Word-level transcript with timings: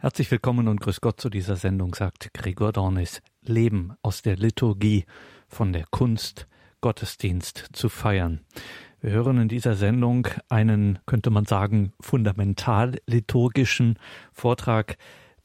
Herzlich 0.00 0.30
willkommen 0.30 0.68
und 0.68 0.80
grüß 0.80 1.00
Gott 1.00 1.20
zu 1.20 1.28
dieser 1.28 1.56
Sendung, 1.56 1.92
sagt 1.92 2.32
Gregor 2.32 2.70
Dornis. 2.70 3.20
Leben 3.42 3.94
aus 4.00 4.22
der 4.22 4.36
Liturgie, 4.36 5.06
von 5.48 5.72
der 5.72 5.86
Kunst, 5.90 6.46
Gottesdienst 6.80 7.70
zu 7.72 7.88
feiern. 7.88 8.42
Wir 9.00 9.10
hören 9.10 9.38
in 9.38 9.48
dieser 9.48 9.74
Sendung 9.74 10.28
einen, 10.48 11.00
könnte 11.04 11.30
man 11.30 11.46
sagen, 11.46 11.94
fundamental 12.00 13.00
liturgischen 13.08 13.98
Vortrag 14.32 14.98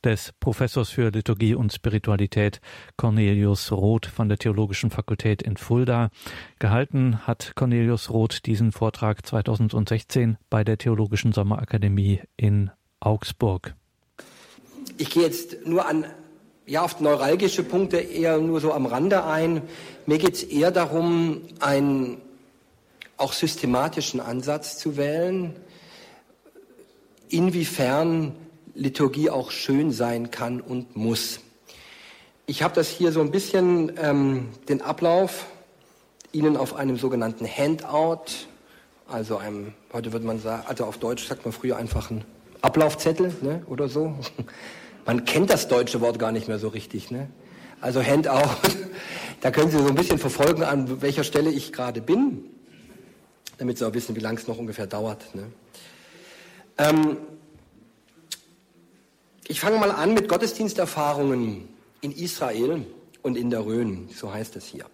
des 0.03 0.34
Professors 0.39 0.91
für 0.91 1.09
Liturgie 1.09 1.55
und 1.55 1.73
Spiritualität 1.73 2.61
Cornelius 2.95 3.71
Roth 3.71 4.05
von 4.05 4.29
der 4.29 4.38
Theologischen 4.38 4.91
Fakultät 4.91 5.41
in 5.41 5.57
Fulda. 5.57 6.11
Gehalten 6.59 7.25
hat 7.25 7.54
Cornelius 7.55 8.11
Roth 8.11 8.45
diesen 8.45 8.71
Vortrag 8.71 9.25
2016 9.25 10.38
bei 10.51 10.63
der 10.63 10.77
Theologischen 10.77 11.31
Sommerakademie 11.31 12.21
in 12.38 12.70
Augsburg. 12.99 13.73
Ich 14.98 15.10
gehe 15.10 15.23
jetzt 15.23 15.66
nur 15.66 15.86
an, 15.88 16.05
ja, 16.65 16.83
auf 16.83 17.00
neuralgische 17.00 17.64
Punkte 17.64 17.97
eher 17.97 18.38
nur 18.38 18.61
so 18.61 18.71
am 18.74 18.86
Rande 18.86 19.24
ein. 19.24 19.61
Mir 20.06 20.18
geht 20.18 20.36
es 20.36 20.43
eher 20.43 20.71
darum, 20.71 21.42
einen 21.60 22.21
auch 23.18 23.34
systematischen 23.34 24.20
Ansatz 24.20 24.78
zu 24.78 24.98
wählen, 24.98 25.56
inwiefern 27.29 28.36
Liturgie 28.75 29.29
auch 29.29 29.51
schön 29.51 29.92
sein 29.92 30.32
kann 30.32 30.61
und 30.61 30.96
muss. 30.96 31.39
Ich 32.45 32.64
habe 32.64 32.75
das 32.75 32.89
hier 32.89 33.12
so 33.12 33.22
ein 33.22 33.31
bisschen 33.31 33.94
ähm, 34.02 34.50
den 34.67 34.81
Ablauf 34.81 35.45
Ihnen 36.31 36.58
auf 36.58 36.75
einem 36.75 36.98
sogenannten 36.98 37.48
Handout, 37.48 38.48
also 39.08 39.38
einem, 39.38 39.73
heute 39.94 40.12
würde 40.12 40.25
man 40.25 40.39
sagen, 40.39 40.64
also 40.67 40.86
auf 40.86 40.98
Deutsch 40.98 41.28
sagt 41.28 41.45
man 41.45 41.53
früher 41.53 41.78
einfach 41.78 42.09
ein 42.09 42.25
Ablaufzettel 42.62 43.34
ne, 43.42 43.62
oder 43.67 43.88
so. 43.88 44.16
Man 45.06 45.25
kennt 45.25 45.50
das 45.50 45.67
deutsche 45.67 46.02
Wort 46.02 46.20
gar 46.20 46.31
nicht 46.31 46.48
mehr 46.48 46.59
so 46.59 46.70
richtig. 46.70 47.12
Ne? 47.12 47.30
Also 47.81 48.02
Handout, 48.02 48.50
da 49.42 49.52
können 49.52 49.70
Sie 49.70 49.78
so 49.78 49.88
ein 49.88 49.95
bisschen 49.95 50.18
verfolgen, 50.18 50.64
an 50.64 51.02
welcher 51.02 51.23
Stelle 51.23 51.50
ich 51.50 51.73
gerade 51.73 52.02
bin, 52.02 52.45
damit 53.58 53.78
Sie 53.78 53.88
auch 53.88 53.94
wissen, 53.94 54.16
wie 54.16 54.22
lange 54.22 54.40
es 54.40 54.48
noch 54.48 54.58
ungefähr 54.58 54.88
dauert. 54.88 55.36
Ne? 55.36 55.52
Ähm, 56.78 57.18
ich 59.48 59.60
fange 59.60 59.78
mal 59.78 59.92
an 59.92 60.14
mit 60.14 60.30
Gottesdiensterfahrungen 60.30 61.67
in 62.02 62.12
Israel 62.12 62.86
und 63.22 63.38
in 63.38 63.50
der 63.50 63.66
Rhön, 63.66 64.10
so 64.16 64.34
heißt 64.34 64.56
es 64.56 64.66
hier. 64.66 64.86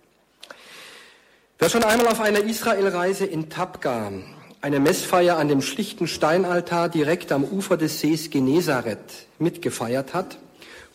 Wer 1.59 1.69
schon 1.69 1.83
einmal 1.83 2.07
auf 2.07 2.21
einer 2.21 2.39
Israelreise 2.39 3.25
in 3.25 3.49
Tabga 3.49 4.11
eine 4.61 4.79
Messfeier 4.79 5.37
an 5.37 5.47
dem 5.47 5.61
schlichten 5.61 6.07
Steinaltar 6.07 6.89
direkt 6.89 7.31
am 7.31 7.43
Ufer 7.43 7.77
des 7.77 8.01
Sees 8.01 8.29
Genezareth 8.29 9.27
mitgefeiert 9.37 10.13
hat, 10.13 10.37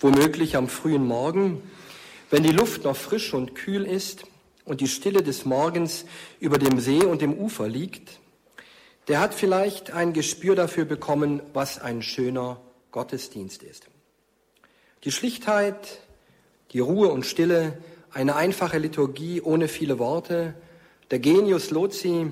womöglich 0.00 0.56
am 0.56 0.68
frühen 0.68 1.06
Morgen, 1.06 1.62
wenn 2.30 2.42
die 2.42 2.52
Luft 2.52 2.84
noch 2.84 2.96
frisch 2.96 3.32
und 3.32 3.54
kühl 3.54 3.86
ist 3.86 4.24
und 4.64 4.80
die 4.80 4.88
Stille 4.88 5.22
des 5.22 5.46
Morgens 5.46 6.04
über 6.40 6.58
dem 6.58 6.78
See 6.78 7.04
und 7.04 7.22
dem 7.22 7.32
Ufer 7.34 7.68
liegt, 7.68 8.20
der 9.08 9.20
hat 9.20 9.34
vielleicht 9.34 9.92
ein 9.92 10.12
Gespür 10.12 10.56
dafür 10.56 10.84
bekommen, 10.84 11.42
was 11.52 11.78
ein 11.78 12.02
schöner 12.02 12.60
Gottesdienst 12.90 13.62
ist. 13.62 13.86
Die 15.04 15.12
Schlichtheit, 15.12 16.00
die 16.72 16.80
Ruhe 16.80 17.08
und 17.08 17.24
Stille, 17.24 17.78
eine 18.12 18.36
einfache 18.36 18.78
Liturgie 18.78 19.40
ohne 19.40 19.68
viele 19.68 19.98
Worte, 19.98 20.54
der 21.10 21.18
Genius 21.18 21.70
Loci, 21.70 22.28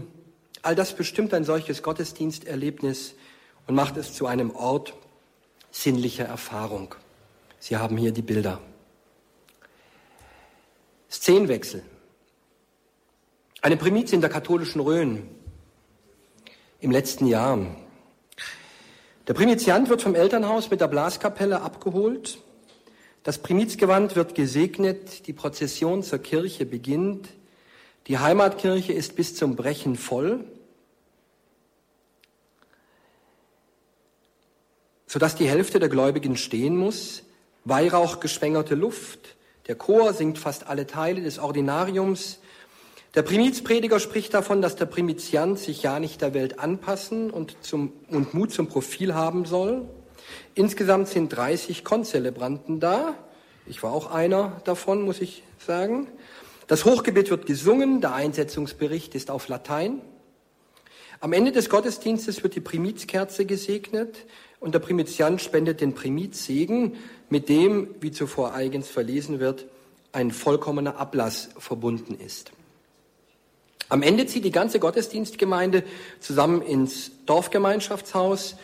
All 0.62 0.76
das 0.76 0.94
bestimmt 0.94 1.34
ein 1.34 1.44
solches 1.44 1.82
Gottesdiensterlebnis 1.82 3.14
und 3.66 3.74
macht 3.74 3.96
es 3.96 4.14
zu 4.14 4.26
einem 4.26 4.52
Ort 4.52 4.94
sinnlicher 5.72 6.24
Erfahrung. 6.24 6.94
Sie 7.58 7.76
haben 7.76 7.96
hier 7.96 8.12
die 8.12 8.22
Bilder. 8.22 8.60
Szenenwechsel. 11.10 11.82
Eine 13.60 13.76
Primiz 13.76 14.12
in 14.12 14.20
der 14.20 14.30
katholischen 14.30 14.80
Rhön 14.80 15.28
im 16.80 16.90
letzten 16.90 17.26
Jahr. 17.26 17.58
Der 19.28 19.34
Primiziant 19.34 19.88
wird 19.88 20.02
vom 20.02 20.14
Elternhaus 20.14 20.70
mit 20.70 20.80
der 20.80 20.88
Blaskapelle 20.88 21.60
abgeholt. 21.60 22.38
Das 23.22 23.38
Primizgewand 23.38 24.16
wird 24.16 24.34
gesegnet. 24.34 25.26
Die 25.26 25.32
Prozession 25.32 26.02
zur 26.02 26.18
Kirche 26.18 26.66
beginnt. 26.66 27.28
Die 28.08 28.18
Heimatkirche 28.18 28.92
ist 28.92 29.14
bis 29.14 29.36
zum 29.36 29.54
Brechen 29.54 29.94
voll, 29.94 30.44
sodass 35.12 35.34
die 35.34 35.46
Hälfte 35.46 35.78
der 35.78 35.90
Gläubigen 35.90 36.38
stehen 36.38 36.74
muss. 36.74 37.22
Weihrauch 37.66 38.18
geschwängerte 38.18 38.74
Luft. 38.74 39.36
Der 39.66 39.74
Chor 39.74 40.14
singt 40.14 40.38
fast 40.38 40.68
alle 40.68 40.86
Teile 40.86 41.20
des 41.20 41.38
Ordinariums. 41.38 42.40
Der 43.14 43.20
Primizprediger 43.20 44.00
spricht 44.00 44.32
davon, 44.32 44.62
dass 44.62 44.74
der 44.74 44.86
Primiziant 44.86 45.58
sich 45.58 45.82
ja 45.82 46.00
nicht 46.00 46.22
der 46.22 46.32
Welt 46.32 46.58
anpassen 46.58 47.30
und, 47.30 47.58
zum, 47.60 47.92
und 48.08 48.32
Mut 48.32 48.52
zum 48.52 48.68
Profil 48.68 49.14
haben 49.14 49.44
soll. 49.44 49.86
Insgesamt 50.54 51.08
sind 51.08 51.28
30 51.28 51.84
Konzelebranten 51.84 52.80
da. 52.80 53.14
Ich 53.66 53.82
war 53.82 53.92
auch 53.92 54.10
einer 54.10 54.62
davon, 54.64 55.02
muss 55.02 55.20
ich 55.20 55.42
sagen. 55.58 56.06
Das 56.68 56.86
Hochgebet 56.86 57.28
wird 57.28 57.44
gesungen, 57.44 58.00
der 58.00 58.14
Einsetzungsbericht 58.14 59.14
ist 59.14 59.30
auf 59.30 59.48
Latein. 59.48 60.00
Am 61.20 61.34
Ende 61.34 61.52
des 61.52 61.68
Gottesdienstes 61.68 62.42
wird 62.42 62.54
die 62.54 62.60
Primizkerze 62.60 63.44
gesegnet 63.44 64.24
und 64.62 64.74
der 64.74 64.78
Primiziant 64.78 65.42
spendet 65.42 65.80
den 65.80 65.92
Primizsegen, 65.92 66.94
mit 67.28 67.48
dem, 67.48 67.88
wie 68.00 68.12
zuvor 68.12 68.54
eigens 68.54 68.88
verlesen 68.88 69.40
wird, 69.40 69.66
ein 70.12 70.30
vollkommener 70.30 70.98
Ablass 70.98 71.50
verbunden 71.58 72.14
ist. 72.14 72.52
Am 73.88 74.02
Ende 74.02 74.26
zieht 74.26 74.44
die 74.44 74.52
ganze 74.52 74.78
Gottesdienstgemeinde 74.78 75.82
zusammen 76.20 76.62
ins 76.62 77.10
Dorfgemeinschaftshaus 77.26 78.56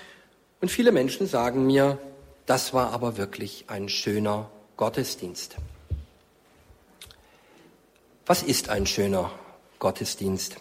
und 0.60 0.70
viele 0.70 0.92
Menschen 0.92 1.26
sagen 1.26 1.66
mir, 1.66 1.98
das 2.46 2.72
war 2.72 2.92
aber 2.92 3.16
wirklich 3.16 3.64
ein 3.66 3.88
schöner 3.88 4.48
Gottesdienst. 4.76 5.56
Was 8.24 8.42
ist 8.42 8.68
ein 8.68 8.86
schöner 8.86 9.32
Gottesdienst? 9.80 10.56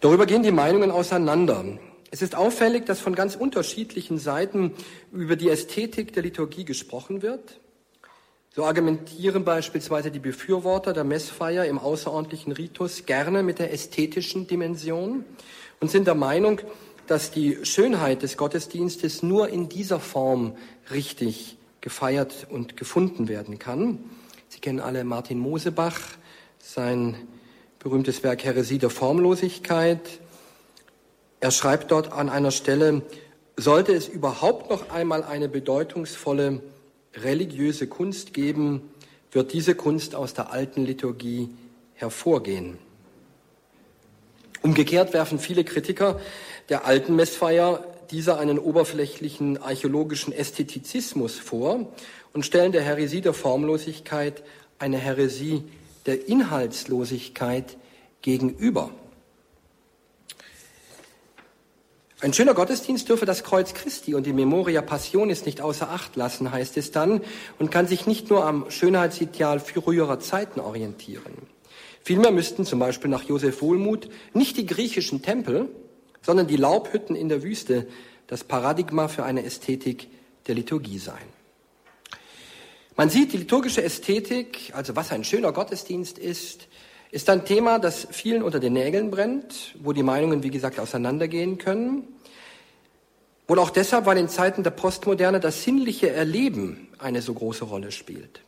Darüber 0.00 0.26
gehen 0.26 0.42
die 0.42 0.52
Meinungen 0.52 0.90
auseinander. 0.90 1.64
Es 2.12 2.20
ist 2.20 2.34
auffällig, 2.34 2.84
dass 2.84 3.00
von 3.00 3.14
ganz 3.14 3.36
unterschiedlichen 3.36 4.18
Seiten 4.18 4.74
über 5.12 5.34
die 5.34 5.48
Ästhetik 5.48 6.12
der 6.12 6.22
Liturgie 6.22 6.66
gesprochen 6.66 7.22
wird. 7.22 7.58
So 8.54 8.66
argumentieren 8.66 9.44
beispielsweise 9.44 10.10
die 10.10 10.18
Befürworter 10.18 10.92
der 10.92 11.04
Messfeier 11.04 11.64
im 11.64 11.78
außerordentlichen 11.78 12.52
Ritus 12.52 13.06
gerne 13.06 13.42
mit 13.42 13.58
der 13.58 13.72
ästhetischen 13.72 14.46
Dimension 14.46 15.24
und 15.80 15.90
sind 15.90 16.06
der 16.06 16.14
Meinung, 16.14 16.60
dass 17.06 17.30
die 17.30 17.64
Schönheit 17.64 18.20
des 18.20 18.36
Gottesdienstes 18.36 19.22
nur 19.22 19.48
in 19.48 19.70
dieser 19.70 19.98
Form 19.98 20.54
richtig 20.90 21.56
gefeiert 21.80 22.46
und 22.50 22.76
gefunden 22.76 23.26
werden 23.26 23.58
kann. 23.58 24.00
Sie 24.50 24.60
kennen 24.60 24.80
alle 24.80 25.04
Martin 25.04 25.38
Mosebach, 25.38 25.98
sein 26.58 27.16
berühmtes 27.78 28.22
Werk 28.22 28.44
Heresie 28.44 28.76
der 28.76 28.90
Formlosigkeit. 28.90 30.20
Er 31.42 31.50
schreibt 31.50 31.90
dort 31.90 32.12
an 32.12 32.28
einer 32.28 32.52
Stelle, 32.52 33.02
sollte 33.56 33.92
es 33.92 34.06
überhaupt 34.06 34.70
noch 34.70 34.90
einmal 34.90 35.24
eine 35.24 35.48
bedeutungsvolle 35.48 36.62
religiöse 37.16 37.88
Kunst 37.88 38.32
geben, 38.32 38.92
wird 39.32 39.52
diese 39.52 39.74
Kunst 39.74 40.14
aus 40.14 40.34
der 40.34 40.52
alten 40.52 40.84
Liturgie 40.84 41.48
hervorgehen. 41.94 42.78
Umgekehrt 44.62 45.14
werfen 45.14 45.40
viele 45.40 45.64
Kritiker 45.64 46.20
der 46.68 46.86
alten 46.86 47.16
Messfeier 47.16 47.84
dieser 48.12 48.38
einen 48.38 48.60
oberflächlichen 48.60 49.60
archäologischen 49.60 50.32
Ästhetizismus 50.32 51.40
vor 51.40 51.92
und 52.32 52.46
stellen 52.46 52.70
der 52.70 52.82
Heresie 52.82 53.20
der 53.20 53.34
Formlosigkeit 53.34 54.44
eine 54.78 54.98
Heresie 54.98 55.64
der 56.06 56.28
Inhaltslosigkeit 56.28 57.76
gegenüber. 58.20 58.92
Ein 62.22 62.32
schöner 62.32 62.54
Gottesdienst 62.54 63.08
dürfe 63.08 63.26
das 63.26 63.42
Kreuz 63.42 63.74
Christi 63.74 64.14
und 64.14 64.26
die 64.26 64.32
Memoria 64.32 64.80
Passionis 64.80 65.44
nicht 65.44 65.60
außer 65.60 65.90
Acht 65.90 66.14
lassen, 66.14 66.52
heißt 66.52 66.76
es 66.76 66.92
dann, 66.92 67.20
und 67.58 67.72
kann 67.72 67.88
sich 67.88 68.06
nicht 68.06 68.30
nur 68.30 68.46
am 68.46 68.70
Schönheitsideal 68.70 69.58
früherer 69.58 70.20
Zeiten 70.20 70.60
orientieren. 70.60 71.32
Vielmehr 72.00 72.30
müssten 72.30 72.64
zum 72.64 72.78
Beispiel 72.78 73.10
nach 73.10 73.24
Josef 73.24 73.60
Wohlmuth 73.60 74.08
nicht 74.34 74.56
die 74.56 74.66
griechischen 74.66 75.22
Tempel, 75.22 75.68
sondern 76.20 76.46
die 76.46 76.56
Laubhütten 76.56 77.16
in 77.16 77.28
der 77.28 77.42
Wüste 77.42 77.88
das 78.28 78.44
Paradigma 78.44 79.08
für 79.08 79.24
eine 79.24 79.44
Ästhetik 79.44 80.08
der 80.46 80.54
Liturgie 80.54 80.98
sein. 80.98 81.26
Man 82.94 83.10
sieht, 83.10 83.32
die 83.32 83.38
liturgische 83.38 83.82
Ästhetik, 83.82 84.70
also 84.74 84.94
was 84.94 85.10
ein 85.10 85.24
schöner 85.24 85.50
Gottesdienst 85.50 86.20
ist, 86.20 86.68
ist 87.12 87.30
ein 87.30 87.44
Thema, 87.44 87.78
das 87.78 88.08
vielen 88.10 88.42
unter 88.42 88.58
den 88.58 88.72
Nägeln 88.72 89.12
brennt, 89.12 89.76
wo 89.80 89.92
die 89.92 90.02
Meinungen, 90.02 90.42
wie 90.42 90.50
gesagt, 90.50 90.80
auseinandergehen 90.80 91.58
können, 91.58 92.08
Wohl 93.52 93.58
auch 93.58 93.68
deshalb, 93.68 94.06
weil 94.06 94.16
in 94.16 94.30
Zeiten 94.30 94.62
der 94.62 94.70
Postmoderne 94.70 95.38
das 95.38 95.62
sinnliche 95.62 96.08
Erleben 96.08 96.88
eine 96.98 97.20
so 97.20 97.34
große 97.34 97.66
Rolle 97.66 97.92
spielt. 97.92 98.40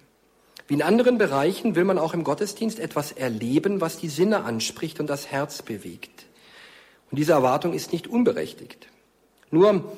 Wie 0.67 0.73
in 0.73 0.83
anderen 0.83 1.19
Bereichen 1.19 1.75
will 1.75 1.85
man 1.85 1.99
auch 1.99 2.15
im 2.15 2.25
Gottesdienst 2.25 2.79
etwas 2.79 3.13
erleben, 3.13 3.83
was 3.83 3.99
die 3.99 4.09
Sinne 4.09 4.45
anspricht 4.45 5.01
und 5.01 5.09
das 5.09 5.27
Herz 5.27 5.61
bewegt. 5.61 6.25
Und 7.11 7.19
diese 7.19 7.33
Erwartung 7.33 7.75
ist 7.75 7.93
nicht 7.93 8.07
unberechtigt. 8.07 8.87
Nur, 9.51 9.93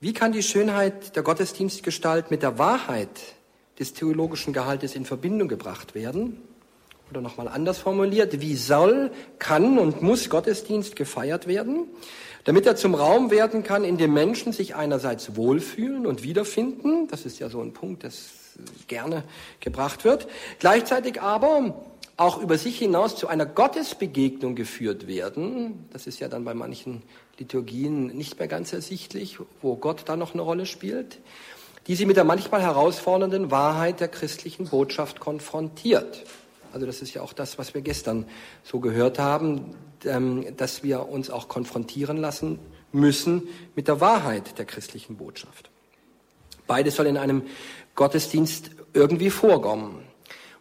wie 0.00 0.12
kann 0.12 0.32
die 0.32 0.42
Schönheit 0.42 1.14
der 1.14 1.22
Gottesdienstgestalt 1.22 2.32
mit 2.32 2.42
der 2.42 2.58
Wahrheit 2.58 3.20
des 3.78 3.92
theologischen 3.94 4.52
Gehaltes 4.52 4.96
in 4.96 5.04
Verbindung 5.04 5.46
gebracht 5.46 5.94
werden? 5.94 6.42
Oder 7.12 7.20
nochmal 7.20 7.48
anders 7.48 7.76
formuliert, 7.76 8.40
wie 8.40 8.56
soll, 8.56 9.10
kann 9.38 9.78
und 9.78 10.00
muss 10.00 10.30
Gottesdienst 10.30 10.96
gefeiert 10.96 11.46
werden, 11.46 11.84
damit 12.44 12.64
er 12.64 12.74
zum 12.74 12.94
Raum 12.94 13.30
werden 13.30 13.62
kann, 13.64 13.84
in 13.84 13.98
dem 13.98 14.14
Menschen 14.14 14.54
sich 14.54 14.76
einerseits 14.76 15.36
wohlfühlen 15.36 16.06
und 16.06 16.22
wiederfinden, 16.22 17.08
das 17.08 17.26
ist 17.26 17.38
ja 17.38 17.50
so 17.50 17.60
ein 17.60 17.74
Punkt, 17.74 18.02
das 18.02 18.30
gerne 18.86 19.24
gebracht 19.60 20.06
wird, 20.06 20.26
gleichzeitig 20.58 21.20
aber 21.20 21.84
auch 22.16 22.40
über 22.40 22.56
sich 22.56 22.78
hinaus 22.78 23.14
zu 23.14 23.28
einer 23.28 23.44
Gottesbegegnung 23.44 24.54
geführt 24.54 25.06
werden. 25.06 25.84
Das 25.92 26.06
ist 26.06 26.18
ja 26.18 26.28
dann 26.28 26.46
bei 26.46 26.54
manchen 26.54 27.02
Liturgien 27.38 28.06
nicht 28.06 28.38
mehr 28.38 28.48
ganz 28.48 28.72
ersichtlich, 28.72 29.36
wo 29.60 29.76
Gott 29.76 30.04
da 30.06 30.16
noch 30.16 30.32
eine 30.32 30.40
Rolle 30.40 30.64
spielt, 30.64 31.18
die 31.88 31.94
sie 31.94 32.06
mit 32.06 32.16
der 32.16 32.24
manchmal 32.24 32.62
herausfordernden 32.62 33.50
Wahrheit 33.50 34.00
der 34.00 34.08
christlichen 34.08 34.68
Botschaft 34.68 35.20
konfrontiert. 35.20 36.24
Also 36.72 36.86
das 36.86 37.02
ist 37.02 37.14
ja 37.14 37.22
auch 37.22 37.32
das, 37.32 37.58
was 37.58 37.74
wir 37.74 37.82
gestern 37.82 38.26
so 38.62 38.80
gehört 38.80 39.18
haben, 39.18 39.74
ähm, 40.04 40.44
dass 40.56 40.82
wir 40.82 41.08
uns 41.08 41.30
auch 41.30 41.48
konfrontieren 41.48 42.16
lassen 42.16 42.58
müssen 42.92 43.48
mit 43.74 43.88
der 43.88 44.00
Wahrheit 44.00 44.58
der 44.58 44.64
christlichen 44.64 45.16
Botschaft. 45.16 45.70
Beides 46.66 46.96
soll 46.96 47.06
in 47.06 47.16
einem 47.16 47.42
Gottesdienst 47.94 48.70
irgendwie 48.94 49.30
vorkommen. 49.30 49.96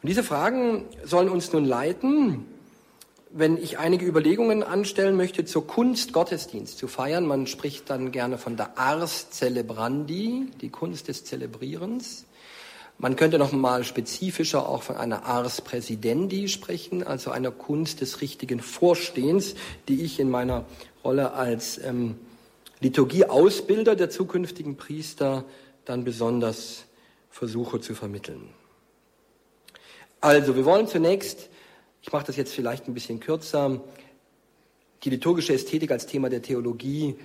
Und 0.01 0.07
diese 0.09 0.23
Fragen 0.23 0.85
sollen 1.03 1.29
uns 1.29 1.53
nun 1.53 1.65
leiten, 1.65 2.45
wenn 3.33 3.57
ich 3.57 3.79
einige 3.79 4.05
Überlegungen 4.05 4.63
anstellen 4.63 5.15
möchte 5.15 5.45
zur 5.45 5.65
Kunst 5.65 6.11
Gottesdienst 6.11 6.77
zu 6.77 6.87
feiern. 6.87 7.25
Man 7.25 7.47
spricht 7.47 7.89
dann 7.89 8.11
gerne 8.11 8.37
von 8.37 8.57
der 8.57 8.77
Ars 8.77 9.29
Celebrandi, 9.31 10.47
die 10.59 10.69
Kunst 10.69 11.07
des 11.07 11.23
Zelebrierens. 11.23 12.25
Man 13.01 13.15
könnte 13.15 13.39
noch 13.39 13.51
mal 13.51 13.83
spezifischer 13.83 14.69
auch 14.69 14.83
von 14.83 14.95
einer 14.95 15.25
Ars 15.25 15.61
Presidendi 15.61 16.47
sprechen, 16.47 17.01
also 17.01 17.31
einer 17.31 17.49
Kunst 17.49 17.99
des 17.99 18.21
richtigen 18.21 18.59
Vorstehens, 18.59 19.55
die 19.87 20.03
ich 20.03 20.19
in 20.19 20.29
meiner 20.29 20.65
Rolle 21.03 21.31
als 21.31 21.83
ähm, 21.83 22.19
Liturgieausbilder 22.79 23.95
der 23.95 24.11
zukünftigen 24.11 24.77
Priester 24.77 25.45
dann 25.83 26.03
besonders 26.03 26.85
versuche 27.31 27.81
zu 27.81 27.95
vermitteln. 27.95 28.49
Also, 30.19 30.55
wir 30.55 30.65
wollen 30.65 30.85
zunächst, 30.85 31.49
ich 32.03 32.11
mache 32.11 32.27
das 32.27 32.35
jetzt 32.35 32.53
vielleicht 32.53 32.87
ein 32.87 32.93
bisschen 32.93 33.19
kürzer, 33.19 33.81
die 35.03 35.09
liturgische 35.09 35.55
Ästhetik 35.55 35.89
als 35.89 36.05
Thema 36.05 36.29
der 36.29 36.43
Theologie, 36.43 37.15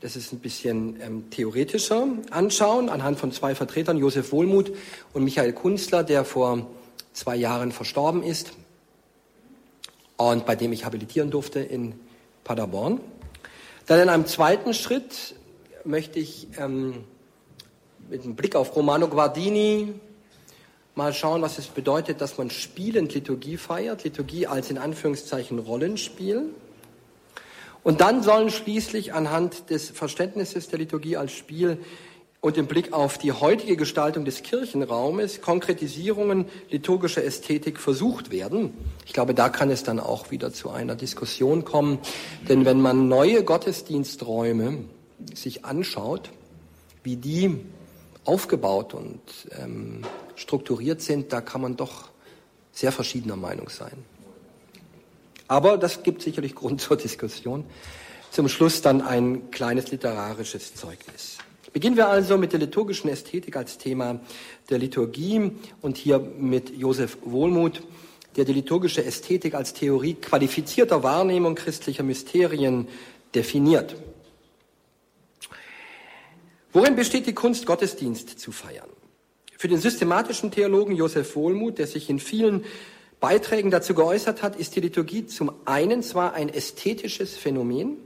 das 0.00 0.16
ist 0.16 0.32
ein 0.32 0.40
bisschen 0.40 1.00
ähm, 1.00 1.30
theoretischer, 1.30 2.06
anschauen, 2.30 2.88
anhand 2.88 3.18
von 3.18 3.32
zwei 3.32 3.54
Vertretern, 3.54 3.96
Josef 3.96 4.32
Wohlmuth 4.32 4.72
und 5.12 5.24
Michael 5.24 5.52
Kunstler, 5.52 6.04
der 6.04 6.24
vor 6.24 6.66
zwei 7.12 7.36
Jahren 7.36 7.72
verstorben 7.72 8.22
ist 8.22 8.52
und 10.16 10.46
bei 10.46 10.54
dem 10.54 10.72
ich 10.72 10.84
habilitieren 10.84 11.30
durfte 11.30 11.60
in 11.60 11.94
Paderborn. 12.44 13.00
Dann 13.86 14.00
in 14.00 14.08
einem 14.08 14.26
zweiten 14.26 14.74
Schritt 14.74 15.34
möchte 15.84 16.18
ich 16.18 16.48
ähm, 16.58 17.04
mit 18.10 18.22
einem 18.22 18.34
Blick 18.34 18.54
auf 18.56 18.74
Romano 18.76 19.08
Guardini 19.08 19.94
mal 20.94 21.12
schauen, 21.12 21.42
was 21.42 21.58
es 21.58 21.66
bedeutet, 21.66 22.20
dass 22.20 22.38
man 22.38 22.50
spielend 22.50 23.14
Liturgie 23.14 23.56
feiert, 23.56 24.04
Liturgie 24.04 24.46
als 24.46 24.70
in 24.70 24.78
Anführungszeichen 24.78 25.58
Rollenspiel. 25.58 26.50
Und 27.86 28.00
dann 28.00 28.20
sollen 28.20 28.50
schließlich 28.50 29.14
anhand 29.14 29.70
des 29.70 29.90
Verständnisses 29.90 30.66
der 30.66 30.80
Liturgie 30.80 31.16
als 31.16 31.30
Spiel 31.30 31.78
und 32.40 32.56
im 32.56 32.66
Blick 32.66 32.92
auf 32.92 33.16
die 33.16 33.30
heutige 33.30 33.76
Gestaltung 33.76 34.24
des 34.24 34.42
Kirchenraumes 34.42 35.40
Konkretisierungen 35.40 36.46
liturgischer 36.68 37.22
Ästhetik 37.22 37.78
versucht 37.78 38.32
werden. 38.32 38.74
Ich 39.04 39.12
glaube, 39.12 39.34
da 39.34 39.50
kann 39.50 39.70
es 39.70 39.84
dann 39.84 40.00
auch 40.00 40.32
wieder 40.32 40.52
zu 40.52 40.70
einer 40.70 40.96
Diskussion 40.96 41.64
kommen, 41.64 42.00
denn 42.48 42.64
wenn 42.64 42.80
man 42.80 43.06
neue 43.06 43.44
Gottesdiensträume 43.44 44.78
sich 45.32 45.64
anschaut, 45.64 46.32
wie 47.04 47.14
die 47.14 47.56
aufgebaut 48.24 48.94
und 48.94 49.20
ähm, 49.62 50.02
strukturiert 50.34 51.02
sind, 51.02 51.32
da 51.32 51.40
kann 51.40 51.60
man 51.60 51.76
doch 51.76 52.08
sehr 52.72 52.90
verschiedener 52.90 53.36
Meinung 53.36 53.68
sein. 53.68 54.15
Aber 55.48 55.78
das 55.78 56.02
gibt 56.02 56.22
sicherlich 56.22 56.54
Grund 56.56 56.80
zur 56.80 56.96
Diskussion. 56.96 57.64
Zum 58.30 58.48
Schluss 58.48 58.82
dann 58.82 59.00
ein 59.00 59.50
kleines 59.50 59.90
literarisches 59.90 60.74
Zeugnis. 60.74 61.38
Beginnen 61.72 61.96
wir 61.96 62.08
also 62.08 62.38
mit 62.38 62.52
der 62.52 62.60
liturgischen 62.60 63.10
Ästhetik 63.10 63.56
als 63.56 63.78
Thema 63.78 64.20
der 64.70 64.78
Liturgie 64.78 65.52
und 65.82 65.96
hier 65.96 66.18
mit 66.18 66.70
Josef 66.70 67.18
Wohlmuth, 67.22 67.82
der 68.36 68.44
die 68.44 68.52
liturgische 68.52 69.04
Ästhetik 69.04 69.54
als 69.54 69.74
Theorie 69.74 70.14
qualifizierter 70.14 71.02
Wahrnehmung 71.02 71.54
christlicher 71.54 72.02
Mysterien 72.02 72.88
definiert. 73.34 73.96
Worin 76.72 76.96
besteht 76.96 77.26
die 77.26 77.34
Kunst, 77.34 77.64
Gottesdienst 77.64 78.38
zu 78.38 78.52
feiern? 78.52 78.88
Für 79.58 79.68
den 79.68 79.78
systematischen 79.78 80.50
Theologen 80.50 80.94
Josef 80.94 81.34
Wohlmuth, 81.36 81.78
der 81.78 81.86
sich 81.86 82.10
in 82.10 82.18
vielen 82.18 82.64
Beiträgen 83.20 83.70
dazu 83.70 83.94
geäußert 83.94 84.42
hat, 84.42 84.56
ist 84.56 84.76
die 84.76 84.80
Liturgie 84.80 85.26
zum 85.26 85.52
einen 85.64 86.02
zwar 86.02 86.34
ein 86.34 86.48
ästhetisches 86.48 87.36
Phänomen, 87.36 87.96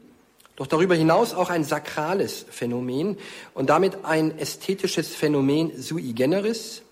doch 0.57 0.67
darüber 0.67 0.95
hinaus 0.95 1.35
auch 1.35 1.51
ein 1.51 1.65
sakrales 1.65 2.45
Phänomen 2.51 3.17
und 3.55 3.71
damit 3.71 4.05
ein 4.05 4.39
ästhetisches 4.39 5.15
Phänomen 5.15 5.73
sui 5.81 6.13
generis, 6.13 6.83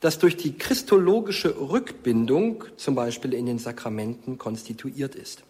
das 0.00 0.18
durch 0.18 0.36
die 0.36 0.56
christologische 0.56 1.54
Rückbindung, 1.58 2.64
zum 2.76 2.94
Beispiel 2.94 3.34
in 3.34 3.46
den 3.46 3.58
Sakramenten, 3.58 4.38
konstituiert 4.38 5.14
ist. 5.14 5.42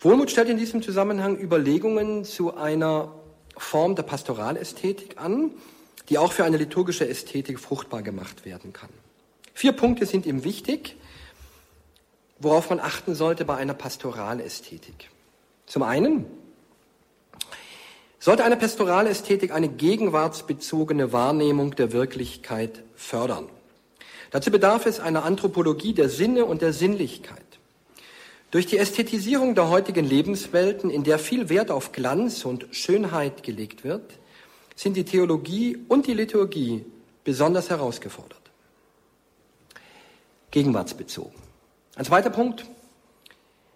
Wohlmuth 0.00 0.30
stellt 0.30 0.48
in 0.48 0.58
diesem 0.58 0.82
Zusammenhang 0.82 1.38
Überlegungen 1.38 2.24
zu 2.24 2.56
einer 2.56 3.14
Form 3.56 3.94
der 3.94 4.02
Pastoralästhetik 4.02 5.18
an, 5.18 5.52
die 6.08 6.18
auch 6.18 6.32
für 6.32 6.44
eine 6.44 6.56
liturgische 6.56 7.08
Ästhetik 7.08 7.58
fruchtbar 7.58 8.02
gemacht 8.02 8.44
werden 8.44 8.72
kann. 8.72 8.90
Vier 9.54 9.72
Punkte 9.72 10.04
sind 10.04 10.26
ihm 10.26 10.44
wichtig, 10.44 10.96
worauf 12.40 12.70
man 12.70 12.80
achten 12.80 13.14
sollte 13.14 13.44
bei 13.44 13.56
einer 13.56 13.74
Pastoralästhetik. 13.74 15.10
Zum 15.66 15.82
einen 15.82 16.26
sollte 18.18 18.44
eine 18.44 18.56
Pastoralästhetik 18.56 19.52
eine 19.52 19.68
gegenwartsbezogene 19.68 21.12
Wahrnehmung 21.12 21.74
der 21.76 21.92
Wirklichkeit 21.92 22.82
fördern. 22.96 23.48
Dazu 24.30 24.50
bedarf 24.50 24.86
es 24.86 24.98
einer 24.98 25.24
Anthropologie 25.24 25.94
der 25.94 26.08
Sinne 26.08 26.44
und 26.44 26.60
der 26.60 26.72
Sinnlichkeit. 26.72 27.38
Durch 28.50 28.66
die 28.66 28.78
Ästhetisierung 28.78 29.54
der 29.54 29.68
heutigen 29.68 30.04
Lebenswelten, 30.04 30.90
in 30.90 31.04
der 31.04 31.18
viel 31.18 31.48
Wert 31.48 31.70
auf 31.70 31.92
Glanz 31.92 32.44
und 32.44 32.66
Schönheit 32.70 33.42
gelegt 33.42 33.84
wird, 33.84 34.14
sind 34.74 34.96
die 34.96 35.04
Theologie 35.04 35.78
und 35.88 36.06
die 36.06 36.14
Liturgie 36.14 36.84
besonders 37.24 37.70
herausgefordert. 37.70 38.43
Gegenwartsbezogen. 40.54 41.34
Ein 41.96 42.04
zweiter 42.04 42.30
Punkt. 42.30 42.64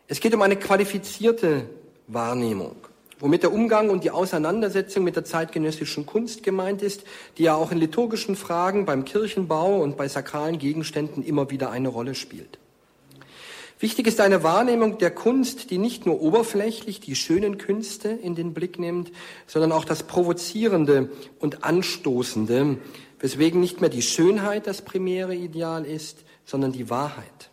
Es 0.07 0.21
geht 0.21 0.33
um 0.33 0.43
eine 0.43 0.55
qualifizierte 0.55 1.69
Wahrnehmung, 2.07 2.77
womit 3.19 3.43
der 3.43 3.53
Umgang 3.53 3.91
und 3.91 4.05
die 4.05 4.13
Auseinandersetzung 4.13 5.03
mit 5.03 5.17
der 5.17 5.25
zeitgenössischen 5.25 6.07
Kunst 6.07 6.45
gemeint 6.45 6.83
ist, 6.83 7.03
die 7.37 7.43
ja 7.43 7.57
auch 7.57 7.73
in 7.73 7.79
liturgischen 7.79 8.37
Fragen 8.37 8.87
beim 8.87 9.05
Kirchenbau 9.05 9.83
und 9.83 9.97
bei 9.97 10.07
sakralen 10.07 10.61
Gegenständen 10.61 11.25
immer 11.25 11.51
wieder 11.51 11.73
eine 11.73 11.89
Rolle 11.89 12.15
spielt. 12.15 12.61
Wichtig 13.81 14.07
ist 14.07 14.21
eine 14.21 14.45
Wahrnehmung 14.45 14.99
der 14.99 15.11
Kunst, 15.11 15.73
die 15.73 15.79
nicht 15.79 16.07
nur 16.07 16.21
oberflächlich 16.21 17.01
die 17.01 17.17
schönen 17.17 17.59
Künste 17.59 18.09
in 18.09 18.37
den 18.37 18.55
Blick 18.55 18.79
nimmt, 18.79 19.11
sondern 19.49 19.73
auch 19.73 19.85
das 19.85 20.05
Provozierende 20.05 21.11
und 21.41 21.65
Anstoßende, 21.65 22.79
weswegen 23.19 23.61
nicht 23.61 23.81
mehr 23.81 23.91
die 23.91 24.03
Schönheit 24.03 24.69
das 24.69 24.83
primäre 24.83 25.35
Ideal 25.35 25.85
ist, 25.85 26.25
sondern 26.49 26.73
die 26.73 26.89
Wahrheit. 26.89 27.51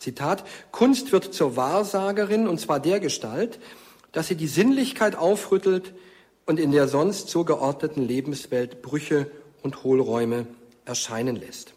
Zitat, 0.00 0.44
Kunst 0.72 1.12
wird 1.12 1.32
zur 1.32 1.56
Wahrsagerin 1.56 2.48
und 2.48 2.58
zwar 2.58 2.80
der 2.80 2.98
Gestalt, 2.98 3.60
dass 4.10 4.26
sie 4.26 4.34
die 4.34 4.48
Sinnlichkeit 4.48 5.14
aufrüttelt 5.14 5.94
und 6.46 6.58
in 6.58 6.72
der 6.72 6.88
sonst 6.88 7.30
so 7.30 7.44
geordneten 7.44 8.02
Lebenswelt 8.02 8.82
Brüche 8.82 9.30
und 9.62 9.84
Hohlräume 9.84 10.46
erscheinen 10.84 11.36
lässt. 11.36 11.74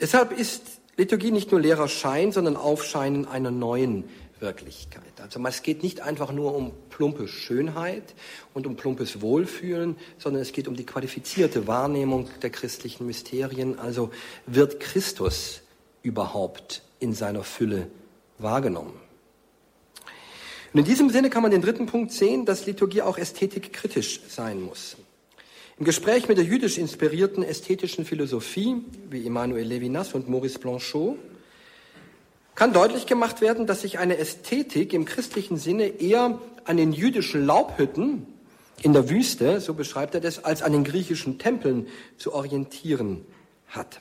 Deshalb 0.00 0.32
ist 0.32 0.62
Liturgie 0.96 1.30
nicht 1.30 1.52
nur 1.52 1.60
leerer 1.60 1.88
Schein, 1.88 2.32
sondern 2.32 2.56
Aufscheinen 2.56 3.26
einer 3.26 3.52
neuen 3.52 4.04
Wirklichkeit. 4.40 5.20
Also 5.22 5.42
es 5.46 5.62
geht 5.62 5.82
nicht 5.84 6.00
einfach 6.00 6.32
nur 6.32 6.54
um 6.54 6.72
plumpe 6.96 7.28
Schönheit 7.28 8.14
und 8.54 8.66
um 8.66 8.74
plumpes 8.74 9.20
Wohlfühlen, 9.20 9.96
sondern 10.16 10.40
es 10.40 10.52
geht 10.52 10.66
um 10.66 10.76
die 10.76 10.86
qualifizierte 10.86 11.66
Wahrnehmung 11.66 12.30
der 12.40 12.48
christlichen 12.48 13.06
Mysterien. 13.06 13.78
Also 13.78 14.10
wird 14.46 14.80
Christus 14.80 15.60
überhaupt 16.02 16.82
in 16.98 17.12
seiner 17.12 17.44
Fülle 17.44 17.88
wahrgenommen? 18.38 18.94
Und 20.72 20.80
in 20.80 20.86
diesem 20.86 21.10
Sinne 21.10 21.28
kann 21.28 21.42
man 21.42 21.50
den 21.50 21.60
dritten 21.60 21.84
Punkt 21.84 22.12
sehen, 22.12 22.46
dass 22.46 22.64
Liturgie 22.64 23.02
auch 23.02 23.18
ästhetikkritisch 23.18 24.20
sein 24.28 24.62
muss. 24.62 24.96
Im 25.78 25.84
Gespräch 25.84 26.28
mit 26.28 26.38
der 26.38 26.46
jüdisch 26.46 26.78
inspirierten 26.78 27.42
ästhetischen 27.42 28.06
Philosophie, 28.06 28.76
wie 29.10 29.26
Emmanuel 29.26 29.66
Levinas 29.66 30.14
und 30.14 30.30
Maurice 30.30 30.58
Blanchot, 30.58 31.18
kann 32.54 32.72
deutlich 32.72 33.04
gemacht 33.04 33.42
werden, 33.42 33.66
dass 33.66 33.82
sich 33.82 33.98
eine 33.98 34.16
Ästhetik 34.16 34.94
im 34.94 35.04
christlichen 35.04 35.58
Sinne 35.58 35.88
eher 35.88 36.40
an 36.66 36.76
den 36.76 36.92
jüdischen 36.92 37.46
Laubhütten 37.46 38.26
in 38.82 38.92
der 38.92 39.08
Wüste, 39.08 39.60
so 39.60 39.74
beschreibt 39.74 40.14
er 40.14 40.20
das, 40.20 40.44
als 40.44 40.62
an 40.62 40.72
den 40.72 40.84
griechischen 40.84 41.38
Tempeln 41.38 41.86
zu 42.18 42.34
orientieren 42.34 43.24
hat. 43.68 44.00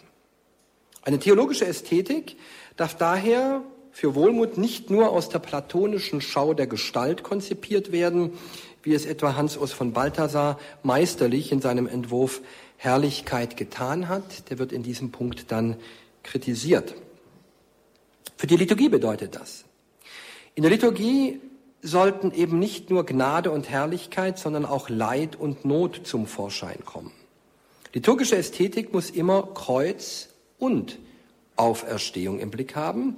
Eine 1.03 1.19
theologische 1.19 1.65
Ästhetik 1.65 2.35
darf 2.75 2.95
daher 2.97 3.63
für 3.91 4.15
Wohlmut 4.15 4.57
nicht 4.57 4.89
nur 4.89 5.09
aus 5.09 5.29
der 5.29 5.39
platonischen 5.39 6.19
Schau 6.19 6.53
der 6.53 6.67
Gestalt 6.67 7.23
konzipiert 7.23 7.91
werden, 7.91 8.33
wie 8.83 8.93
es 8.93 9.05
etwa 9.05 9.35
Hans-Urs 9.35 9.71
von 9.71 9.93
Balthasar 9.93 10.59
meisterlich 10.83 11.51
in 11.51 11.61
seinem 11.61 11.87
Entwurf 11.87 12.41
Herrlichkeit 12.77 13.55
getan 13.55 14.09
hat. 14.09 14.49
Der 14.49 14.59
wird 14.59 14.73
in 14.73 14.83
diesem 14.83 15.11
Punkt 15.11 15.51
dann 15.51 15.77
kritisiert. 16.23 16.95
Für 18.35 18.47
die 18.47 18.57
Liturgie 18.57 18.89
bedeutet 18.89 19.35
das. 19.35 19.63
In 20.55 20.63
der 20.63 20.71
Liturgie 20.71 21.39
sollten 21.85 22.31
eben 22.31 22.59
nicht 22.59 22.89
nur 22.89 23.05
Gnade 23.05 23.51
und 23.51 23.69
Herrlichkeit, 23.69 24.39
sondern 24.39 24.65
auch 24.65 24.89
Leid 24.89 25.35
und 25.35 25.65
Not 25.65 26.01
zum 26.03 26.27
Vorschein 26.27 26.83
kommen. 26.83 27.11
Liturgische 27.93 28.35
Ästhetik 28.35 28.91
muss 28.91 29.09
immer 29.09 29.43
Kreuz 29.53 30.29
und 30.59 30.99
Auferstehung 31.55 32.39
im 32.39 32.51
Blick 32.51 32.75
haben 32.75 33.17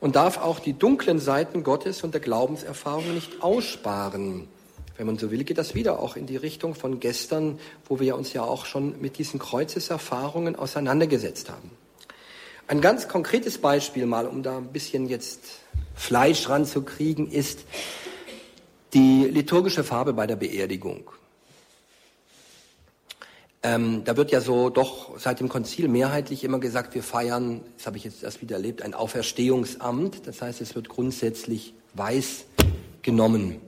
und 0.00 0.16
darf 0.16 0.38
auch 0.38 0.58
die 0.58 0.72
dunklen 0.72 1.18
Seiten 1.18 1.62
Gottes 1.62 2.02
und 2.02 2.14
der 2.14 2.20
Glaubenserfahrung 2.20 3.14
nicht 3.14 3.42
aussparen. 3.42 4.48
Wenn 4.96 5.06
man 5.06 5.18
so 5.18 5.30
will, 5.30 5.44
geht 5.44 5.58
das 5.58 5.74
wieder 5.74 6.00
auch 6.00 6.16
in 6.16 6.26
die 6.26 6.36
Richtung 6.36 6.74
von 6.74 7.00
gestern, 7.00 7.60
wo 7.88 8.00
wir 8.00 8.16
uns 8.16 8.32
ja 8.32 8.42
auch 8.42 8.66
schon 8.66 9.00
mit 9.00 9.18
diesen 9.18 9.38
Kreuzeserfahrungen 9.38 10.56
auseinandergesetzt 10.56 11.50
haben. 11.50 11.70
Ein 12.66 12.80
ganz 12.80 13.06
konkretes 13.06 13.58
Beispiel 13.58 14.06
mal, 14.06 14.26
um 14.26 14.42
da 14.42 14.56
ein 14.56 14.72
bisschen 14.72 15.08
jetzt 15.08 15.60
Fleisch 15.94 16.48
ranzukriegen, 16.48 17.30
ist 17.30 17.60
die 18.96 19.28
liturgische 19.30 19.84
Farbe 19.84 20.14
bei 20.14 20.26
der 20.26 20.36
Beerdigung. 20.36 21.10
Ähm, 23.62 24.04
da 24.04 24.16
wird 24.16 24.30
ja 24.30 24.40
so 24.40 24.70
doch 24.70 25.18
seit 25.18 25.38
dem 25.40 25.50
Konzil 25.50 25.88
mehrheitlich 25.88 26.44
immer 26.44 26.58
gesagt, 26.60 26.94
wir 26.94 27.02
feiern, 27.02 27.60
das 27.76 27.86
habe 27.86 27.98
ich 27.98 28.04
jetzt 28.04 28.22
erst 28.22 28.40
wieder 28.40 28.56
erlebt, 28.56 28.80
ein 28.80 28.94
Auferstehungsamt. 28.94 30.26
Das 30.26 30.40
heißt, 30.40 30.62
es 30.62 30.74
wird 30.74 30.88
grundsätzlich 30.88 31.74
weiß 31.92 32.46
genommen. 33.02 33.60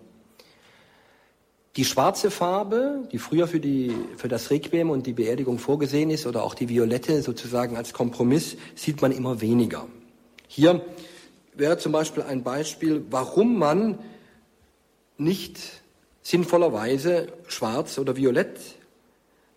Die 1.76 1.84
schwarze 1.84 2.30
Farbe, 2.30 3.06
die 3.12 3.18
früher 3.18 3.48
für, 3.48 3.60
die, 3.60 3.94
für 4.16 4.28
das 4.28 4.50
Requiem 4.50 4.88
und 4.88 5.06
die 5.06 5.12
Beerdigung 5.12 5.58
vorgesehen 5.58 6.08
ist, 6.08 6.26
oder 6.26 6.42
auch 6.42 6.54
die 6.54 6.70
violette 6.70 7.20
sozusagen 7.20 7.76
als 7.76 7.92
Kompromiss, 7.92 8.56
sieht 8.74 9.02
man 9.02 9.12
immer 9.12 9.42
weniger. 9.42 9.88
Hier 10.46 10.80
wäre 11.54 11.76
zum 11.76 11.92
Beispiel 11.92 12.22
ein 12.22 12.42
Beispiel, 12.42 13.04
warum 13.10 13.58
man 13.58 13.98
nicht 15.18 15.58
sinnvollerweise 16.22 17.28
schwarz 17.48 17.98
oder 17.98 18.16
violett 18.16 18.58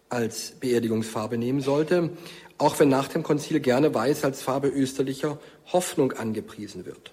als 0.10 0.52
Beerdigungsfarbe 0.60 1.38
nehmen 1.38 1.62
sollte, 1.62 2.10
auch 2.58 2.80
wenn 2.80 2.90
nach 2.90 3.08
dem 3.08 3.24
Konzil 3.24 3.60
gerne 3.60 3.94
weiß 3.94 4.26
als 4.26 4.42
Farbe 4.42 4.68
österlicher 4.68 5.40
Hoffnung 5.72 6.12
angepriesen 6.12 6.86
wird. 6.86 7.12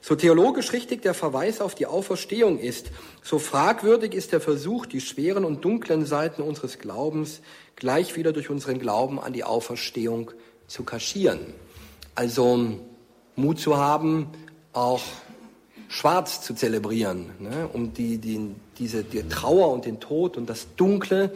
So 0.00 0.16
theologisch 0.16 0.72
richtig 0.72 1.02
der 1.02 1.12
Verweis 1.12 1.60
auf 1.60 1.74
die 1.74 1.86
Auferstehung 1.86 2.58
ist, 2.58 2.90
so 3.22 3.38
fragwürdig 3.38 4.14
ist 4.14 4.32
der 4.32 4.40
Versuch, 4.40 4.86
die 4.86 5.00
schweren 5.00 5.44
und 5.44 5.62
dunklen 5.62 6.06
Seiten 6.06 6.40
unseres 6.40 6.78
Glaubens 6.78 7.42
gleich 7.76 8.16
wieder 8.16 8.32
durch 8.32 8.48
unseren 8.48 8.78
Glauben 8.78 9.20
an 9.20 9.34
die 9.34 9.44
Auferstehung 9.44 10.30
zu 10.66 10.84
kaschieren. 10.84 11.40
Also 12.14 12.78
Mut 13.36 13.60
zu 13.60 13.76
haben, 13.76 14.28
auch 14.72 15.02
schwarz 15.90 16.40
zu 16.40 16.54
zelebrieren, 16.54 17.30
ne, 17.40 17.68
um 17.72 17.92
die, 17.92 18.18
die, 18.18 18.54
diese 18.78 19.02
die 19.02 19.28
Trauer 19.28 19.72
und 19.72 19.84
den 19.84 19.98
Tod 19.98 20.36
und 20.36 20.48
das 20.48 20.68
Dunkle 20.76 21.32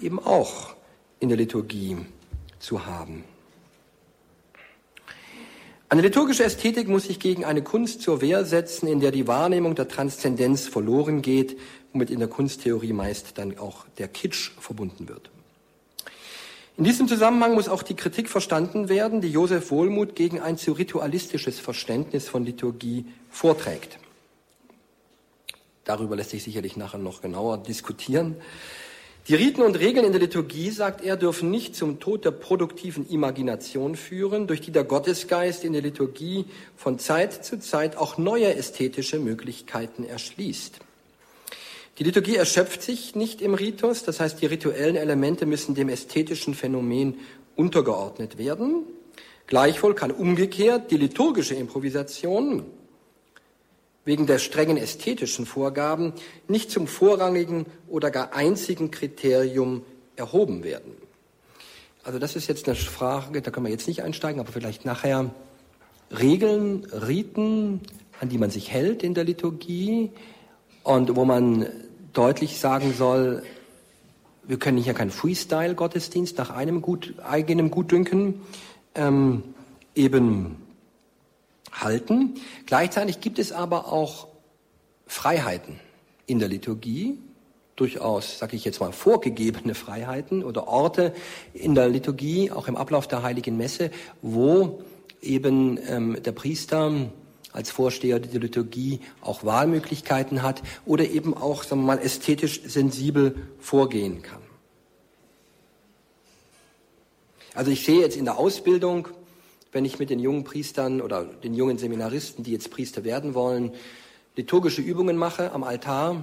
eben 0.00 0.20
auch 0.20 0.76
in 1.18 1.28
der 1.28 1.36
Liturgie 1.36 1.96
zu 2.60 2.86
haben. 2.86 3.24
Eine 5.88 6.02
liturgische 6.02 6.44
Ästhetik 6.44 6.88
muss 6.88 7.04
sich 7.04 7.18
gegen 7.18 7.44
eine 7.44 7.62
Kunst 7.62 8.00
zur 8.00 8.20
Wehr 8.20 8.44
setzen, 8.44 8.86
in 8.86 9.00
der 9.00 9.10
die 9.10 9.26
Wahrnehmung 9.26 9.74
der 9.74 9.88
Transzendenz 9.88 10.68
verloren 10.68 11.20
geht, 11.20 11.58
womit 11.92 12.10
in 12.10 12.20
der 12.20 12.28
Kunsttheorie 12.28 12.92
meist 12.92 13.38
dann 13.38 13.58
auch 13.58 13.86
der 13.98 14.06
Kitsch 14.06 14.52
verbunden 14.60 15.08
wird. 15.08 15.30
In 16.78 16.84
diesem 16.84 17.08
Zusammenhang 17.08 17.54
muss 17.54 17.70
auch 17.70 17.82
die 17.82 17.96
Kritik 17.96 18.28
verstanden 18.28 18.90
werden, 18.90 19.22
die 19.22 19.30
Josef 19.30 19.70
Wohlmuth 19.70 20.14
gegen 20.14 20.40
ein 20.40 20.58
zu 20.58 20.72
ritualistisches 20.72 21.58
Verständnis 21.58 22.28
von 22.28 22.44
Liturgie 22.44 23.06
vorträgt. 23.30 23.98
Darüber 25.84 26.16
lässt 26.16 26.30
sich 26.30 26.42
sicherlich 26.42 26.76
nachher 26.76 26.98
noch 26.98 27.22
genauer 27.22 27.58
diskutieren. 27.58 28.36
Die 29.28 29.34
Riten 29.34 29.62
und 29.62 29.78
Regeln 29.78 30.04
in 30.04 30.12
der 30.12 30.20
Liturgie, 30.20 30.70
sagt 30.70 31.02
er, 31.02 31.16
dürfen 31.16 31.50
nicht 31.50 31.74
zum 31.74 31.98
Tod 31.98 32.24
der 32.26 32.30
produktiven 32.30 33.08
Imagination 33.08 33.96
führen, 33.96 34.46
durch 34.46 34.60
die 34.60 34.70
der 34.70 34.84
Gottesgeist 34.84 35.64
in 35.64 35.72
der 35.72 35.82
Liturgie 35.82 36.44
von 36.76 36.98
Zeit 36.98 37.44
zu 37.44 37.58
Zeit 37.58 37.96
auch 37.96 38.18
neue 38.18 38.54
ästhetische 38.54 39.18
Möglichkeiten 39.18 40.04
erschließt. 40.04 40.80
Die 41.98 42.04
Liturgie 42.04 42.36
erschöpft 42.36 42.82
sich 42.82 43.14
nicht 43.14 43.40
im 43.40 43.54
Ritus, 43.54 44.02
das 44.02 44.20
heißt, 44.20 44.42
die 44.42 44.46
rituellen 44.46 44.96
Elemente 44.96 45.46
müssen 45.46 45.74
dem 45.74 45.88
ästhetischen 45.88 46.54
Phänomen 46.54 47.14
untergeordnet 47.56 48.36
werden. 48.36 48.82
Gleichwohl 49.46 49.94
kann 49.94 50.10
umgekehrt 50.10 50.90
die 50.90 50.98
liturgische 50.98 51.54
Improvisation 51.54 52.66
wegen 54.04 54.26
der 54.26 54.38
strengen 54.38 54.76
ästhetischen 54.76 55.46
Vorgaben 55.46 56.12
nicht 56.48 56.70
zum 56.70 56.86
vorrangigen 56.86 57.66
oder 57.88 58.10
gar 58.10 58.34
einzigen 58.34 58.90
Kriterium 58.90 59.82
erhoben 60.16 60.64
werden. 60.64 60.92
Also 62.04 62.18
das 62.18 62.36
ist 62.36 62.46
jetzt 62.46 62.68
eine 62.68 62.76
Frage, 62.76 63.42
da 63.42 63.50
können 63.50 63.66
wir 63.66 63.72
jetzt 63.72 63.88
nicht 63.88 64.02
einsteigen, 64.02 64.40
aber 64.40 64.52
vielleicht 64.52 64.84
nachher 64.84 65.34
Regeln, 66.10 66.84
Riten, 66.92 67.80
an 68.20 68.28
die 68.28 68.38
man 68.38 68.50
sich 68.50 68.70
hält 68.70 69.02
in 69.02 69.14
der 69.14 69.24
Liturgie 69.24 70.10
und 70.84 71.16
wo 71.16 71.24
man 71.24 71.66
deutlich 72.16 72.58
sagen 72.58 72.94
soll, 72.94 73.42
wir 74.44 74.58
können 74.58 74.78
hier 74.78 74.94
keinen 74.94 75.10
Freestyle-Gottesdienst 75.10 76.38
nach 76.38 76.50
einem 76.50 76.80
gut, 76.80 77.14
eigenem 77.22 77.70
Gutdünken 77.70 78.40
ähm, 78.94 79.42
eben 79.94 80.56
halten. 81.72 82.34
Gleichzeitig 82.64 83.20
gibt 83.20 83.38
es 83.38 83.52
aber 83.52 83.92
auch 83.92 84.28
Freiheiten 85.06 85.78
in 86.26 86.38
der 86.38 86.48
Liturgie, 86.48 87.18
durchaus, 87.76 88.38
sage 88.38 88.56
ich 88.56 88.64
jetzt 88.64 88.80
mal, 88.80 88.92
vorgegebene 88.92 89.74
Freiheiten 89.74 90.42
oder 90.42 90.66
Orte 90.68 91.12
in 91.52 91.74
der 91.74 91.88
Liturgie, 91.88 92.50
auch 92.50 92.68
im 92.68 92.76
Ablauf 92.76 93.06
der 93.06 93.22
heiligen 93.22 93.58
Messe, 93.58 93.90
wo 94.22 94.82
eben 95.20 95.78
ähm, 95.86 96.22
der 96.22 96.32
Priester 96.32 97.10
als 97.56 97.70
Vorsteher 97.70 98.20
der 98.20 98.40
Liturgie 98.40 99.00
auch 99.20 99.44
Wahlmöglichkeiten 99.44 100.42
hat 100.42 100.62
oder 100.84 101.08
eben 101.08 101.34
auch, 101.34 101.64
sagen 101.64 101.82
wir 101.82 101.96
mal, 101.96 101.98
ästhetisch 101.98 102.62
sensibel 102.64 103.34
vorgehen 103.58 104.22
kann. 104.22 104.42
Also 107.54 107.70
ich 107.70 107.84
sehe 107.84 108.00
jetzt 108.00 108.16
in 108.16 108.26
der 108.26 108.38
Ausbildung 108.38 109.08
wenn 109.76 109.84
ich 109.84 109.98
mit 109.98 110.08
den 110.08 110.20
jungen 110.20 110.42
Priestern 110.42 111.02
oder 111.02 111.24
den 111.24 111.52
jungen 111.52 111.76
Seminaristen, 111.76 112.42
die 112.42 112.52
jetzt 112.52 112.70
Priester 112.70 113.04
werden 113.04 113.34
wollen, 113.34 113.72
liturgische 114.34 114.80
Übungen 114.80 115.18
mache 115.18 115.52
am 115.52 115.64
Altar, 115.64 116.22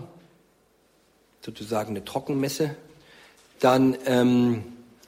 sozusagen 1.40 1.92
eine 1.92 2.04
Trockenmesse, 2.04 2.76
dann 3.60 3.96
ähm, 4.08 4.64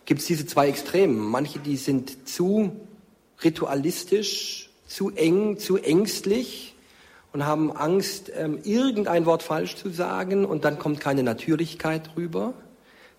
gibt 0.06 0.22
es 0.22 0.28
diese 0.28 0.46
zwei 0.46 0.70
Extremen. 0.70 1.18
Manche, 1.18 1.58
die 1.58 1.76
sind 1.76 2.30
zu 2.30 2.80
ritualistisch, 3.44 4.65
zu 4.86 5.12
eng, 5.12 5.58
zu 5.58 5.78
ängstlich 5.78 6.76
und 7.34 7.46
haben 7.46 7.76
Angst, 7.76 8.32
ähm, 8.36 8.60
irgendein 8.64 9.26
Wort 9.26 9.44
falsch 9.44 9.76
zu 9.76 9.90
sagen 9.90 10.46
und 10.46 10.66
dann 10.66 10.80
kommt 10.80 11.00
keine 11.00 11.24
Natürlichkeit 11.24 12.12
rüber, 12.16 12.54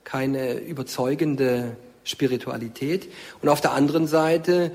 keine 0.05 0.59
überzeugende 0.59 1.77
Spiritualität. 2.05 3.11
Und 3.43 3.49
auf 3.49 3.61
der 3.61 3.73
anderen 3.73 4.07
Seite 4.07 4.73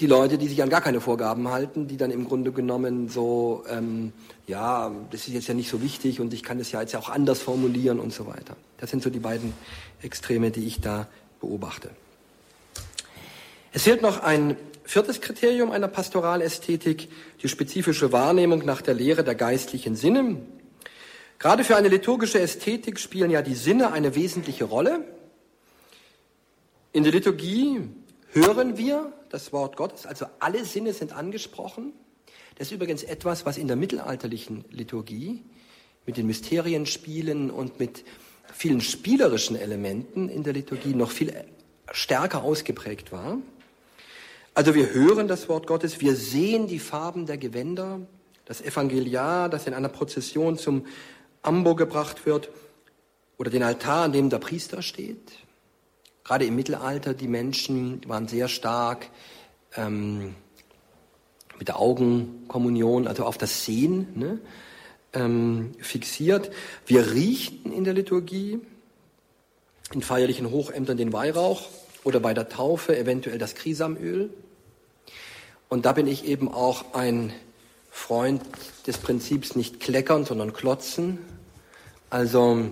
die 0.00 0.06
Leute, 0.06 0.38
die 0.38 0.48
sich 0.48 0.62
an 0.62 0.70
gar 0.70 0.80
keine 0.80 1.00
Vorgaben 1.00 1.48
halten, 1.48 1.86
die 1.86 1.96
dann 1.96 2.10
im 2.10 2.26
Grunde 2.26 2.50
genommen 2.52 3.08
so, 3.08 3.64
ähm, 3.68 4.12
ja, 4.46 4.90
das 5.10 5.28
ist 5.28 5.34
jetzt 5.34 5.46
ja 5.46 5.54
nicht 5.54 5.70
so 5.70 5.82
wichtig 5.82 6.20
und 6.20 6.32
ich 6.34 6.42
kann 6.42 6.58
das 6.58 6.72
ja 6.72 6.80
jetzt 6.80 6.92
ja 6.92 6.98
auch 6.98 7.10
anders 7.10 7.40
formulieren 7.40 8.00
und 8.00 8.12
so 8.12 8.26
weiter. 8.26 8.56
Das 8.78 8.90
sind 8.90 9.02
so 9.02 9.10
die 9.10 9.20
beiden 9.20 9.52
Extreme, 10.02 10.50
die 10.50 10.66
ich 10.66 10.80
da 10.80 11.06
beobachte. 11.40 11.90
Es 13.72 13.84
fehlt 13.84 14.02
noch 14.02 14.22
ein 14.22 14.56
viertes 14.84 15.20
Kriterium 15.20 15.70
einer 15.70 15.88
Pastoralästhetik, 15.88 17.08
die 17.42 17.48
spezifische 17.48 18.12
Wahrnehmung 18.12 18.64
nach 18.64 18.82
der 18.82 18.94
Lehre 18.94 19.24
der 19.24 19.34
geistlichen 19.34 19.96
Sinne. 19.96 20.36
Gerade 21.38 21.64
für 21.64 21.76
eine 21.76 21.88
liturgische 21.88 22.40
Ästhetik 22.40 22.98
spielen 22.98 23.30
ja 23.30 23.42
die 23.42 23.54
Sinne 23.54 23.92
eine 23.92 24.14
wesentliche 24.14 24.64
Rolle. 24.64 25.04
In 26.92 27.02
der 27.02 27.12
Liturgie 27.12 27.80
hören 28.32 28.78
wir 28.78 29.12
das 29.30 29.52
Wort 29.52 29.76
Gottes, 29.76 30.06
also 30.06 30.26
alle 30.38 30.64
Sinne 30.64 30.92
sind 30.92 31.12
angesprochen. 31.12 31.92
Das 32.56 32.68
ist 32.68 32.72
übrigens 32.72 33.02
etwas, 33.02 33.44
was 33.44 33.58
in 33.58 33.66
der 33.66 33.76
mittelalterlichen 33.76 34.64
Liturgie 34.70 35.42
mit 36.06 36.16
den 36.16 36.26
Mysterienspielen 36.26 37.50
und 37.50 37.80
mit 37.80 38.04
vielen 38.52 38.80
spielerischen 38.80 39.56
Elementen 39.56 40.28
in 40.28 40.44
der 40.44 40.52
Liturgie 40.52 40.94
noch 40.94 41.10
viel 41.10 41.34
stärker 41.90 42.44
ausgeprägt 42.44 43.10
war. 43.10 43.38
Also 44.56 44.76
wir 44.76 44.94
hören 44.94 45.26
das 45.26 45.48
Wort 45.48 45.66
Gottes, 45.66 46.00
wir 46.00 46.14
sehen 46.14 46.68
die 46.68 46.78
Farben 46.78 47.26
der 47.26 47.38
Gewänder, 47.38 48.00
das 48.44 48.60
Evangeliar, 48.60 49.48
das 49.48 49.66
in 49.66 49.74
einer 49.74 49.88
Prozession 49.88 50.56
zum 50.58 50.86
Ambo 51.42 51.74
gebracht 51.74 52.24
wird, 52.24 52.50
oder 53.36 53.50
den 53.50 53.64
Altar, 53.64 54.04
an 54.04 54.12
dem 54.12 54.30
der 54.30 54.38
Priester 54.38 54.80
steht. 54.80 55.32
Gerade 56.22 56.44
im 56.44 56.54
Mittelalter, 56.54 57.14
die 57.14 57.26
Menschen 57.26 58.00
waren 58.06 58.28
sehr 58.28 58.46
stark 58.46 59.10
ähm, 59.74 60.36
mit 61.58 61.66
der 61.66 61.80
Augenkommunion, 61.80 63.08
also 63.08 63.24
auf 63.24 63.38
das 63.38 63.64
Sehen 63.64 64.06
ne, 64.14 64.38
ähm, 65.14 65.72
fixiert. 65.80 66.52
Wir 66.86 67.10
riechen 67.10 67.72
in 67.72 67.82
der 67.82 67.94
Liturgie, 67.94 68.60
in 69.92 70.00
feierlichen 70.00 70.52
Hochämtern 70.52 70.96
den 70.96 71.12
Weihrauch 71.12 71.68
oder 72.04 72.20
bei 72.20 72.34
der 72.34 72.48
Taufe 72.48 72.96
eventuell 72.96 73.38
das 73.38 73.54
Krisamöl. 73.54 74.30
Und 75.68 75.86
da 75.86 75.92
bin 75.92 76.06
ich 76.06 76.24
eben 76.26 76.52
auch 76.52 76.94
ein 76.94 77.32
Freund 77.90 78.42
des 78.86 78.98
Prinzips 78.98 79.56
nicht 79.56 79.80
kleckern, 79.80 80.24
sondern 80.24 80.52
klotzen. 80.52 81.18
Also 82.10 82.68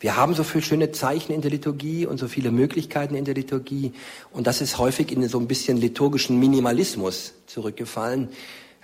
wir 0.00 0.16
haben 0.16 0.34
so 0.34 0.44
viele 0.44 0.62
schöne 0.62 0.92
Zeichen 0.92 1.32
in 1.32 1.42
der 1.42 1.50
Liturgie 1.50 2.06
und 2.06 2.18
so 2.18 2.28
viele 2.28 2.50
Möglichkeiten 2.50 3.14
in 3.14 3.24
der 3.24 3.34
Liturgie. 3.34 3.92
Und 4.32 4.46
das 4.46 4.60
ist 4.60 4.78
häufig 4.78 5.12
in 5.12 5.28
so 5.28 5.38
ein 5.38 5.46
bisschen 5.46 5.76
liturgischen 5.76 6.38
Minimalismus 6.38 7.34
zurückgefallen. 7.46 8.28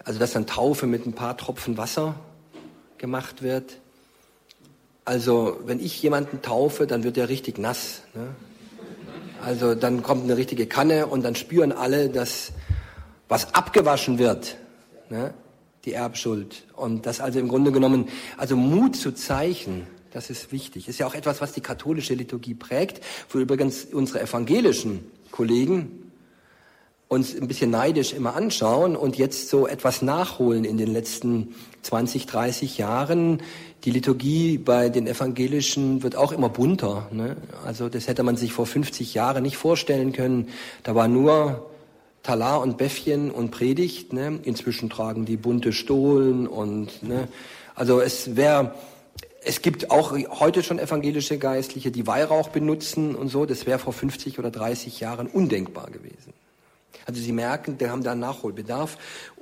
Also 0.04 0.18
dass 0.18 0.32
dann 0.32 0.47
Taufe 0.47 0.87
mit 0.87 1.06
ein 1.06 1.12
paar 1.12 1.37
Tropfen 1.37 1.76
Wasser 1.76 2.14
gemacht 2.99 3.42
wird. 3.42 3.78
Also 5.04 5.58
wenn 5.64 5.80
ich 5.80 6.02
jemanden 6.02 6.42
taufe, 6.42 6.87
dann 6.87 7.02
wird 7.02 7.16
er 7.16 7.28
richtig 7.28 7.58
nass. 7.58 8.02
Ne? 8.14 8.28
Also 9.42 9.75
dann 9.75 10.02
kommt 10.02 10.25
eine 10.25 10.37
richtige 10.37 10.66
Kanne 10.66 11.07
und 11.07 11.25
dann 11.25 11.35
spüren 11.35 11.73
alle, 11.73 12.09
dass 12.09 12.52
was 13.28 13.54
abgewaschen 13.54 14.18
wird, 14.18 14.57
ne? 15.11 15.35
die 15.85 15.92
Erbschuld. 15.92 16.64
Und 16.75 17.07
das 17.07 17.21
also 17.21 17.38
im 17.38 17.49
Grunde 17.49 17.73
genommen, 17.73 18.09
also 18.37 18.57
Mut 18.57 18.97
zu 18.97 19.12
Zeichen, 19.12 19.87
das 20.12 20.30
ist 20.30 20.52
wichtig. 20.52 20.88
Ist 20.88 20.99
ja 20.99 21.07
auch 21.07 21.14
etwas, 21.14 21.40
was 21.40 21.52
die 21.52 21.61
katholische 21.61 22.14
Liturgie 22.14 22.54
prägt, 22.54 23.04
wo 23.30 23.38
übrigens 23.38 23.85
unsere 23.85 24.23
evangelischen 24.23 25.11
Kollegen 25.30 26.11
uns 27.09 27.35
ein 27.35 27.49
bisschen 27.49 27.71
neidisch 27.71 28.12
immer 28.12 28.37
anschauen 28.37 28.95
und 28.95 29.16
jetzt 29.16 29.49
so 29.49 29.66
etwas 29.66 30.02
nachholen 30.02 30.64
in 30.64 30.76
den 30.76 30.92
letzten 30.92 31.54
20, 31.83 32.26
30 32.26 32.76
Jahren. 32.76 33.40
Die 33.85 33.90
Liturgie 33.90 34.58
bei 34.58 34.88
den 34.88 35.06
Evangelischen 35.06 36.02
wird 36.02 36.16
auch 36.16 36.32
immer 36.32 36.49
bunter. 36.49 37.08
Ne? 37.12 37.37
Also 37.64 37.88
das 37.88 38.08
hätte 38.08 38.23
man 38.23 38.36
sich 38.36 38.52
vor 38.52 38.67
50 38.67 39.14
Jahren 39.14 39.43
nicht 39.43 39.56
vorstellen 39.56 40.12
können. 40.12 40.49
Da 40.82 40.95
war 40.95 41.06
nur 41.06 41.71
Talar 42.25 42.60
und 42.60 42.76
Bäffchen 42.76 43.30
und 43.30 43.50
Predigt. 43.50 44.12
Ne? 44.12 44.41
Inzwischen 44.43 44.91
tragen 44.91 45.25
die 45.25 45.36
bunte 45.36 45.73
Stohlen 45.73 46.49
und 46.49 47.02
ne? 47.02 47.28
also 47.75 48.00
es 48.00 48.36
wäre 48.36 48.75
es 49.45 49.62
gibt 49.62 49.91
auch 49.91 50.12
heute 50.41 50.62
schon 50.62 50.78
evangelische 50.78 51.38
Geistliche, 51.38 51.91
die 51.91 52.06
Weihrauch 52.06 52.49
benutzen 52.49 53.14
und 53.14 53.28
so. 53.28 53.47
Das 53.47 53.64
wäre 53.67 53.78
vor 53.78 53.93
50 53.93 54.38
oder 54.38 54.50
30 54.50 55.00
Jahren 55.00 55.28
undenkbar 55.28 55.91
gewesen. 55.91 56.34
Also 57.06 57.23
Sie 57.23 57.32
merken, 57.32 57.78
wir 57.78 57.91
haben 57.91 58.02
da 58.02 58.14
Nachholbedarf. 58.14 58.99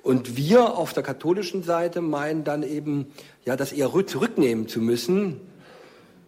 Und 0.07 0.37
wir 0.37 0.79
auf 0.79 0.93
der 0.93 1.03
katholischen 1.03 1.65
Seite 1.65 2.01
meinen 2.01 2.45
dann 2.45 2.63
eben, 2.63 3.07
ja, 3.45 3.57
das 3.57 3.73
eher 3.73 3.91
zurücknehmen 4.07 4.69
zu 4.69 4.81
müssen, 4.81 5.41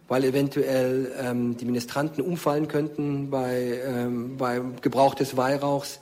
weil 0.09 0.25
eventuell 0.25 1.09
ähm, 1.17 1.55
die 1.55 1.63
Ministranten 1.63 2.21
umfallen 2.21 2.67
könnten 2.67 3.29
bei, 3.29 3.79
ähm, 3.85 4.35
bei 4.35 4.61
Gebrauch 4.81 5.15
des 5.15 5.37
Weihrauchs. 5.37 6.01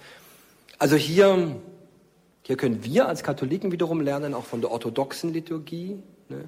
Also 0.80 0.96
hier, 0.96 1.56
hier 2.42 2.58
können 2.58 2.84
wir 2.84 3.08
als 3.08 3.22
Katholiken 3.22 3.72
wiederum 3.72 4.02
lernen, 4.02 4.34
auch 4.34 4.46
von 4.46 4.62
der 4.62 4.72
orthodoxen 4.72 5.32
Liturgie, 5.32 6.02
ne? 6.30 6.46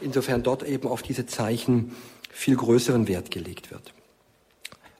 insofern 0.00 0.42
dort 0.42 0.64
eben 0.64 0.88
auf 0.88 1.02
diese 1.02 1.26
Zeichen 1.26 1.94
viel 2.28 2.56
größeren 2.56 3.06
Wert 3.06 3.30
gelegt 3.30 3.70
wird. 3.70 3.94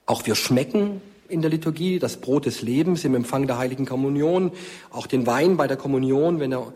Auch 0.07 0.27
wir 0.27 0.37
schmecken 0.37 1.01
in 1.33 1.40
der 1.40 1.51
Liturgie, 1.51 1.99
das 1.99 2.18
Brot 2.18 2.47
des 2.47 2.62
Lebens 2.62 3.05
im 3.05 3.14
Empfang 3.14 3.47
der 3.47 3.59
heiligen 3.59 3.87
Kommunion, 3.87 4.53
auch 4.90 5.07
den 5.07 5.27
Wein 5.27 5.57
bei 5.57 5.66
der 5.66 5.77
Kommunion, 5.77 6.40
wenn 6.40 6.53
er 6.53 6.73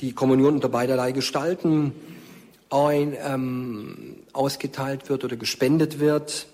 die 0.00 0.12
Kommunion 0.12 0.54
unter 0.54 0.68
beiderlei 0.68 1.12
Gestalten 1.12 1.92
ein, 2.68 3.16
ähm, 3.26 4.16
ausgeteilt 4.32 5.08
wird 5.08 5.24
oder 5.24 5.36
gespendet 5.36 5.98
wird, 5.98 6.46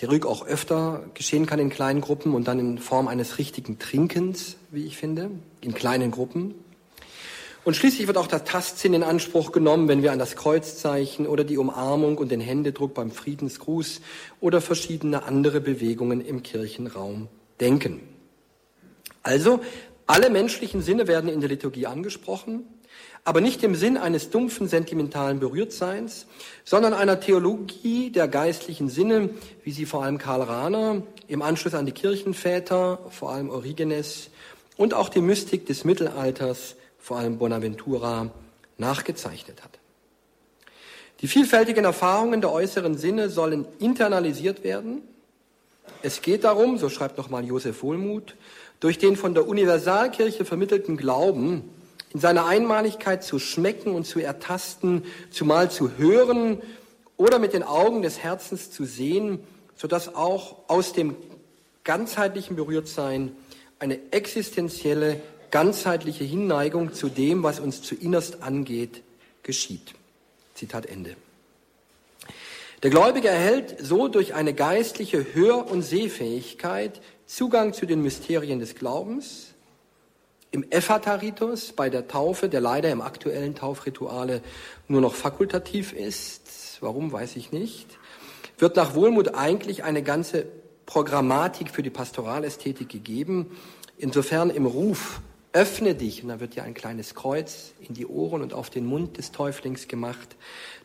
der 0.00 0.10
Rück 0.10 0.26
auch 0.26 0.46
öfter 0.46 1.04
geschehen 1.14 1.46
kann 1.46 1.60
in 1.60 1.70
kleinen 1.70 2.00
Gruppen 2.00 2.34
und 2.34 2.48
dann 2.48 2.58
in 2.58 2.78
Form 2.78 3.08
eines 3.08 3.38
richtigen 3.38 3.78
Trinkens, 3.78 4.56
wie 4.70 4.84
ich 4.84 4.96
finde, 4.96 5.30
in 5.60 5.74
kleinen 5.74 6.10
Gruppen. 6.10 6.54
Und 7.64 7.76
schließlich 7.76 8.08
wird 8.08 8.16
auch 8.16 8.26
der 8.26 8.44
Tastsinn 8.44 8.92
in 8.92 9.04
Anspruch 9.04 9.52
genommen, 9.52 9.86
wenn 9.86 10.02
wir 10.02 10.10
an 10.10 10.18
das 10.18 10.34
Kreuzzeichen 10.34 11.28
oder 11.28 11.44
die 11.44 11.58
Umarmung 11.58 12.18
und 12.18 12.30
den 12.32 12.40
Händedruck 12.40 12.92
beim 12.92 13.12
Friedensgruß 13.12 14.00
oder 14.40 14.60
verschiedene 14.60 15.22
andere 15.22 15.60
Bewegungen 15.60 16.20
im 16.20 16.42
Kirchenraum 16.42 17.28
denken. 17.60 18.00
Also, 19.22 19.60
alle 20.08 20.28
menschlichen 20.30 20.82
Sinne 20.82 21.06
werden 21.06 21.30
in 21.30 21.38
der 21.38 21.48
Liturgie 21.48 21.86
angesprochen, 21.86 22.64
aber 23.22 23.40
nicht 23.40 23.62
im 23.62 23.76
Sinn 23.76 23.96
eines 23.96 24.30
dumpfen, 24.30 24.66
sentimentalen 24.66 25.38
Berührtseins, 25.38 26.26
sondern 26.64 26.92
einer 26.92 27.20
Theologie 27.20 28.10
der 28.10 28.26
geistlichen 28.26 28.88
Sinne, 28.88 29.30
wie 29.62 29.70
sie 29.70 29.86
vor 29.86 30.02
allem 30.02 30.18
Karl 30.18 30.42
Rahner 30.42 31.02
im 31.28 31.42
Anschluss 31.42 31.74
an 31.74 31.86
die 31.86 31.92
Kirchenväter, 31.92 32.98
vor 33.10 33.30
allem 33.30 33.50
Origenes 33.50 34.30
und 34.76 34.94
auch 34.94 35.08
die 35.08 35.20
Mystik 35.20 35.66
des 35.66 35.84
Mittelalters 35.84 36.74
vor 37.02 37.18
allem 37.18 37.36
Bonaventura, 37.36 38.30
nachgezeichnet 38.78 39.62
hat. 39.62 39.78
Die 41.20 41.28
vielfältigen 41.28 41.84
Erfahrungen 41.84 42.40
der 42.40 42.52
äußeren 42.52 42.96
Sinne 42.96 43.28
sollen 43.28 43.66
internalisiert 43.80 44.64
werden. 44.64 45.02
Es 46.02 46.22
geht 46.22 46.44
darum, 46.44 46.78
so 46.78 46.88
schreibt 46.88 47.18
nochmal 47.18 47.44
Josef 47.44 47.82
Wohlmuth, 47.82 48.36
durch 48.80 48.98
den 48.98 49.16
von 49.16 49.34
der 49.34 49.46
Universalkirche 49.46 50.44
vermittelten 50.44 50.96
Glauben 50.96 51.68
in 52.12 52.20
seiner 52.20 52.46
Einmaligkeit 52.46 53.24
zu 53.24 53.38
schmecken 53.38 53.94
und 53.94 54.04
zu 54.04 54.20
ertasten, 54.20 55.04
zumal 55.30 55.70
zu 55.70 55.96
hören 55.98 56.60
oder 57.16 57.38
mit 57.38 57.52
den 57.52 57.62
Augen 57.62 58.02
des 58.02 58.20
Herzens 58.20 58.70
zu 58.70 58.84
sehen, 58.84 59.40
sodass 59.76 60.14
auch 60.14 60.68
aus 60.68 60.92
dem 60.92 61.16
ganzheitlichen 61.84 62.56
Berührtsein 62.56 63.32
eine 63.78 63.98
existenzielle 64.12 65.20
ganzheitliche 65.52 66.24
Hinneigung 66.24 66.94
zu 66.94 67.08
dem, 67.08 67.44
was 67.44 67.60
uns 67.60 67.82
zu 67.82 67.94
innerst 67.94 68.42
angeht, 68.42 69.02
geschieht. 69.44 69.94
Zitat 70.54 70.86
Ende. 70.86 71.14
Der 72.82 72.90
Gläubige 72.90 73.28
erhält 73.28 73.76
so 73.80 74.08
durch 74.08 74.34
eine 74.34 74.54
geistliche 74.54 75.34
Hör- 75.34 75.70
und 75.70 75.82
Sehfähigkeit 75.82 77.00
Zugang 77.26 77.72
zu 77.72 77.86
den 77.86 78.02
Mysterien 78.02 78.58
des 78.58 78.74
Glaubens. 78.74 79.54
Im 80.50 80.66
Ephataritus 80.70 81.72
bei 81.72 81.88
der 81.88 82.08
Taufe, 82.08 82.48
der 82.48 82.60
leider 82.60 82.90
im 82.90 83.00
aktuellen 83.00 83.54
Taufrituale 83.54 84.42
nur 84.88 85.00
noch 85.00 85.14
fakultativ 85.14 85.92
ist, 85.92 86.78
warum 86.80 87.12
weiß 87.12 87.36
ich 87.36 87.52
nicht, 87.52 87.86
wird 88.58 88.76
nach 88.76 88.94
Wohlmut 88.94 89.34
eigentlich 89.34 89.84
eine 89.84 90.02
ganze 90.02 90.46
Programmatik 90.86 91.70
für 91.70 91.82
die 91.82 91.90
Pastoralästhetik 91.90 92.88
gegeben. 92.88 93.56
Insofern 93.96 94.50
im 94.50 94.66
Ruf 94.66 95.20
öffne 95.52 95.94
dich, 95.94 96.22
und 96.22 96.28
da 96.28 96.40
wird 96.40 96.54
ja 96.54 96.62
ein 96.62 96.74
kleines 96.74 97.14
Kreuz 97.14 97.72
in 97.80 97.94
die 97.94 98.06
Ohren 98.06 98.42
und 98.42 98.54
auf 98.54 98.70
den 98.70 98.86
Mund 98.86 99.18
des 99.18 99.32
Täuflings 99.32 99.88
gemacht. 99.88 100.36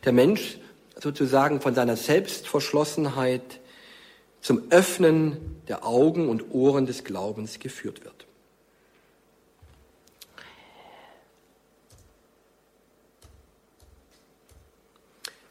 Der 0.03 0.12
Mensch 0.12 0.60
sozusagen 0.99 1.62
von 1.62 1.73
seiner 1.75 1.95
Selbstverschlossenheit 1.95 3.60
zum 4.41 4.71
Öffnen 4.71 5.62
der 5.67 5.86
Augen 5.86 6.30
und 6.30 6.51
Ohren 6.51 6.86
des 6.86 7.03
Glaubens 7.03 7.60
geführt 7.60 8.03
wird. 8.03 8.27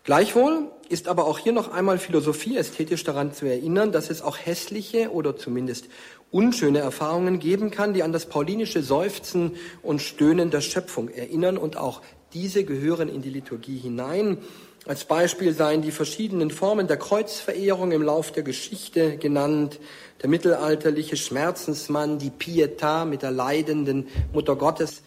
Gleichwohl 0.05 0.71
ist 0.89 1.09
aber 1.09 1.27
auch 1.27 1.41
hier 1.41 1.53
noch 1.53 1.73
einmal 1.73 1.99
Philosophie 1.99 2.57
ästhetisch 2.57 3.03
daran 3.03 3.33
zu 3.33 3.47
erinnern, 3.47 3.91
dass 3.91 4.09
es 4.09 4.23
auch 4.23 4.39
hässliche 4.39 5.11
oder 5.11 5.37
zumindest 5.37 5.87
unschöne 6.31 6.81
Erfahrungen 6.81 7.39
geben 7.39 7.71
kann, 7.71 7.95
die 7.95 8.03
an 8.03 8.13
das 8.13 8.27
paulinische 8.27 8.83
Seufzen 8.83 9.53
und 9.83 10.03
Stöhnen 10.03 10.51
der 10.51 10.61
Schöpfung 10.61 11.09
erinnern 11.09 11.57
und 11.57 11.77
auch 11.77 12.03
diese 12.33 12.65
gehören 12.65 13.09
in 13.09 13.23
die 13.23 13.31
Liturgie 13.31 13.79
hinein. 13.79 14.39
Als 14.87 15.05
Beispiel 15.05 15.53
seien 15.53 15.83
die 15.83 15.91
verschiedenen 15.91 16.51
Formen 16.51 16.87
der 16.87 16.97
Kreuzverehrung 16.97 17.91
im 17.91 18.03
Lauf 18.03 18.31
der 18.31 18.45
Geschichte 18.45 19.17
genannt, 19.17 19.81
der 20.23 20.29
mittelalterliche 20.29 21.17
Schmerzensmann, 21.17 22.19
die 22.19 22.31
Pietà 22.31 23.05
mit 23.05 23.23
der 23.23 23.33
leidenden 23.33 24.07
Mutter 24.33 24.55
Gottes, 24.55 25.03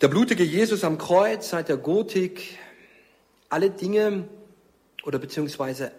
der 0.00 0.08
blutige 0.08 0.44
Jesus 0.44 0.82
am 0.82 0.98
Kreuz 0.98 1.50
seit 1.50 1.68
der 1.68 1.76
Gotik, 1.76 2.58
alle 3.50 3.70
Dinge 3.70 4.28
oder 5.04 5.18
beziehungsweise 5.18 5.92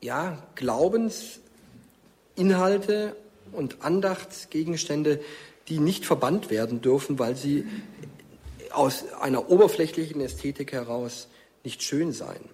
ja, 0.00 0.46
Glaubensinhalte 2.36 3.16
und 3.52 3.82
Andachtsgegenstände, 3.82 5.20
die 5.68 5.78
nicht 5.78 6.04
verbannt 6.04 6.50
werden 6.50 6.80
dürfen, 6.80 7.18
weil 7.18 7.36
sie 7.36 7.66
aus 8.70 9.04
einer 9.20 9.50
oberflächlichen 9.50 10.20
Ästhetik 10.20 10.72
heraus 10.72 11.28
nicht 11.62 11.82
schön 11.82 12.12
seien. 12.12 12.48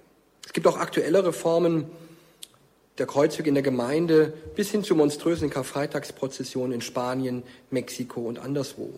Es 0.45 0.53
gibt 0.53 0.67
auch 0.67 0.77
aktuellere 0.77 1.33
Formen 1.33 1.87
der 2.99 3.07
Kreuzzüge 3.07 3.49
in 3.49 3.55
der 3.55 3.63
Gemeinde 3.63 4.35
bis 4.55 4.71
hin 4.71 4.85
zu 4.85 4.95
monströsen 4.95 5.49
Karfreitagsprozessionen 5.49 6.73
in 6.73 6.81
Spanien, 6.83 7.43
Mexiko 7.71 8.21
und 8.21 8.39
anderswo 8.39 8.93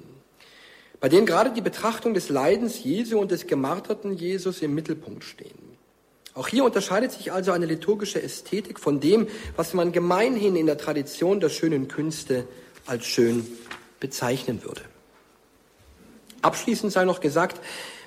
bei 1.03 1.09
denen 1.09 1.27
gerade 1.27 1.51
die 1.51 1.61
Betrachtung 1.61 2.15
des 2.15 2.29
Leidens 2.29 2.85
Jesu 2.85 3.19
und 3.19 3.33
des 3.33 3.49
gemarterten 3.49 4.13
Jesus 4.13 4.63
im 4.63 4.73
Mittelpunkt 4.73 5.25
stehen. 5.25 5.72
Auch 6.35 6.49
hier 6.49 6.65
unterscheidet 6.65 7.13
sich 7.13 7.31
also 7.31 7.53
eine 7.53 7.67
liturgische 7.67 8.23
Ästhetik 8.23 8.81
von 8.81 9.01
dem, 9.01 9.29
was 9.57 9.75
man 9.75 9.93
gemeinhin 9.93 10.57
in 10.57 10.67
der 10.67 10.79
Tradition 10.79 11.41
der 11.41 11.51
schönen 11.51 11.89
Künste 11.89 12.47
als 12.87 13.07
schön 13.07 13.47
bezeichnen 14.01 14.63
würde. 14.65 14.83
Abschließend 16.41 16.93
sei 16.93 17.05
noch 17.05 17.21
gesagt, 17.21 17.61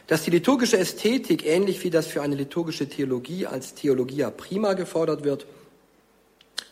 dass 0.07 0.23
die 0.23 0.31
liturgische 0.31 0.77
Ästhetik, 0.77 1.45
ähnlich 1.45 1.83
wie 1.83 1.89
das 1.89 2.07
für 2.07 2.21
eine 2.21 2.35
liturgische 2.35 2.89
Theologie 2.89 3.47
als 3.47 3.73
Theologia 3.75 4.29
prima 4.29 4.73
gefordert 4.73 5.23
wird, 5.23 5.45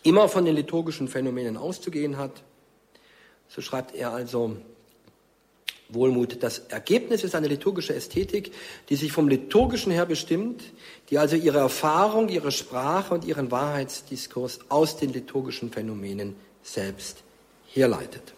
immer 0.03 0.29
von 0.29 0.45
den 0.45 0.55
liturgischen 0.55 1.07
Phänomenen 1.07 1.57
auszugehen 1.57 2.17
hat. 2.17 2.43
So 3.47 3.61
schreibt 3.61 3.95
er 3.95 4.11
also, 4.11 4.57
Wohlmut. 5.93 6.41
Das 6.41 6.59
Ergebnis 6.59 7.23
ist 7.23 7.35
eine 7.35 7.47
liturgische 7.47 7.95
Ästhetik, 7.95 8.51
die 8.89 8.95
sich 8.95 9.11
vom 9.11 9.27
Liturgischen 9.27 9.91
her 9.91 10.05
bestimmt, 10.05 10.63
die 11.09 11.17
also 11.17 11.35
ihre 11.35 11.59
Erfahrung, 11.59 12.29
ihre 12.29 12.51
Sprache 12.51 13.13
und 13.13 13.25
ihren 13.25 13.51
Wahrheitsdiskurs 13.51 14.59
aus 14.69 14.97
den 14.97 15.13
liturgischen 15.13 15.71
Phänomenen 15.71 16.35
selbst 16.63 17.23
herleitet. 17.67 18.33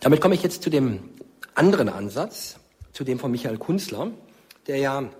Damit 0.00 0.20
komme 0.20 0.34
ich 0.34 0.42
jetzt 0.42 0.62
zu 0.62 0.70
dem 0.70 1.10
anderen 1.54 1.90
Ansatz, 1.90 2.56
zu 2.92 3.04
dem 3.04 3.18
von 3.18 3.30
Michael 3.30 3.58
Kunzler, 3.58 4.10
der 4.66 4.78
ja, 4.78 5.10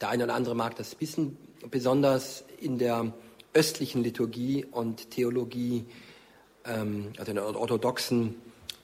der 0.00 0.08
eine 0.08 0.24
oder 0.24 0.34
andere 0.34 0.56
mag 0.56 0.74
das 0.76 1.00
wissen, 1.00 1.36
besonders 1.70 2.44
in 2.60 2.78
der 2.78 3.12
östlichen 3.54 4.02
Liturgie 4.02 4.64
und 4.64 5.10
Theologie 5.10 5.84
ähm, 6.68 7.12
also 7.18 7.30
in 7.30 7.36
der 7.36 7.46
orthodoxen 7.46 8.34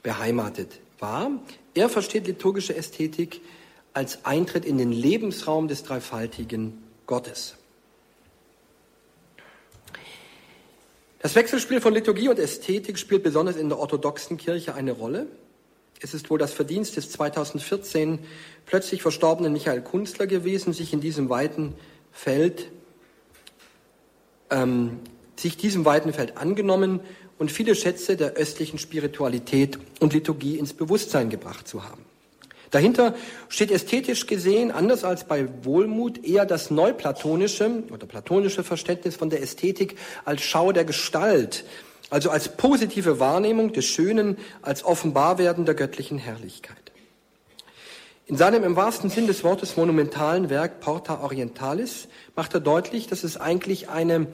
beheimatet 0.02 0.80
war. 0.98 1.30
Er 1.74 1.88
versteht 1.88 2.26
liturgische 2.26 2.74
Ästhetik 2.74 3.40
als 3.92 4.24
Eintritt 4.24 4.64
in 4.64 4.78
den 4.78 4.92
Lebensraum 4.92 5.68
des 5.68 5.82
dreifaltigen 5.82 6.82
Gottes. 7.06 7.56
Das 11.20 11.34
Wechselspiel 11.34 11.80
von 11.80 11.94
Liturgie 11.94 12.28
und 12.28 12.38
Ästhetik 12.38 12.98
spielt 12.98 13.22
besonders 13.22 13.56
in 13.56 13.70
der 13.70 13.78
orthodoxen 13.78 14.36
Kirche 14.36 14.74
eine 14.74 14.92
Rolle. 14.92 15.26
Es 16.00 16.12
ist 16.12 16.28
wohl 16.28 16.38
das 16.38 16.52
Verdienst 16.52 16.98
des 16.98 17.10
2014 17.12 18.18
plötzlich 18.66 19.00
verstorbenen 19.00 19.52
Michael 19.54 19.80
Kunstler 19.80 20.26
gewesen, 20.26 20.74
sich 20.74 20.92
in 20.92 21.00
diesem 21.00 21.30
weiten 21.30 21.74
Feld, 22.12 22.70
ähm, 24.50 25.00
sich 25.36 25.56
diesem 25.56 25.86
weiten 25.86 26.12
Feld 26.12 26.36
angenommen 26.36 27.00
und 27.38 27.50
viele 27.50 27.74
Schätze 27.74 28.16
der 28.16 28.34
östlichen 28.34 28.78
Spiritualität 28.78 29.78
und 30.00 30.12
Liturgie 30.12 30.58
ins 30.58 30.72
Bewusstsein 30.72 31.30
gebracht 31.30 31.66
zu 31.68 31.84
haben. 31.84 32.04
Dahinter 32.70 33.14
steht 33.48 33.70
ästhetisch 33.70 34.26
gesehen, 34.26 34.72
anders 34.72 35.04
als 35.04 35.24
bei 35.24 35.46
Wohlmut, 35.62 36.24
eher 36.24 36.44
das 36.44 36.72
neuplatonische 36.72 37.84
oder 37.92 38.06
platonische 38.06 38.64
Verständnis 38.64 39.14
von 39.14 39.30
der 39.30 39.42
Ästhetik 39.42 39.96
als 40.24 40.42
Schau 40.42 40.72
der 40.72 40.84
Gestalt, 40.84 41.64
also 42.10 42.30
als 42.30 42.48
positive 42.48 43.20
Wahrnehmung 43.20 43.72
des 43.72 43.84
Schönen, 43.84 44.38
als 44.60 44.84
Offenbarwerden 44.84 45.66
der 45.66 45.76
göttlichen 45.76 46.18
Herrlichkeit. 46.18 46.84
In 48.26 48.36
seinem 48.36 48.64
im 48.64 48.74
wahrsten 48.74 49.10
Sinn 49.10 49.26
des 49.26 49.44
Wortes 49.44 49.76
monumentalen 49.76 50.48
Werk 50.48 50.80
Porta 50.80 51.20
Orientalis 51.22 52.08
macht 52.34 52.54
er 52.54 52.60
deutlich, 52.60 53.06
dass 53.06 53.22
es 53.22 53.36
eigentlich 53.36 53.88
eine 53.90 54.26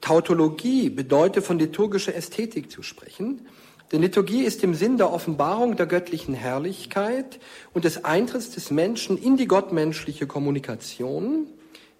Tautologie 0.00 0.90
bedeutet, 0.90 1.44
von 1.44 1.58
liturgischer 1.58 2.14
Ästhetik 2.14 2.70
zu 2.70 2.82
sprechen. 2.82 3.46
Denn 3.92 4.02
Liturgie 4.02 4.42
ist 4.42 4.62
im 4.62 4.74
Sinn 4.74 4.98
der 4.98 5.12
Offenbarung 5.12 5.76
der 5.76 5.86
göttlichen 5.86 6.34
Herrlichkeit 6.34 7.40
und 7.74 7.84
des 7.84 8.04
Eintritts 8.04 8.50
des 8.50 8.70
Menschen 8.70 9.18
in 9.18 9.36
die 9.36 9.46
gottmenschliche 9.46 10.26
Kommunikation 10.26 11.46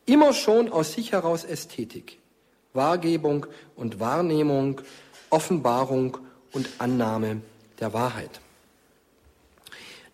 immer 0.06 0.32
schon 0.32 0.70
aus 0.70 0.92
sich 0.92 1.12
heraus 1.12 1.44
Ästhetik, 1.44 2.18
Wahrgebung 2.72 3.46
und 3.76 3.98
Wahrnehmung, 3.98 4.80
Offenbarung 5.30 6.18
und 6.52 6.68
Annahme 6.78 7.40
der 7.80 7.92
Wahrheit. 7.92 8.40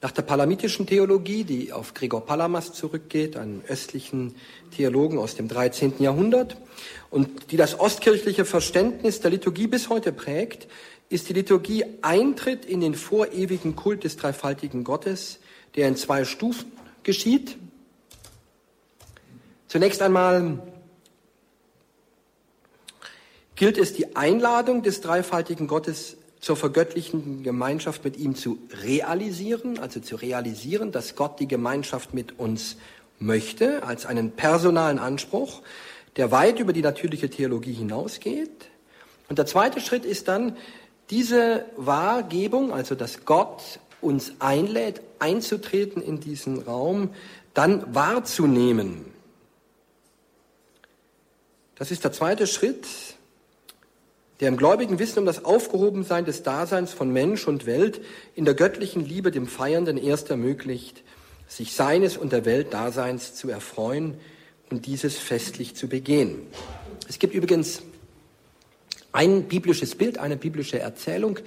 Nach 0.03 0.11
der 0.11 0.23
palamitischen 0.23 0.87
Theologie, 0.87 1.45
die 1.45 1.73
auf 1.73 1.95
Gregor 1.95 2.25
Palamas 2.25 2.73
zurückgeht, 2.73 3.37
einen 3.37 3.63
östlichen 3.67 4.35
Theologen 4.77 5.19
aus 5.19 5.37
dem 5.37 5.49
13. 5.49 5.95
Jahrhundert, 5.99 6.59
und 7.17 7.51
die 7.51 7.57
das 7.57 7.81
ostkirchliche 7.81 8.45
Verständnis 8.45 9.21
der 9.21 9.31
Liturgie 9.31 9.69
bis 9.69 9.89
heute 9.89 10.13
prägt, 10.13 10.69
ist 11.09 11.31
die 11.31 11.33
Liturgie 11.33 11.87
Eintritt 12.03 12.67
in 12.67 12.83
den 12.83 12.95
vorewigen 12.95 13.75
Kult 13.75 14.05
des 14.05 14.19
dreifaltigen 14.19 14.85
Gottes, 14.85 15.39
der 15.77 15.89
in 15.89 15.97
zwei 15.97 16.27
Stufen 16.27 16.71
geschieht. 17.05 17.57
Zunächst 19.67 20.03
einmal 20.03 20.59
gilt 23.55 23.79
es 23.79 23.95
die 23.95 24.15
Einladung 24.15 24.83
des 24.83 25.01
dreifaltigen 25.01 25.69
Gottes 25.69 26.19
zur 26.41 26.57
vergöttlichen 26.57 27.43
Gemeinschaft 27.43 28.05
mit 28.05 28.19
ihm 28.19 28.35
zu 28.35 28.59
realisieren, 28.83 29.79
also 29.79 30.01
zu 30.01 30.17
realisieren, 30.17 30.93
dass 30.93 31.17
Gott 31.17 31.41
die 31.41 31.49
Gemeinschaft 31.49 32.13
mit 32.13 32.39
uns 32.39 32.77
möchte, 33.19 33.85
als 33.85 34.05
einen 34.05 34.33
personalen 34.33 34.99
Anspruch 34.99 35.63
der 36.17 36.31
weit 36.31 36.59
über 36.59 36.73
die 36.73 36.83
natürliche 36.83 37.29
Theologie 37.29 37.75
hinausgeht. 37.75 38.71
Und 39.29 39.39
der 39.39 39.47
zweite 39.47 39.81
Schritt 39.81 40.05
ist 40.05 40.29
dann 40.29 40.57
diese 41.11 41.65
Wahrgebung, 41.77 42.73
also 42.73 42.95
dass 42.95 43.25
Gott 43.25 43.81
uns 44.01 44.33
einlädt, 44.39 45.01
einzutreten 45.19 46.03
in 46.03 46.21
diesen 46.21 46.63
Raum, 46.63 47.11
dann 47.55 47.95
wahrzunehmen. 47.95 49.05
Das 51.77 51.91
ist 51.91 52.05
der 52.05 52.13
zweite 52.13 52.47
Schritt, 52.47 52.87
der 54.41 54.49
im 54.49 54.57
gläubigen 54.57 54.99
Wissen 54.99 55.21
um 55.21 55.27
das 55.27 55.45
Aufgehobensein 55.45 56.25
des 56.25 56.43
Daseins 56.43 56.93
von 56.93 57.13
Mensch 57.13 57.47
und 57.47 57.67
Welt 57.67 58.01
in 58.35 58.45
der 58.45 58.55
göttlichen 58.55 59.05
Liebe 59.05 59.31
dem 59.31 59.47
Feiernden 59.47 59.97
erst 59.97 60.31
ermöglicht, 60.31 61.03
sich 61.49 61.75
seines 61.75 62.17
und 62.17 62.33
der 62.33 62.45
Welt 62.45 62.75
Daseins 62.75 63.35
zu 63.35 63.49
erfreuen 63.49 64.19
und 64.71 64.87
dieses 64.87 65.17
festlich 65.17 65.75
zu 65.75 65.89
begehen. 65.89 66.39
Es 67.09 67.19
gibt 67.19 67.35
übrigens 67.35 67.83
ein 69.13 69.45
biblisches 69.45 69.95
Bild, 69.95 70.19
eine 70.19 70.37
biblische 70.37 70.79
Erzählung, 70.79 71.39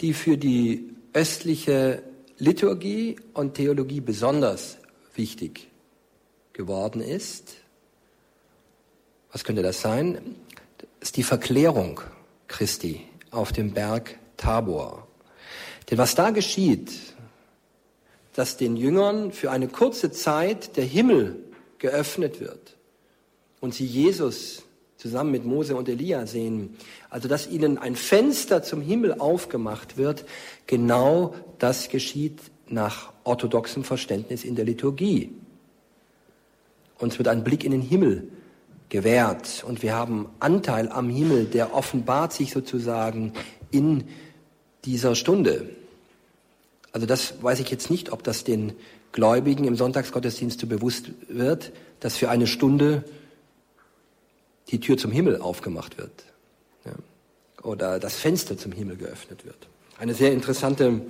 die 0.00 0.14
für 0.14 0.38
die 0.38 0.90
östliche 1.12 2.02
Liturgie 2.38 3.16
und 3.34 3.54
Theologie 3.54 4.00
besonders 4.00 4.78
wichtig 5.14 5.68
geworden 6.52 7.02
ist. 7.02 7.54
Was 9.32 9.44
könnte 9.44 9.62
das 9.62 9.80
sein? 9.80 10.36
Das 10.78 11.10
ist 11.10 11.16
die 11.16 11.22
Verklärung 11.22 12.00
Christi 12.48 13.02
auf 13.30 13.52
dem 13.52 13.72
Berg 13.72 14.18
Tabor. 14.36 15.06
Denn 15.90 15.98
was 15.98 16.14
da 16.14 16.30
geschieht, 16.30 16.90
dass 18.34 18.56
den 18.56 18.76
Jüngern 18.76 19.32
für 19.32 19.50
eine 19.50 19.68
kurze 19.68 20.10
Zeit 20.10 20.76
der 20.76 20.84
Himmel 20.84 21.36
geöffnet 21.80 22.40
wird 22.40 22.76
und 23.60 23.74
sie 23.74 23.86
Jesus 23.86 24.62
zusammen 24.96 25.32
mit 25.32 25.44
Mose 25.44 25.74
und 25.74 25.88
Elia 25.88 26.26
sehen. 26.26 26.76
Also 27.08 27.26
dass 27.26 27.48
ihnen 27.48 27.78
ein 27.78 27.96
Fenster 27.96 28.62
zum 28.62 28.82
Himmel 28.82 29.14
aufgemacht 29.18 29.96
wird, 29.96 30.24
genau 30.66 31.34
das 31.58 31.88
geschieht 31.88 32.38
nach 32.68 33.12
orthodoxem 33.24 33.82
Verständnis 33.82 34.44
in 34.44 34.54
der 34.54 34.64
Liturgie. 34.64 35.32
Uns 36.98 37.18
wird 37.18 37.28
ein 37.28 37.42
Blick 37.42 37.64
in 37.64 37.72
den 37.72 37.80
Himmel 37.80 38.28
gewährt 38.90 39.64
und 39.66 39.82
wir 39.82 39.94
haben 39.94 40.28
Anteil 40.38 40.88
am 40.90 41.08
Himmel, 41.08 41.46
der 41.46 41.74
offenbart 41.74 42.32
sich 42.32 42.52
sozusagen 42.52 43.32
in 43.70 44.04
dieser 44.84 45.14
Stunde. 45.14 45.70
Also 46.92 47.06
das 47.06 47.42
weiß 47.42 47.60
ich 47.60 47.70
jetzt 47.70 47.90
nicht, 47.90 48.12
ob 48.12 48.22
das 48.22 48.44
den 48.44 48.74
Gläubigen 49.12 49.64
im 49.64 49.76
Sonntagsgottesdienst 49.76 50.60
so 50.60 50.66
bewusst 50.66 51.10
wird, 51.28 51.72
dass 52.00 52.16
für 52.16 52.30
eine 52.30 52.46
Stunde 52.46 53.04
die 54.68 54.80
Tür 54.80 54.96
zum 54.96 55.10
Himmel 55.10 55.40
aufgemacht 55.40 55.98
wird 55.98 56.24
ja, 56.84 56.92
oder 57.62 57.98
das 57.98 58.16
Fenster 58.16 58.56
zum 58.56 58.72
Himmel 58.72 58.96
geöffnet 58.96 59.44
wird. 59.44 59.68
Eine 59.98 60.14
sehr 60.14 60.32
interessante 60.32 61.02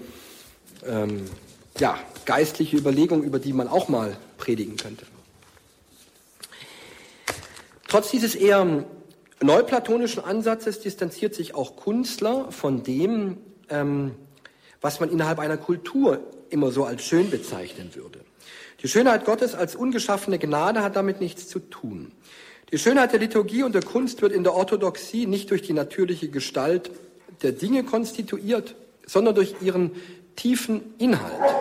ähm, 0.87 1.27
ja, 1.79 1.99
geistliche 2.25 2.77
Überlegung, 2.77 3.23
über 3.23 3.39
die 3.39 3.53
man 3.53 3.69
auch 3.69 3.89
mal 3.89 4.17
predigen 4.39 4.77
könnte. 4.77 5.07
Trotz 7.87 8.11
dieses 8.11 8.35
eher 8.35 8.85
neuplatonischen 9.43 10.23
Ansatzes 10.23 10.81
distanziert 10.81 11.35
sich 11.35 11.55
auch 11.55 11.77
Kunstler 11.77 12.51
von 12.53 12.83
dem, 12.83 13.39
ähm, 13.69 14.15
was 14.81 15.01
man 15.01 15.11
innerhalb 15.11 15.39
einer 15.39 15.57
Kultur 15.57 16.21
immer 16.51 16.71
so 16.71 16.85
als 16.85 17.05
schön 17.05 17.31
bezeichnen 17.31 17.95
würde. 17.95 18.21
Die 18.83 18.89
Schönheit 18.89 19.25
Gottes 19.25 19.55
als 19.55 19.77
ungeschaffene 19.77 20.39
Gnade 20.39 20.83
hat 20.83 20.97
damit 20.97 21.21
nichts 21.21 21.49
zu 21.49 21.59
tun. 21.59 22.13
Die 22.73 22.79
Schönheit 22.79 23.13
der 23.13 23.21
Liturgie 23.21 23.63
und 23.63 23.75
der 23.75 23.83
Kunst 23.83 24.23
wird 24.23 24.33
in 24.33 24.45
der 24.45 24.55
Orthodoxie 24.55 25.27
nicht 25.27 25.51
durch 25.51 25.63
die 25.63 25.73
natürliche 25.73 26.29
Gestalt 26.29 26.91
der 27.43 27.53
Dinge 27.53 27.85
konstituiert, 27.85 28.77
sondern 29.07 29.35
durch 29.35 29.57
ihren 29.61 29.91
tiefen 30.37 30.95
Inhalt, 30.99 31.55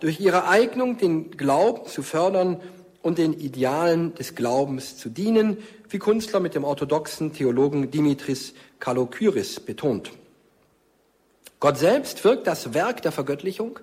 durch 0.00 0.20
ihre 0.20 0.48
Eignung, 0.48 0.98
den 0.98 1.30
Glauben 1.30 1.86
zu 1.86 2.02
fördern 2.02 2.60
und 3.00 3.18
den 3.18 3.32
Idealen 3.32 4.14
des 4.16 4.34
Glaubens 4.34 4.98
zu 4.98 5.08
dienen, 5.08 5.58
wie 5.88 5.98
Kunstler 5.98 6.40
mit 6.40 6.54
dem 6.54 6.64
orthodoxen 6.64 7.32
Theologen 7.32 7.90
Dimitris 7.90 8.52
Kalokyris 8.80 9.60
betont. 9.60 10.10
Gott 11.60 11.78
selbst 11.78 12.24
wirkt 12.24 12.46
das 12.46 12.74
Werk 12.74 13.02
der 13.02 13.12
Vergöttlichung. 13.12 13.80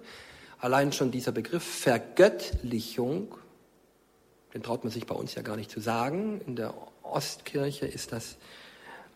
Allein 0.60 0.94
schon 0.94 1.12
dieser 1.12 1.32
Begriff 1.32 1.64
Vergöttlichung 1.64 3.36
den 4.54 4.62
traut 4.62 4.84
man 4.84 4.92
sich 4.92 5.08
bei 5.08 5.16
uns 5.16 5.34
ja 5.36 5.42
gar 5.42 5.56
nicht 5.56 5.72
zu 5.72 5.80
sagen. 5.80 6.42
In 6.46 6.56
der 6.56 6.74
Ostkirche 7.02 7.88
ist 7.88 8.12
das 8.12 8.38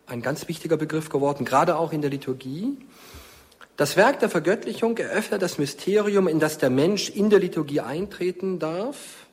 ein 0.07 0.21
ganz 0.21 0.47
wichtiger 0.47 0.77
Begriff 0.77 1.09
geworden, 1.09 1.45
gerade 1.45 1.77
auch 1.77 1.93
in 1.93 2.01
der 2.01 2.09
Liturgie. 2.09 2.77
Das 3.75 3.95
Werk 3.97 4.19
der 4.19 4.29
Vergöttlichung 4.29 4.97
eröffnet 4.97 5.43
das 5.43 5.59
Mysterium, 5.59 6.27
in 6.27 6.39
das 6.39 6.57
der 6.57 6.71
Mensch 6.71 7.09
in 7.09 7.29
der 7.29 7.39
Liturgie 7.39 7.81
eintreten 7.81 8.57
darf. 8.57 9.27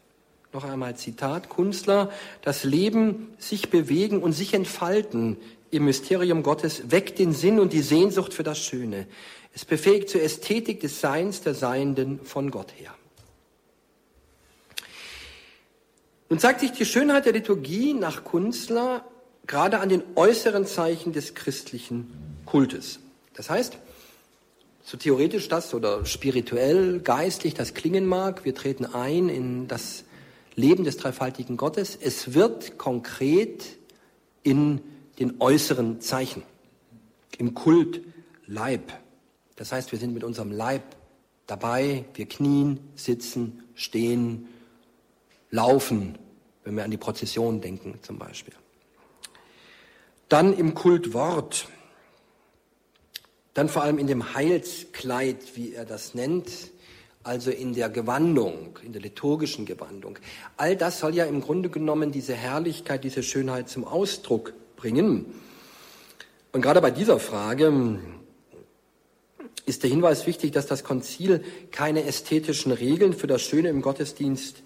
Noch 0.53 0.65
einmal 0.65 0.95
Zitat, 0.97 1.49
Kunstler, 1.49 2.11
das 2.43 2.65
Leben 2.65 3.35
sich 3.39 3.71
bewegen 3.71 4.23
und 4.23 4.33
sich 4.33 4.53
entfalten 4.53 5.39
im 5.77 5.85
Mysterium 5.85 6.43
Gottes 6.43 6.91
weckt 6.91 7.19
den 7.19 7.33
Sinn 7.33 7.61
und 7.61 7.73
die 7.73 7.83
Sehnsucht 7.83 8.35
für 8.35 8.43
das 8.43 8.59
Schöne. 8.59 9.07
Es 9.53 9.65
befähigt 9.65 10.09
zur 10.09 10.23
Ästhetik 10.23 10.81
des 10.81 11.01
Seins 11.01 11.43
der 11.43 11.55
Seienden 11.55 12.21
von 12.25 12.51
Gott 12.51 12.73
her. 12.77 12.95
Nun 16.29 16.39
zeigt 16.39 16.61
sich 16.61 16.73
die 16.73 16.85
Schönheit 16.85 17.27
der 17.27 17.33
Liturgie 17.33 17.95
nach 17.95 18.25
Kunstler 18.25 19.05
gerade 19.47 19.79
an 19.79 19.89
den 19.89 20.03
äußeren 20.17 20.67
Zeichen 20.67 21.13
des 21.13 21.35
christlichen 21.35 22.11
Kultes. 22.47 22.99
Das 23.35 23.51
heißt, 23.51 23.79
so 24.83 24.97
theoretisch 24.97 25.49
das 25.49 25.75
oder 25.75 26.05
spirituell, 26.05 27.01
geistlich 27.01 27.55
das 27.55 27.75
klingen 27.75 28.07
mag, 28.07 28.45
wir 28.45 28.55
treten 28.55 28.87
ein 28.87 29.29
in 29.29 29.69
das 29.69 30.05
Leben 30.57 30.85
des 30.85 30.97
dreifaltigen 30.97 31.57
Gottes. 31.57 31.97
Es 32.01 32.35
wird 32.35 32.79
konkret 32.79 33.65
in 34.43 34.81
den 35.19 35.41
äußeren 35.41 36.01
Zeichen, 36.01 36.43
im 37.39 37.55
Kult 37.55 38.01
Leib. 38.47 38.93
Das 39.57 39.73
heißt, 39.73 39.93
wir 39.93 39.99
sind 39.99 40.15
mit 40.15 40.25
unserem 40.25 40.53
Leib 40.53 40.83
dabei, 41.47 42.05
wir 42.15 42.27
knien, 42.27 42.81
sitzen, 42.95 43.63
stehen, 43.75 44.49
laufen, 45.51 46.19
wenn 46.65 46.77
wir 46.77 46.85
an 46.85 46.91
die 46.91 46.97
Prozession 46.97 47.61
denken 47.61 47.99
zum 48.03 48.19
Beispiel. 48.19 48.55
Dann 50.29 50.57
im 50.57 50.75
Kultwort, 50.75 51.69
dann 53.53 53.69
vor 53.69 53.83
allem 53.83 53.99
in 53.99 54.07
dem 54.07 54.35
Heilskleid, 54.35 55.57
wie 55.57 55.75
er 55.75 55.85
das 55.85 56.15
nennt, 56.15 56.51
also 57.23 57.51
in 57.51 57.73
der 57.73 57.89
Gewandung, 57.89 58.79
in 58.83 58.93
der 58.93 59.01
liturgischen 59.01 59.65
Gewandung. 59.65 60.19
All 60.57 60.77
das 60.77 60.99
soll 60.99 61.15
ja 61.15 61.25
im 61.25 61.41
Grunde 61.41 61.71
genommen 61.71 62.11
diese 62.11 62.35
Herrlichkeit, 62.35 63.05
diese 63.05 63.23
Schönheit 63.23 63.69
zum 63.69 63.85
Ausdruck 63.85 64.55
bringen. 64.85 65.25
Und 66.53 66.61
gerade 66.61 66.83
bei 66.83 66.91
dieser 66.91 67.19
Frage 67.19 67.99
ist 69.65 69.83
der 69.83 69.89
Hinweis 69.89 70.27
wichtig, 70.27 70.53
dass 70.53 70.67
das 70.67 70.85
Konzil 70.85 71.43
keine 71.71 72.05
ästhetischen 72.05 72.71
Regeln 72.71 73.15
für 73.15 73.27
das 73.27 73.41
Schöne 73.41 73.71
im 73.71 73.81
Gottesdienst 73.81 74.63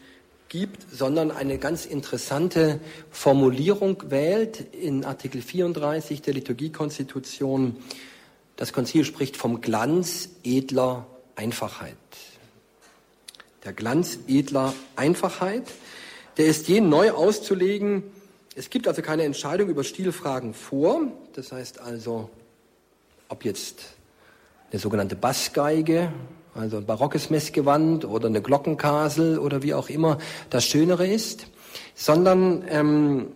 gibt, 0.48 0.90
sondern 0.92 1.30
eine 1.30 1.58
ganz 1.58 1.86
interessante 1.86 2.80
Formulierung 3.12 4.10
wählt 4.10 4.74
in 4.74 5.04
Artikel 5.04 5.40
34 5.40 6.20
der 6.20 6.34
Liturgiekonstitution. 6.34 7.76
Das 8.56 8.72
Konzil 8.72 9.04
spricht 9.04 9.36
vom 9.36 9.60
Glanz 9.60 10.30
edler 10.42 11.06
Einfachheit. 11.36 11.94
Der 13.64 13.72
Glanz 13.72 14.18
edler 14.26 14.74
Einfachheit, 14.96 15.70
der 16.38 16.46
ist 16.46 16.66
je 16.66 16.80
neu 16.80 17.12
auszulegen. 17.12 18.02
Es 18.58 18.70
gibt 18.70 18.88
also 18.88 19.02
keine 19.02 19.22
Entscheidung 19.22 19.68
über 19.68 19.84
Stilfragen 19.84 20.52
vor. 20.52 21.12
Das 21.34 21.52
heißt 21.52 21.80
also, 21.80 22.28
ob 23.28 23.44
jetzt 23.44 23.94
eine 24.72 24.80
sogenannte 24.80 25.14
Bassgeige 25.14 26.12
also 26.56 26.78
ein 26.78 26.86
barockes 26.86 27.30
Messgewand 27.30 28.04
oder 28.04 28.26
eine 28.26 28.42
Glockenkasel 28.42 29.38
oder 29.38 29.62
wie 29.62 29.74
auch 29.74 29.88
immer 29.88 30.18
das 30.50 30.64
Schönere 30.64 31.06
ist, 31.06 31.46
sondern 31.94 32.64
ähm, 32.68 33.28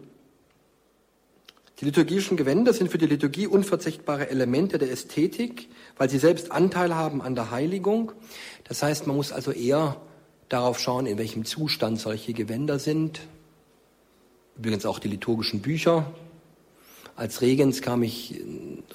die 1.78 1.84
liturgischen 1.84 2.36
Gewänder 2.36 2.72
sind 2.72 2.90
für 2.90 2.98
die 2.98 3.06
Liturgie 3.06 3.46
unverzichtbare 3.46 4.28
Elemente 4.28 4.76
der 4.78 4.90
Ästhetik, 4.90 5.68
weil 5.98 6.10
sie 6.10 6.18
selbst 6.18 6.50
Anteil 6.50 6.96
haben 6.96 7.22
an 7.22 7.36
der 7.36 7.52
Heiligung. 7.52 8.10
Das 8.64 8.82
heißt, 8.82 9.06
man 9.06 9.14
muss 9.14 9.30
also 9.30 9.52
eher 9.52 10.00
darauf 10.48 10.80
schauen, 10.80 11.06
in 11.06 11.16
welchem 11.16 11.44
Zustand 11.44 12.00
solche 12.00 12.32
Gewänder 12.32 12.80
sind. 12.80 13.20
Übrigens 14.56 14.86
auch 14.86 14.98
die 14.98 15.08
liturgischen 15.08 15.60
Bücher, 15.60 16.12
als 17.14 17.42
Regens 17.42 17.82
kam 17.82 18.02
ich 18.02 18.40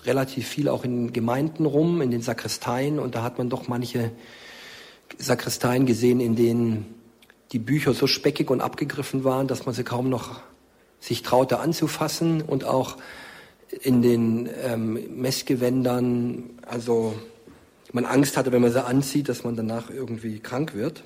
relativ 0.04 0.48
viel 0.48 0.70
auch 0.70 0.84
in 0.84 1.13
Gemeinden 1.13 1.65
rum, 1.65 2.02
in 2.02 2.12
den 2.12 2.22
Sakristeien, 2.22 3.00
und 3.00 3.15
da 3.15 3.24
hat 3.24 3.38
man 3.38 3.50
doch 3.50 3.67
manche 3.67 4.12
Sakristeien 5.17 5.86
gesehen, 5.86 6.20
in 6.20 6.36
denen 6.36 6.96
die 7.52 7.60
Bücher 7.60 7.93
so 7.93 8.08
speckig 8.08 8.50
und 8.50 8.62
abgegriffen 8.62 9.24
waren, 9.24 9.48
dass 9.48 9.65
man 9.65 9.74
sie 9.74 9.84
kaum 9.84 10.10
noch 10.10 10.41
sich 11.00 11.22
traute 11.22 11.60
anzufassen. 11.60 12.41
Und 12.41 12.65
auch 12.65 12.98
in 13.82 14.02
den 14.02 14.50
ähm, 14.63 15.00
Messgewändern, 15.22 16.43
also 16.65 17.13
man 17.93 18.06
Angst 18.06 18.36
hatte, 18.36 18.52
wenn 18.52 18.62
man 18.62 18.72
sie 18.72 18.84
anzieht, 18.84 19.30
dass 19.30 19.43
man 19.43 19.56
danach 19.56 19.89
irgendwie 19.89 20.39
krank 20.39 20.74
wird. 20.74 21.04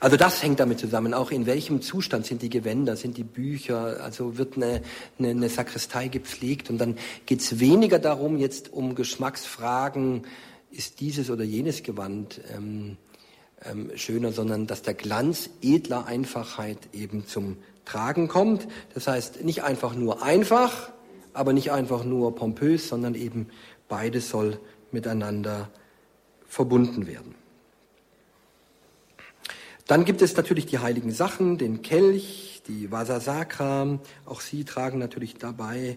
Also 0.00 0.16
das 0.16 0.42
hängt 0.42 0.60
damit 0.60 0.78
zusammen, 0.78 1.14
auch 1.14 1.30
in 1.30 1.46
welchem 1.46 1.82
Zustand 1.82 2.26
sind 2.26 2.42
die 2.42 2.50
Gewänder, 2.50 2.96
sind 2.96 3.16
die 3.16 3.24
Bücher, 3.24 4.02
also 4.02 4.38
wird 4.38 4.56
eine, 4.56 4.82
eine, 5.18 5.30
eine 5.30 5.48
Sakristei 5.48 6.08
gepflegt 6.08 6.70
und 6.70 6.78
dann 6.78 6.96
geht 7.26 7.40
es 7.40 7.60
weniger 7.60 7.98
darum, 7.98 8.38
jetzt 8.38 8.72
um 8.72 8.94
Geschmacksfragen, 8.94 10.26
ist 10.70 11.00
dieses 11.00 11.30
oder 11.30 11.44
jenes 11.44 11.82
Gewand 11.82 12.40
ähm, 12.54 12.96
ähm, 13.64 13.90
schöner, 13.94 14.32
sondern 14.32 14.66
dass 14.66 14.82
der 14.82 14.94
Glanz 14.94 15.50
edler 15.62 16.06
Einfachheit 16.06 16.78
eben 16.92 17.26
zum 17.26 17.56
Tragen 17.84 18.28
kommt. 18.28 18.66
Das 18.94 19.06
heißt, 19.06 19.44
nicht 19.44 19.62
einfach 19.62 19.94
nur 19.94 20.22
einfach, 20.22 20.90
aber 21.32 21.52
nicht 21.52 21.72
einfach 21.72 22.04
nur 22.04 22.34
pompös, 22.34 22.88
sondern 22.88 23.14
eben 23.14 23.48
beides 23.88 24.28
soll 24.28 24.58
miteinander 24.90 25.70
verbunden 26.46 27.06
werden. 27.06 27.35
Dann 29.86 30.04
gibt 30.04 30.20
es 30.20 30.36
natürlich 30.36 30.66
die 30.66 30.80
heiligen 30.80 31.12
Sachen, 31.12 31.58
den 31.58 31.80
Kelch, 31.80 32.62
die 32.66 32.90
Vasa 32.90 33.20
Sacra. 33.20 33.98
Auch 34.24 34.40
sie 34.40 34.64
tragen 34.64 34.98
natürlich 34.98 35.36
dabei 35.36 35.96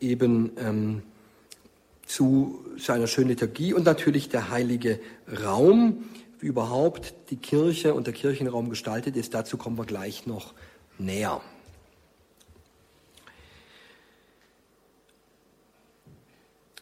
eben 0.00 0.52
ähm, 0.58 1.02
zu, 2.06 2.64
zu 2.78 2.92
einer 2.92 3.06
schönen 3.06 3.28
Liturgie 3.28 3.74
und 3.74 3.84
natürlich 3.84 4.30
der 4.30 4.50
heilige 4.50 5.00
Raum, 5.44 6.04
wie 6.40 6.46
überhaupt 6.46 7.12
die 7.30 7.36
Kirche 7.36 7.92
und 7.92 8.06
der 8.06 8.14
Kirchenraum 8.14 8.70
gestaltet 8.70 9.16
ist. 9.16 9.34
Dazu 9.34 9.58
kommen 9.58 9.76
wir 9.76 9.84
gleich 9.84 10.26
noch 10.26 10.54
näher. 10.98 11.42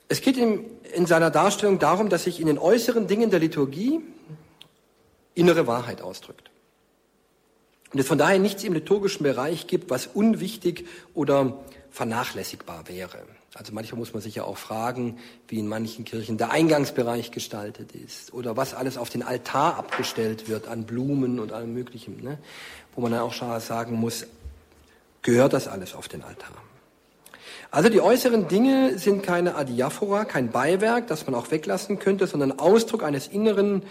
Es 0.09 0.21
geht 0.21 0.37
ihm 0.37 0.67
in 0.95 1.07
seiner 1.07 1.31
Darstellung 1.31 1.81
darum, 1.81 2.09
dass 2.09 2.25
sich 2.25 2.39
in 2.39 2.47
den 2.47 2.59
äußeren 2.59 3.09
Dingen 3.09 3.31
der 3.31 3.41
Liturgie 3.41 4.01
innere 5.35 5.67
Wahrheit 5.67 6.03
ausdrückt. 6.03 6.51
Und 7.93 8.01
es 8.01 8.09
von 8.09 8.19
daher 8.19 8.39
nichts 8.39 8.65
im 8.65 8.73
liturgischen 8.73 9.23
Bereich 9.23 9.67
gibt, 9.67 9.89
was 9.89 10.09
unwichtig 10.09 10.87
oder 11.15 11.59
vernachlässigbar 11.91 12.89
wäre. 12.89 13.19
Also 13.55 13.73
manchmal 13.73 14.01
muss 14.01 14.13
man 14.13 14.21
sich 14.21 14.35
ja 14.35 14.43
auch 14.43 14.57
fragen, 14.57 15.19
wie 15.47 15.61
in 15.61 15.69
manchen 15.69 16.05
Kirchen 16.05 16.39
der 16.39 16.51
Eingangsbereich 16.51 17.31
gestaltet 17.31 17.93
ist 17.93 18.35
oder 18.35 18.57
was 18.57 18.75
alles 18.75 18.99
auf 18.99 19.11
den 19.11 19.23
Altar 19.23 19.77
abgestellt 19.77 20.49
wird 20.49 20.67
an 20.67 20.87
Blumen 20.87 21.39
und 21.39 21.53
allem 21.53 21.73
Möglichen, 21.73 22.21
ne? 22.21 22.39
wo 22.97 23.01
man 23.01 23.13
dann 23.13 23.21
auch 23.21 23.61
sagen 23.61 23.95
muss, 23.95 24.27
gehört 25.23 25.53
das 25.53 25.69
alles 25.69 25.95
auf 25.95 26.09
den 26.09 26.25
Altar? 26.25 26.57
Also 27.71 27.89
die 27.89 28.01
äußeren 28.01 28.49
Dinge 28.49 28.99
sind 28.99 29.23
keine 29.23 29.55
Adiaphora, 29.55 30.25
kein 30.25 30.51
Beiwerk, 30.51 31.07
das 31.07 31.27
man 31.27 31.37
auch 31.37 31.53
weglassen 31.53 32.01
könnte, 32.01 32.27
sondern 32.27 32.59
Ausdruck 32.59 33.05
eines 33.05 33.29
inneren, 33.29 33.83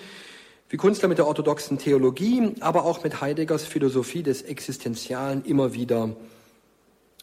wie 0.70 0.78
Kunstler 0.78 1.08
mit 1.08 1.18
der 1.18 1.28
orthodoxen 1.28 1.78
Theologie, 1.78 2.56
aber 2.60 2.86
auch 2.86 3.04
mit 3.04 3.22
Heideggers 3.22 3.66
Philosophie 3.66 4.24
des 4.24 4.42
Existenzialen 4.42 5.46
immer 5.46 5.74
wieder 5.74 6.16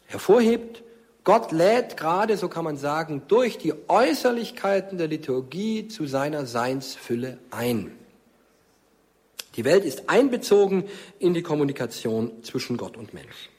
hervorhebt. 0.06 0.82
Gott 1.24 1.52
lädt 1.52 1.96
gerade, 1.96 2.36
so 2.36 2.48
kann 2.48 2.64
man 2.64 2.76
sagen, 2.76 3.22
durch 3.28 3.58
die 3.58 3.74
Äußerlichkeiten 3.88 4.98
der 4.98 5.08
Liturgie 5.08 5.88
zu 5.88 6.06
seiner 6.06 6.46
Seinsfülle 6.46 7.38
ein. 7.50 7.92
Die 9.56 9.64
Welt 9.64 9.84
ist 9.84 10.08
einbezogen 10.08 10.84
in 11.18 11.34
die 11.34 11.42
Kommunikation 11.42 12.42
zwischen 12.42 12.76
Gott 12.76 12.96
und 12.96 13.12
Mensch. 13.12 13.50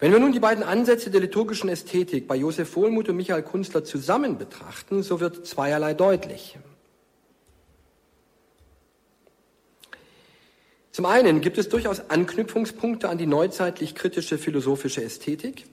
Wenn 0.00 0.10
wir 0.10 0.18
nun 0.18 0.32
die 0.32 0.40
beiden 0.40 0.64
Ansätze 0.64 1.10
der 1.10 1.20
liturgischen 1.20 1.68
Ästhetik 1.68 2.26
bei 2.26 2.34
Josef 2.34 2.74
Wohlmuth 2.74 3.08
und 3.08 3.16
Michael 3.16 3.44
Kunstler 3.44 3.84
zusammen 3.84 4.36
betrachten, 4.36 5.04
so 5.04 5.20
wird 5.20 5.46
zweierlei 5.46 5.94
deutlich. 5.94 6.58
Zum 10.92 11.06
einen 11.06 11.40
gibt 11.40 11.56
es 11.56 11.70
durchaus 11.70 12.10
Anknüpfungspunkte 12.10 13.08
an 13.08 13.16
die 13.16 13.26
neuzeitlich 13.26 13.94
kritische 13.94 14.36
philosophische 14.36 15.02
Ästhetik, 15.02 15.64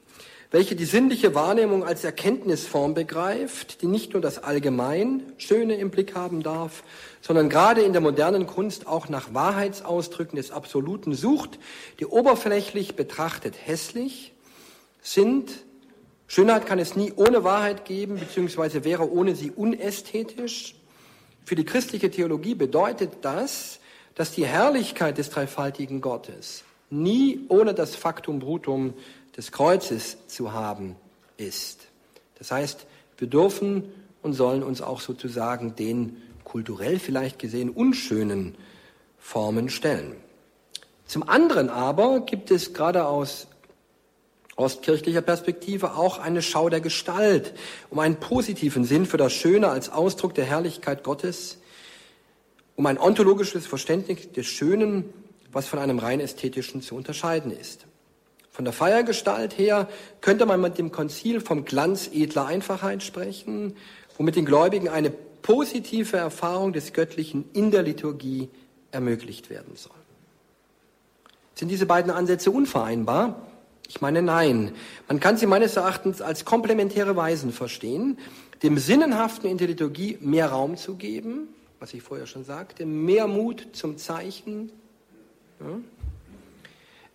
welche 0.49 0.77
die 0.77 0.85
sinnliche 0.85 1.35
Wahrnehmung 1.35 1.83
als 1.83 2.05
Erkenntnisform 2.05 2.93
begreift, 2.93 3.81
die 3.81 3.87
nicht 3.87 4.13
nur 4.13 4.21
das 4.21 4.41
Allgemein 4.41 5.33
Schöne 5.37 5.75
im 5.75 5.91
Blick 5.91 6.15
haben 6.15 6.41
darf, 6.41 6.83
sondern 7.19 7.49
gerade 7.49 7.81
in 7.81 7.91
der 7.91 8.01
modernen 8.01 8.47
Kunst 8.47 8.87
auch 8.87 9.09
nach 9.09 9.33
Wahrheitsausdrücken 9.33 10.37
des 10.37 10.51
Absoluten 10.51 11.13
sucht, 11.13 11.59
die 11.99 12.05
oberflächlich 12.05 12.95
betrachtet 12.95 13.55
hässlich 13.61 14.31
sind. 15.01 15.51
Schönheit 16.27 16.65
kann 16.65 16.79
es 16.79 16.95
nie 16.95 17.11
ohne 17.13 17.43
Wahrheit 17.43 17.83
geben, 17.83 18.17
beziehungsweise 18.19 18.85
wäre 18.85 19.11
ohne 19.11 19.35
sie 19.35 19.51
unästhetisch. 19.51 20.75
Für 21.43 21.55
die 21.55 21.65
christliche 21.65 22.09
Theologie 22.09 22.55
bedeutet 22.55 23.17
das, 23.21 23.81
dass 24.15 24.31
die 24.31 24.45
Herrlichkeit 24.45 25.17
des 25.17 25.29
dreifaltigen 25.29 26.01
Gottes 26.01 26.63
nie 26.89 27.45
ohne 27.49 27.73
das 27.73 27.95
Faktum 27.95 28.39
Brutum 28.39 28.93
des 29.37 29.51
Kreuzes 29.51 30.17
zu 30.27 30.53
haben 30.53 30.95
ist. 31.37 31.87
Das 32.37 32.51
heißt, 32.51 32.85
wir 33.17 33.27
dürfen 33.27 33.83
und 34.21 34.33
sollen 34.33 34.63
uns 34.63 34.81
auch 34.81 35.01
sozusagen 35.01 35.75
den 35.75 36.21
kulturell 36.43 36.99
vielleicht 36.99 37.39
gesehen 37.39 37.69
unschönen 37.69 38.55
Formen 39.19 39.69
stellen. 39.69 40.15
Zum 41.05 41.27
anderen 41.27 41.69
aber 41.69 42.21
gibt 42.21 42.51
es 42.51 42.73
gerade 42.73 43.05
aus 43.05 43.47
ostkirchlicher 44.55 45.21
Perspektive 45.21 45.95
auch 45.95 46.19
eine 46.19 46.41
Schau 46.41 46.69
der 46.69 46.81
Gestalt, 46.81 47.53
um 47.89 47.99
einen 47.99 48.17
positiven 48.17 48.83
Sinn 48.83 49.05
für 49.05 49.17
das 49.17 49.31
Schöne 49.31 49.69
als 49.69 49.89
Ausdruck 49.89 50.33
der 50.33 50.45
Herrlichkeit 50.45 51.03
Gottes 51.03 51.59
um 52.79 52.85
ein 52.85 52.97
ontologisches 52.97 53.67
Verständnis 53.67 54.31
des 54.31 54.45
Schönen, 54.45 55.03
was 55.51 55.67
von 55.67 55.79
einem 55.79 55.99
rein 55.99 56.21
ästhetischen 56.21 56.81
zu 56.81 56.95
unterscheiden 56.95 57.51
ist. 57.51 57.85
Von 58.51 58.63
der 58.63 58.73
Feiergestalt 58.73 59.57
her 59.57 59.89
könnte 60.21 60.45
man 60.45 60.61
mit 60.61 60.77
dem 60.77 60.89
Konzil 60.89 61.41
vom 61.41 61.65
Glanz 61.65 62.09
edler 62.13 62.45
Einfachheit 62.45 63.03
sprechen, 63.03 63.75
womit 64.17 64.37
den 64.37 64.45
Gläubigen 64.45 64.87
eine 64.87 65.09
positive 65.09 66.15
Erfahrung 66.15 66.71
des 66.71 66.93
Göttlichen 66.93 67.43
in 67.51 67.69
der 67.69 67.83
Liturgie 67.83 68.47
ermöglicht 68.91 69.49
werden 69.49 69.75
soll. 69.75 69.91
Sind 71.55 71.67
diese 71.67 71.85
beiden 71.85 72.11
Ansätze 72.11 72.49
unvereinbar? 72.49 73.45
Ich 73.89 73.99
meine 73.99 74.21
nein. 74.21 74.71
Man 75.09 75.19
kann 75.19 75.35
sie 75.35 75.47
meines 75.47 75.75
Erachtens 75.75 76.21
als 76.21 76.45
komplementäre 76.45 77.17
Weisen 77.17 77.51
verstehen, 77.51 78.17
dem 78.63 78.77
Sinnenhaften 78.77 79.49
in 79.49 79.57
der 79.57 79.67
Liturgie 79.67 80.17
mehr 80.21 80.51
Raum 80.51 80.77
zu 80.77 80.95
geben 80.95 81.49
was 81.79 81.93
ich 81.93 82.01
vorher 82.01 82.27
schon 82.27 82.43
sagte, 82.43 82.85
mehr 82.85 83.27
Mut 83.27 83.67
zum 83.73 83.97
Zeichen, 83.97 84.71
ja, 85.59 85.79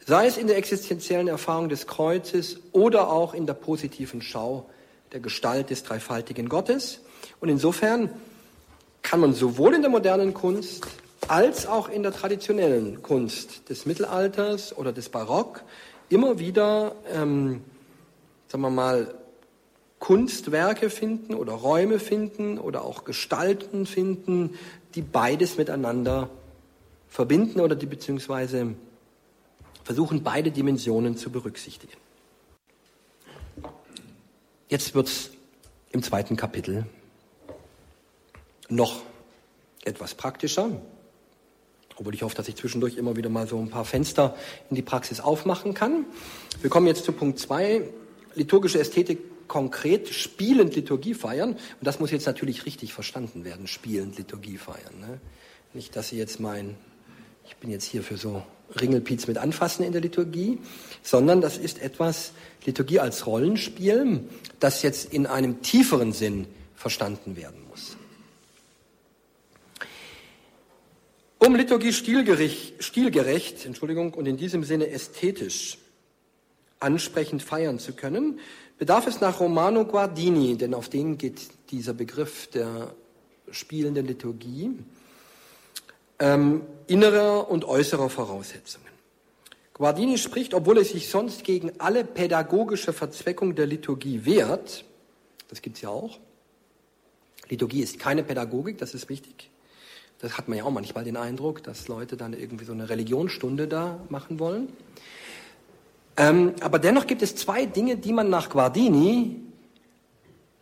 sei 0.06 0.26
es 0.26 0.36
in 0.36 0.46
der 0.46 0.56
existenziellen 0.56 1.28
Erfahrung 1.28 1.68
des 1.68 1.86
Kreuzes 1.86 2.60
oder 2.72 3.10
auch 3.10 3.34
in 3.34 3.46
der 3.46 3.54
positiven 3.54 4.20
Schau 4.22 4.68
der 5.12 5.20
Gestalt 5.20 5.70
des 5.70 5.82
dreifaltigen 5.82 6.48
Gottes. 6.48 7.00
Und 7.40 7.48
insofern 7.48 8.10
kann 9.02 9.20
man 9.20 9.32
sowohl 9.32 9.74
in 9.74 9.82
der 9.82 9.90
modernen 9.90 10.34
Kunst 10.34 10.86
als 11.28 11.66
auch 11.66 11.88
in 11.88 12.02
der 12.02 12.12
traditionellen 12.12 13.02
Kunst 13.02 13.68
des 13.70 13.86
Mittelalters 13.86 14.76
oder 14.76 14.92
des 14.92 15.08
Barock 15.08 15.62
immer 16.10 16.38
wieder, 16.38 16.94
ähm, 17.12 17.62
sagen 18.48 18.62
wir 18.62 18.70
mal, 18.70 19.14
Kunstwerke 20.04 20.90
finden 20.90 21.32
oder 21.32 21.54
Räume 21.54 21.98
finden 21.98 22.58
oder 22.58 22.84
auch 22.84 23.04
Gestalten 23.04 23.86
finden, 23.86 24.58
die 24.94 25.00
beides 25.00 25.56
miteinander 25.56 26.28
verbinden 27.08 27.58
oder 27.60 27.74
die 27.74 27.86
beziehungsweise 27.86 28.74
versuchen, 29.82 30.22
beide 30.22 30.50
Dimensionen 30.50 31.16
zu 31.16 31.30
berücksichtigen. 31.30 31.94
Jetzt 34.68 34.94
wird 34.94 35.06
es 35.06 35.30
im 35.90 36.02
zweiten 36.02 36.36
Kapitel 36.36 36.84
noch 38.68 39.00
etwas 39.86 40.14
praktischer, 40.14 40.82
obwohl 41.96 42.12
ich 42.14 42.24
hoffe, 42.24 42.36
dass 42.36 42.48
ich 42.48 42.56
zwischendurch 42.56 42.98
immer 42.98 43.16
wieder 43.16 43.30
mal 43.30 43.48
so 43.48 43.58
ein 43.58 43.70
paar 43.70 43.86
Fenster 43.86 44.36
in 44.68 44.76
die 44.76 44.82
Praxis 44.82 45.20
aufmachen 45.20 45.72
kann. 45.72 46.04
Wir 46.60 46.68
kommen 46.68 46.88
jetzt 46.88 47.06
zu 47.06 47.12
Punkt 47.12 47.38
2, 47.38 47.88
liturgische 48.34 48.78
Ästhetik 48.78 49.33
konkret 49.48 50.08
spielend 50.08 50.74
Liturgie 50.74 51.14
feiern. 51.14 51.52
Und 51.52 51.82
das 51.82 52.00
muss 52.00 52.10
jetzt 52.10 52.26
natürlich 52.26 52.66
richtig 52.66 52.92
verstanden 52.92 53.44
werden, 53.44 53.66
spielend 53.66 54.16
Liturgie 54.18 54.58
feiern. 54.58 55.00
Ne? 55.00 55.20
Nicht, 55.72 55.96
dass 55.96 56.10
Sie 56.10 56.18
jetzt 56.18 56.40
meinen, 56.40 56.76
ich 57.46 57.56
bin 57.56 57.70
jetzt 57.70 57.84
hier 57.84 58.02
für 58.02 58.16
so 58.16 58.42
Ringelpiez 58.80 59.26
mit 59.26 59.38
Anfassen 59.38 59.84
in 59.84 59.92
der 59.92 60.00
Liturgie, 60.00 60.58
sondern 61.02 61.40
das 61.40 61.58
ist 61.58 61.80
etwas, 61.80 62.32
Liturgie 62.64 63.00
als 63.00 63.26
Rollenspiel, 63.26 64.20
das 64.58 64.82
jetzt 64.82 65.12
in 65.12 65.26
einem 65.26 65.62
tieferen 65.62 66.12
Sinn 66.12 66.46
verstanden 66.74 67.36
werden 67.36 67.60
muss. 67.68 67.96
Um 71.38 71.54
Liturgie 71.56 71.92
stilgerecht, 71.92 73.66
Entschuldigung, 73.66 74.14
und 74.14 74.26
in 74.26 74.38
diesem 74.38 74.64
Sinne 74.64 74.88
ästhetisch 74.88 75.76
ansprechend 76.80 77.42
feiern 77.42 77.78
zu 77.78 77.92
können, 77.92 78.40
bedarf 78.78 79.06
es 79.06 79.20
nach 79.20 79.40
Romano 79.40 79.84
Guardini, 79.84 80.56
denn 80.56 80.74
auf 80.74 80.88
den 80.88 81.18
geht 81.18 81.48
dieser 81.70 81.94
Begriff 81.94 82.48
der 82.48 82.94
spielenden 83.50 84.06
Liturgie, 84.06 84.70
ähm, 86.18 86.62
innerer 86.86 87.50
und 87.50 87.64
äußerer 87.64 88.08
Voraussetzungen. 88.08 88.84
Guardini 89.74 90.18
spricht, 90.18 90.54
obwohl 90.54 90.78
er 90.78 90.84
sich 90.84 91.08
sonst 91.08 91.42
gegen 91.44 91.72
alle 91.78 92.04
pädagogische 92.04 92.92
Verzweckung 92.92 93.56
der 93.56 93.66
Liturgie 93.66 94.24
wehrt, 94.24 94.84
das 95.48 95.62
gibt 95.62 95.76
es 95.76 95.82
ja 95.82 95.88
auch, 95.88 96.18
Liturgie 97.48 97.82
ist 97.82 97.98
keine 97.98 98.22
Pädagogik, 98.22 98.78
das 98.78 98.94
ist 98.94 99.08
wichtig. 99.08 99.50
Das 100.20 100.38
hat 100.38 100.48
man 100.48 100.56
ja 100.56 100.64
auch 100.64 100.70
manchmal 100.70 101.04
den 101.04 101.16
Eindruck, 101.16 101.62
dass 101.62 101.88
Leute 101.88 102.16
dann 102.16 102.32
irgendwie 102.32 102.64
so 102.64 102.72
eine 102.72 102.88
Religionsstunde 102.88 103.68
da 103.68 104.00
machen 104.08 104.38
wollen. 104.38 104.68
Ähm, 106.16 106.54
aber 106.60 106.78
dennoch 106.78 107.06
gibt 107.06 107.22
es 107.22 107.34
zwei 107.34 107.66
Dinge, 107.66 107.96
die 107.96 108.12
man 108.12 108.30
nach 108.30 108.50
Guardini 108.50 109.40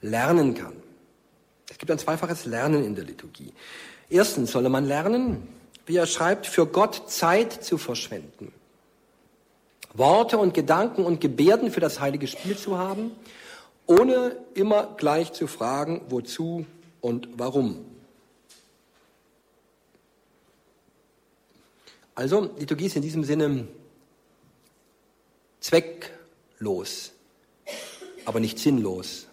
lernen 0.00 0.54
kann. 0.54 0.74
Es 1.70 1.78
gibt 1.78 1.90
ein 1.90 1.98
zweifaches 1.98 2.44
Lernen 2.46 2.84
in 2.84 2.94
der 2.94 3.04
Liturgie. 3.04 3.52
Erstens 4.08 4.52
solle 4.52 4.68
man 4.68 4.86
lernen, 4.86 5.48
wie 5.86 5.96
er 5.96 6.06
schreibt, 6.06 6.46
für 6.46 6.66
Gott 6.66 7.10
Zeit 7.10 7.52
zu 7.52 7.78
verschwenden. 7.78 8.52
Worte 9.94 10.38
und 10.38 10.54
Gedanken 10.54 11.04
und 11.04 11.20
Gebärden 11.20 11.70
für 11.70 11.80
das 11.80 12.00
heilige 12.00 12.26
Spiel 12.26 12.56
zu 12.56 12.78
haben, 12.78 13.12
ohne 13.86 14.36
immer 14.54 14.94
gleich 14.96 15.32
zu 15.32 15.46
fragen, 15.46 16.02
wozu 16.08 16.66
und 17.00 17.28
warum. 17.36 17.84
Also, 22.14 22.50
Liturgie 22.58 22.86
ist 22.86 22.96
in 22.96 23.02
diesem 23.02 23.24
Sinne 23.24 23.66
zwecklos, 25.62 27.12
aber 28.26 28.40
nicht 28.40 28.58
sinnlos. 28.58 29.28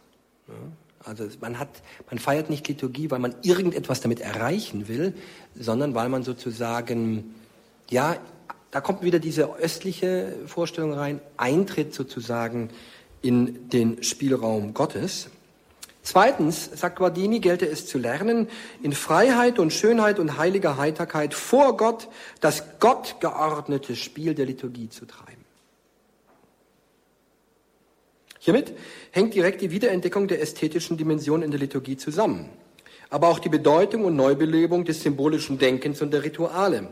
Also 1.04 1.28
man, 1.42 1.60
hat, 1.60 1.70
man 2.10 2.20
feiert 2.20 2.50
nicht 2.50 2.68
Liturgie, 2.68 3.12
weil 3.12 3.20
man 3.20 3.36
irgendetwas 3.42 4.00
damit 4.00 4.22
erreichen 4.22 4.88
will, 4.88 5.14
sondern 5.56 5.96
weil 5.96 6.08
man 6.10 6.24
sozusagen, 6.24 7.36
ja, 7.90 8.16
da 8.72 8.82
kommt 8.82 9.02
wieder 9.02 9.20
diese 9.20 9.56
östliche 9.56 10.36
Vorstellung 10.46 10.94
rein, 10.94 11.20
Eintritt 11.38 11.94
sozusagen 11.94 12.70
in 13.22 13.70
den 13.70 14.04
Spielraum 14.04 14.74
Gottes. 14.74 15.30
Zweitens, 16.04 16.70
sagt 16.76 16.98
Guardini, 16.98 17.40
gelte 17.40 17.68
es 17.68 17.86
zu 17.86 17.98
lernen, 17.98 18.48
in 18.82 18.94
Freiheit 18.94 19.60
und 19.60 19.74
Schönheit 19.74 20.20
und 20.20 20.38
heiliger 20.38 20.78
Heiterkeit 20.78 21.34
vor 21.34 21.76
Gott 21.78 22.08
das 22.40 22.80
gottgeordnete 22.80 23.96
Spiel 23.96 24.34
der 24.34 24.46
Liturgie 24.46 24.90
zu 24.90 25.06
treiben. 25.06 25.39
Hiermit 28.40 28.74
hängt 29.12 29.34
direkt 29.36 29.62
die 29.62 29.72
Wiederentdeckung 29.72 30.28
der 30.28 30.42
ästhetischen 30.42 30.98
Dimension 30.98 31.42
in 31.42 31.52
der 31.52 31.60
Liturgie 31.60 31.98
zusammen, 31.98 32.50
aber 33.10 33.28
auch 33.28 33.40
die 33.40 33.50
Bedeutung 33.50 34.06
und 34.06 34.16
Neubelebung 34.16 34.86
des 34.86 35.04
symbolischen 35.04 35.60
Denkens 35.60 36.02
und 36.02 36.12
der 36.12 36.24
Rituale. 36.24 36.88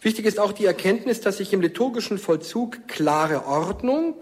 Wichtig 0.00 0.24
ist 0.24 0.38
auch 0.38 0.52
die 0.52 0.64
Erkenntnis, 0.64 1.20
dass 1.20 1.38
sich 1.38 1.52
im 1.52 1.60
liturgischen 1.60 2.18
Vollzug 2.18 2.88
klare 2.88 3.44
Ordnung 3.46 4.14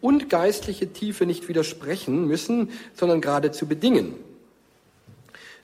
und 0.00 0.30
geistliche 0.30 0.92
Tiefe 0.92 1.26
nicht 1.26 1.48
widersprechen 1.48 2.26
müssen, 2.26 2.70
sondern 2.94 3.20
geradezu 3.20 3.66
bedingen. 3.66 4.14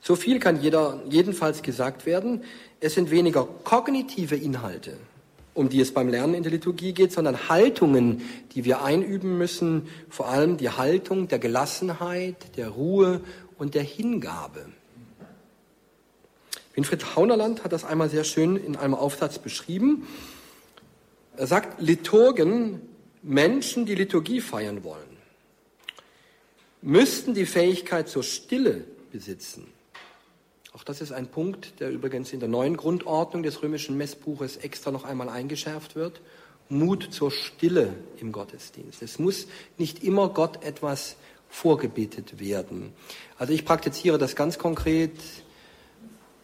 So 0.02 0.16
viel 0.16 0.38
kann 0.38 0.60
jeder, 0.60 1.00
jedenfalls 1.08 1.62
gesagt 1.62 2.04
werden, 2.04 2.42
es 2.80 2.94
sind 2.94 3.10
weniger 3.10 3.46
kognitive 3.64 4.36
Inhalte, 4.36 4.98
um 5.54 5.68
die 5.68 5.80
es 5.80 5.94
beim 5.94 6.08
Lernen 6.08 6.34
in 6.34 6.42
der 6.42 6.52
Liturgie 6.52 6.92
geht, 6.92 7.12
sondern 7.12 7.48
Haltungen, 7.48 8.22
die 8.54 8.64
wir 8.64 8.82
einüben 8.82 9.38
müssen, 9.38 9.88
vor 10.10 10.28
allem 10.28 10.56
die 10.56 10.70
Haltung 10.70 11.28
der 11.28 11.38
Gelassenheit, 11.38 12.56
der 12.56 12.70
Ruhe 12.70 13.20
und 13.56 13.74
der 13.74 13.82
Hingabe. 13.82 14.66
Winfried 16.74 17.14
Haunerland 17.14 17.62
hat 17.62 17.72
das 17.72 17.84
einmal 17.84 18.10
sehr 18.10 18.24
schön 18.24 18.56
in 18.56 18.74
einem 18.74 18.94
Aufsatz 18.94 19.38
beschrieben. 19.38 20.06
Er 21.36 21.46
sagt, 21.46 21.80
Liturgen 21.80 22.80
Menschen, 23.22 23.86
die 23.86 23.94
Liturgie 23.94 24.40
feiern 24.40 24.82
wollen, 24.82 25.16
müssten 26.82 27.32
die 27.32 27.46
Fähigkeit 27.46 28.08
zur 28.08 28.24
Stille 28.24 28.84
besitzen. 29.12 29.68
Auch 30.74 30.82
das 30.82 31.00
ist 31.00 31.12
ein 31.12 31.28
Punkt, 31.28 31.78
der 31.78 31.90
übrigens 31.90 32.32
in 32.32 32.40
der 32.40 32.48
neuen 32.48 32.76
Grundordnung 32.76 33.44
des 33.44 33.62
römischen 33.62 33.96
Messbuches 33.96 34.56
extra 34.56 34.90
noch 34.90 35.04
einmal 35.04 35.28
eingeschärft 35.28 35.94
wird. 35.94 36.20
Mut 36.68 37.08
zur 37.12 37.30
Stille 37.30 37.94
im 38.18 38.32
Gottesdienst. 38.32 39.00
Es 39.00 39.20
muss 39.20 39.46
nicht 39.78 40.02
immer 40.02 40.30
Gott 40.30 40.64
etwas 40.64 41.14
vorgebetet 41.48 42.40
werden. 42.40 42.92
Also 43.38 43.52
ich 43.52 43.64
praktiziere 43.64 44.18
das 44.18 44.34
ganz 44.34 44.58
konkret 44.58 45.12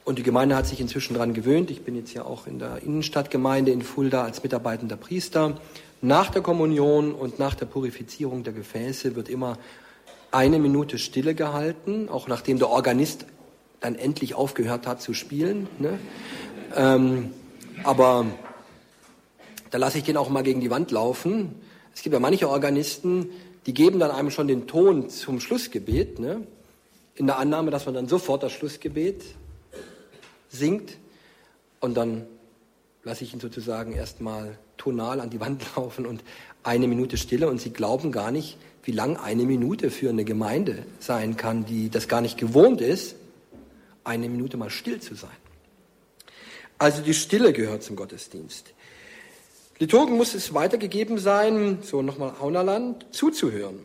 und 0.05 0.21
die 0.21 0.23
Gemeinde 0.23 0.55
hat 0.55 0.67
sich 0.67 0.81
inzwischen 0.81 1.15
daran 1.15 1.35
gewöhnt. 1.35 1.73
Ich 1.73 1.83
bin 1.83 1.97
jetzt 1.97 2.15
ja 2.15 2.25
auch 2.25 2.47
in 2.47 2.61
der 2.61 2.85
Innenstadtgemeinde 2.85 3.73
in 3.73 3.83
Fulda 3.83 4.23
als 4.23 4.45
mitarbeitender 4.45 4.97
Priester 4.97 5.61
nach 6.03 6.31
der 6.31 6.43
Kommunion 6.43 7.15
und 7.15 7.41
nach 7.41 7.57
der 7.57 7.67
Purifizierung 7.67 8.45
der 8.45 8.53
Gefäße 8.53 9.17
wird 9.17 9.29
immer 9.29 9.59
eine 10.31 10.61
Minute 10.61 10.99
Stille 10.99 11.35
gehalten, 11.35 12.09
auch 12.09 12.29
nachdem 12.29 12.61
der 12.61 12.69
Organist 12.69 13.27
dann 13.81 13.95
endlich 13.95 14.35
aufgehört 14.35 14.87
hat 14.87 15.03
zu 15.03 15.15
spielen. 15.15 15.69
Ne? 15.79 15.99
Ähm, 16.77 17.33
aber 17.83 18.27
da 19.71 19.79
lasse 19.79 19.99
ich 19.99 20.05
den 20.05 20.17
auch 20.17 20.29
mal 20.29 20.43
gegen 20.43 20.61
die 20.61 20.71
Wand 20.71 20.91
laufen. 20.91 21.55
Es 21.95 22.03
gibt 22.03 22.13
ja 22.13 22.21
manche 22.21 22.49
Organisten, 22.49 23.31
die 23.67 23.75
geben 23.75 23.99
dann 23.99 24.11
einem 24.11 24.31
schon 24.31 24.49
den 24.49 24.67
Ton 24.67 25.09
zum 25.09 25.41
Schlussgebet, 25.41 26.19
ne? 26.19 26.47
in 27.15 27.27
der 27.27 27.39
Annahme, 27.39 27.71
dass 27.71 27.87
man 27.87 27.95
dann 27.95 28.09
sofort 28.09 28.43
das 28.43 28.53
Schlussgebet 28.53 29.25
singt 30.49 30.97
und 31.81 31.97
dann 31.97 32.27
lasse 33.03 33.25
ich 33.25 33.33
ihn 33.33 33.41
sozusagen 33.41 33.93
erstmal 33.93 34.59
tonal 34.77 35.21
an 35.21 35.31
die 35.31 35.41
Wand 35.41 35.65
laufen 35.77 36.07
und 36.07 36.23
eine 36.63 36.87
Minute 36.87 37.17
Stille 37.17 37.49
und 37.49 37.61
sie 37.61 37.73
glauben 37.73 38.13
gar 38.13 38.31
nicht, 38.31 38.59
wie 38.83 38.93
lang 38.93 39.17
eine 39.17 39.45
Minute 39.45 39.91
für 39.91 40.09
eine 40.09 40.25
Gemeinde 40.25 40.85
sein 40.99 41.37
kann, 41.37 41.65
die 41.65 41.91
das 41.91 42.09
gar 42.09 42.21
nicht 42.21 42.39
gewohnt 42.39 42.81
ist, 42.81 43.17
eine 44.05 44.29
Minute 44.29 44.57
mal 44.57 44.71
still 44.71 45.01
zu 45.01 45.15
sein. 45.15 45.31
Also 46.79 47.03
die 47.03 47.15
Stille 47.15 47.53
gehört 47.53 47.83
zum 47.83 47.97
Gottesdienst. 47.97 48.73
Liturgen 49.79 50.17
muss 50.17 50.35
es 50.35 50.53
weitergegeben 50.55 51.19
sein, 51.19 51.79
so 51.83 52.03
nochmal 52.03 52.35
Aunerland, 52.41 53.07
zuzuhören. 53.13 53.81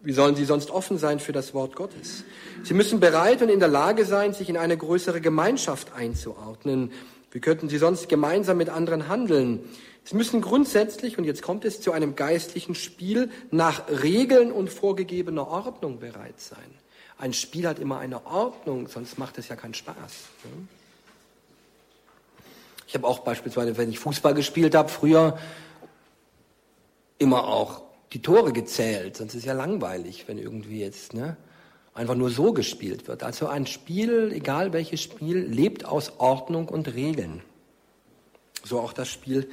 Wie 0.00 0.12
sollen 0.12 0.34
sie 0.34 0.44
sonst 0.44 0.70
offen 0.70 0.98
sein 0.98 1.20
für 1.20 1.32
das 1.32 1.54
Wort 1.54 1.76
Gottes? 1.76 2.24
Sie 2.64 2.74
müssen 2.74 2.98
bereit 2.98 3.42
und 3.42 3.48
in 3.48 3.60
der 3.60 3.68
Lage 3.68 4.04
sein, 4.04 4.34
sich 4.34 4.48
in 4.48 4.56
eine 4.56 4.76
größere 4.76 5.20
Gemeinschaft 5.20 5.92
einzuordnen. 5.94 6.90
Wie 7.30 7.40
könnten 7.40 7.68
sie 7.68 7.78
sonst 7.78 8.08
gemeinsam 8.08 8.56
mit 8.56 8.68
anderen 8.68 9.08
handeln? 9.08 9.60
Sie 10.04 10.16
müssen 10.16 10.40
grundsätzlich, 10.40 11.18
und 11.18 11.24
jetzt 11.24 11.42
kommt 11.42 11.64
es 11.64 11.80
zu 11.80 11.92
einem 11.92 12.16
geistlichen 12.16 12.74
Spiel, 12.74 13.30
nach 13.52 13.84
Regeln 14.02 14.50
und 14.50 14.70
vorgegebener 14.70 15.46
Ordnung 15.46 16.00
bereit 16.00 16.40
sein. 16.40 16.81
Ein 17.22 17.34
Spiel 17.34 17.68
hat 17.68 17.78
immer 17.78 18.00
eine 18.00 18.26
Ordnung, 18.26 18.88
sonst 18.88 19.16
macht 19.16 19.38
es 19.38 19.46
ja 19.46 19.54
keinen 19.54 19.74
Spaß. 19.74 20.24
Ich 22.88 22.94
habe 22.96 23.06
auch 23.06 23.20
beispielsweise, 23.20 23.76
wenn 23.76 23.90
ich 23.90 24.00
Fußball 24.00 24.34
gespielt 24.34 24.74
habe, 24.74 24.88
früher 24.88 25.38
immer 27.18 27.46
auch 27.46 27.82
die 28.12 28.20
Tore 28.20 28.52
gezählt, 28.52 29.18
sonst 29.18 29.34
ist 29.34 29.42
es 29.42 29.44
ja 29.44 29.52
langweilig, 29.52 30.24
wenn 30.26 30.36
irgendwie 30.36 30.80
jetzt 30.80 31.14
ne, 31.14 31.36
einfach 31.94 32.16
nur 32.16 32.28
so 32.28 32.52
gespielt 32.52 33.06
wird. 33.06 33.22
Also 33.22 33.46
ein 33.46 33.68
Spiel, 33.68 34.32
egal 34.34 34.72
welches 34.72 35.00
Spiel, 35.00 35.38
lebt 35.38 35.84
aus 35.84 36.18
Ordnung 36.18 36.66
und 36.66 36.92
Regeln. 36.92 37.40
So 38.64 38.80
auch 38.80 38.92
das 38.92 39.08
Spiel 39.08 39.48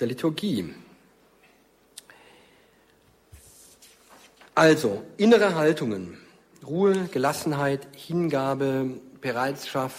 der 0.00 0.06
Liturgie. 0.06 0.74
Also, 4.54 5.02
innere 5.18 5.54
Haltungen, 5.54 6.21
Ruhe, 6.66 7.08
Gelassenheit, 7.10 7.88
Hingabe, 7.96 8.90
Bereitschaft, 9.20 9.96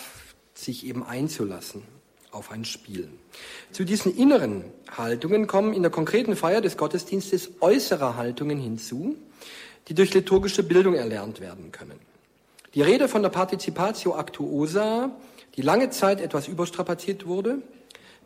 sich 0.54 0.86
eben 0.86 1.04
einzulassen 1.04 1.84
auf 2.32 2.52
ein 2.52 2.66
Spiel. 2.66 3.10
Zu 3.72 3.84
diesen 3.84 4.16
inneren 4.16 4.64
Haltungen 4.96 5.48
kommen 5.48 5.74
in 5.74 5.82
der 5.82 5.92
konkreten 5.92 6.36
Feier 6.36 6.62
des 6.62 6.78
Gottesdienstes 6.78 7.52
äußere 7.60 8.16
Haltungen 8.16 8.60
hinzu, 8.60 9.16
die 9.88 9.94
durch 9.94 10.14
liturgische 10.14 10.64
Bildung 10.64 10.96
erlernt 10.96 11.42
werden 11.42 11.72
können. 11.72 12.00
Die 12.74 12.82
Rede 12.82 13.08
von 13.08 13.22
der 13.22 13.30
Participatio 13.30 14.18
Actuosa, 14.18 15.12
die 15.56 15.62
lange 15.62 15.90
Zeit 15.92 16.22
etwas 16.22 16.48
überstrapaziert 16.48 17.28
wurde, 17.28 17.62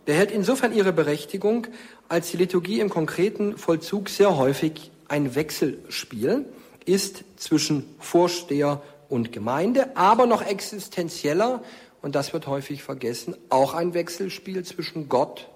behält 0.06 0.32
insofern 0.32 0.74
ihre 0.74 0.94
Berechtigung, 0.94 1.68
als 2.08 2.32
die 2.32 2.38
Liturgie 2.38 2.80
im 2.80 2.90
konkreten 2.90 3.58
Vollzug 3.58 4.10
sehr 4.10 4.38
häufig 4.38 4.92
ein 5.10 5.36
Wechselspiel 5.36 6.46
ist 6.88 7.24
zwischen 7.38 7.96
Vorsteher 8.00 8.82
und 9.10 9.32
Gemeinde, 9.32 9.96
aber 9.96 10.26
noch 10.26 10.42
existenzieller, 10.42 11.64
und 12.02 12.16
das 12.16 12.34
wird 12.34 12.48
häufig 12.48 12.84
vergessen, 12.84 13.36
auch 13.50 13.74
ein 13.74 13.94
Wechselspiel 13.94 14.64
zwischen 14.64 15.10
Gott 15.10 15.50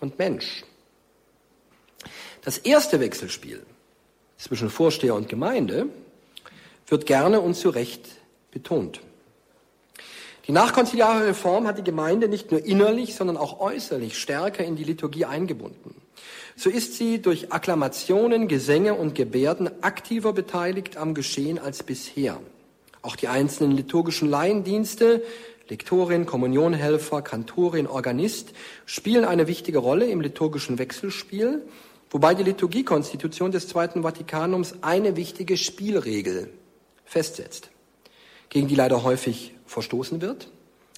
und 0.00 0.18
Mensch. 0.18 0.64
Das 2.42 2.58
erste 2.58 3.00
Wechselspiel 3.00 3.64
zwischen 4.36 4.70
Vorsteher 4.70 5.14
und 5.14 5.28
Gemeinde 5.28 5.86
wird 6.86 7.06
gerne 7.06 7.40
und 7.40 7.54
zu 7.54 7.70
Recht 7.70 8.08
betont. 8.50 9.00
Die 10.46 10.52
nachkonziliare 10.52 11.26
Reform 11.26 11.66
hat 11.66 11.78
die 11.78 11.84
Gemeinde 11.84 12.28
nicht 12.28 12.52
nur 12.52 12.64
innerlich, 12.64 13.16
sondern 13.16 13.36
auch 13.36 13.58
äußerlich 13.58 14.16
stärker 14.16 14.64
in 14.64 14.76
die 14.76 14.84
Liturgie 14.84 15.24
eingebunden. 15.24 16.00
So 16.58 16.70
ist 16.70 16.94
sie 16.94 17.20
durch 17.20 17.52
Akklamationen, 17.52 18.48
Gesänge 18.48 18.94
und 18.94 19.14
Gebärden 19.14 19.70
aktiver 19.82 20.32
beteiligt 20.32 20.96
am 20.96 21.12
Geschehen 21.12 21.58
als 21.58 21.82
bisher. 21.82 22.40
Auch 23.02 23.14
die 23.14 23.28
einzelnen 23.28 23.76
liturgischen 23.76 24.30
Laiendienste, 24.30 25.22
Lektorin, 25.68 26.24
Kommunionhelfer, 26.24 27.20
Kantorin, 27.20 27.86
Organist 27.86 28.54
spielen 28.86 29.26
eine 29.26 29.48
wichtige 29.48 29.78
Rolle 29.78 30.06
im 30.06 30.22
liturgischen 30.22 30.78
Wechselspiel, 30.78 31.60
wobei 32.08 32.34
die 32.34 32.44
Liturgiekonstitution 32.44 33.52
des 33.52 33.68
Zweiten 33.68 34.02
Vatikanums 34.02 34.76
eine 34.80 35.14
wichtige 35.16 35.58
Spielregel 35.58 36.48
festsetzt, 37.04 37.70
gegen 38.48 38.66
die 38.66 38.76
leider 38.76 39.02
häufig 39.02 39.54
verstoßen 39.66 40.22
wird. 40.22 40.50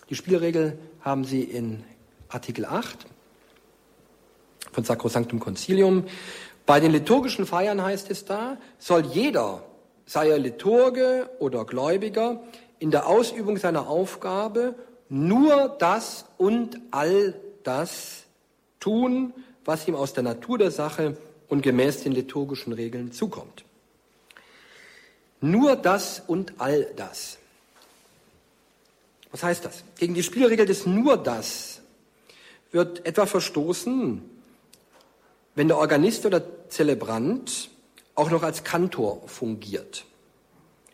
Die 0.09 0.15
Spielregel 0.15 0.79
haben 1.01 1.25
Sie 1.25 1.43
in 1.43 1.83
Artikel 2.29 2.65
8 2.65 3.07
von 4.73 4.85
Sacrosanctum 4.85 5.41
Concilium. 5.41 6.05
Bei 6.67 6.81
den 6.81 6.93
liturgischen 6.93 7.47
Feiern 7.47 7.83
heißt 7.83 8.11
es 8.11 8.25
da, 8.25 8.59
soll 8.79 9.07
jeder, 9.07 9.65
sei 10.07 10.29
er 10.29 10.39
Liturge 10.39 11.31
oder 11.39 11.65
Gläubiger, 11.65 12.43
in 12.79 12.91
der 12.91 13.07
Ausübung 13.07 13.57
seiner 13.57 13.89
Aufgabe 13.89 14.75
nur 15.09 15.77
das 15.79 16.27
und 16.37 16.79
all 16.91 17.35
das 17.65 18.25
tun, 18.81 19.33
was 19.65 19.89
ihm 19.89 19.95
aus 19.95 20.13
der 20.13 20.23
Natur 20.23 20.59
der 20.59 20.71
Sache 20.71 21.17
und 21.49 21.63
gemäß 21.63 22.03
den 22.03 22.13
liturgischen 22.13 22.73
Regeln 22.73 23.13
zukommt. 23.13 23.65
Nur 25.41 25.77
das 25.77 26.23
und 26.27 26.55
all 26.59 26.85
das. 26.97 27.39
Was 29.31 29.43
heißt 29.43 29.65
das? 29.65 29.85
Gegen 29.99 30.15
die 30.15 30.23
Spielregel 30.23 30.67
des 30.67 30.87
nur 30.87 31.17
das 31.17 31.81
wird 32.71 33.07
etwa 33.07 33.27
verstoßen, 33.27 34.23
wenn 35.59 35.67
der 35.67 35.79
Organist 35.79 36.25
oder 36.25 36.41
Zelebrant 36.69 37.71
auch 38.15 38.31
noch 38.31 38.45
als 38.45 38.63
Kantor 38.63 39.23
fungiert, 39.27 40.05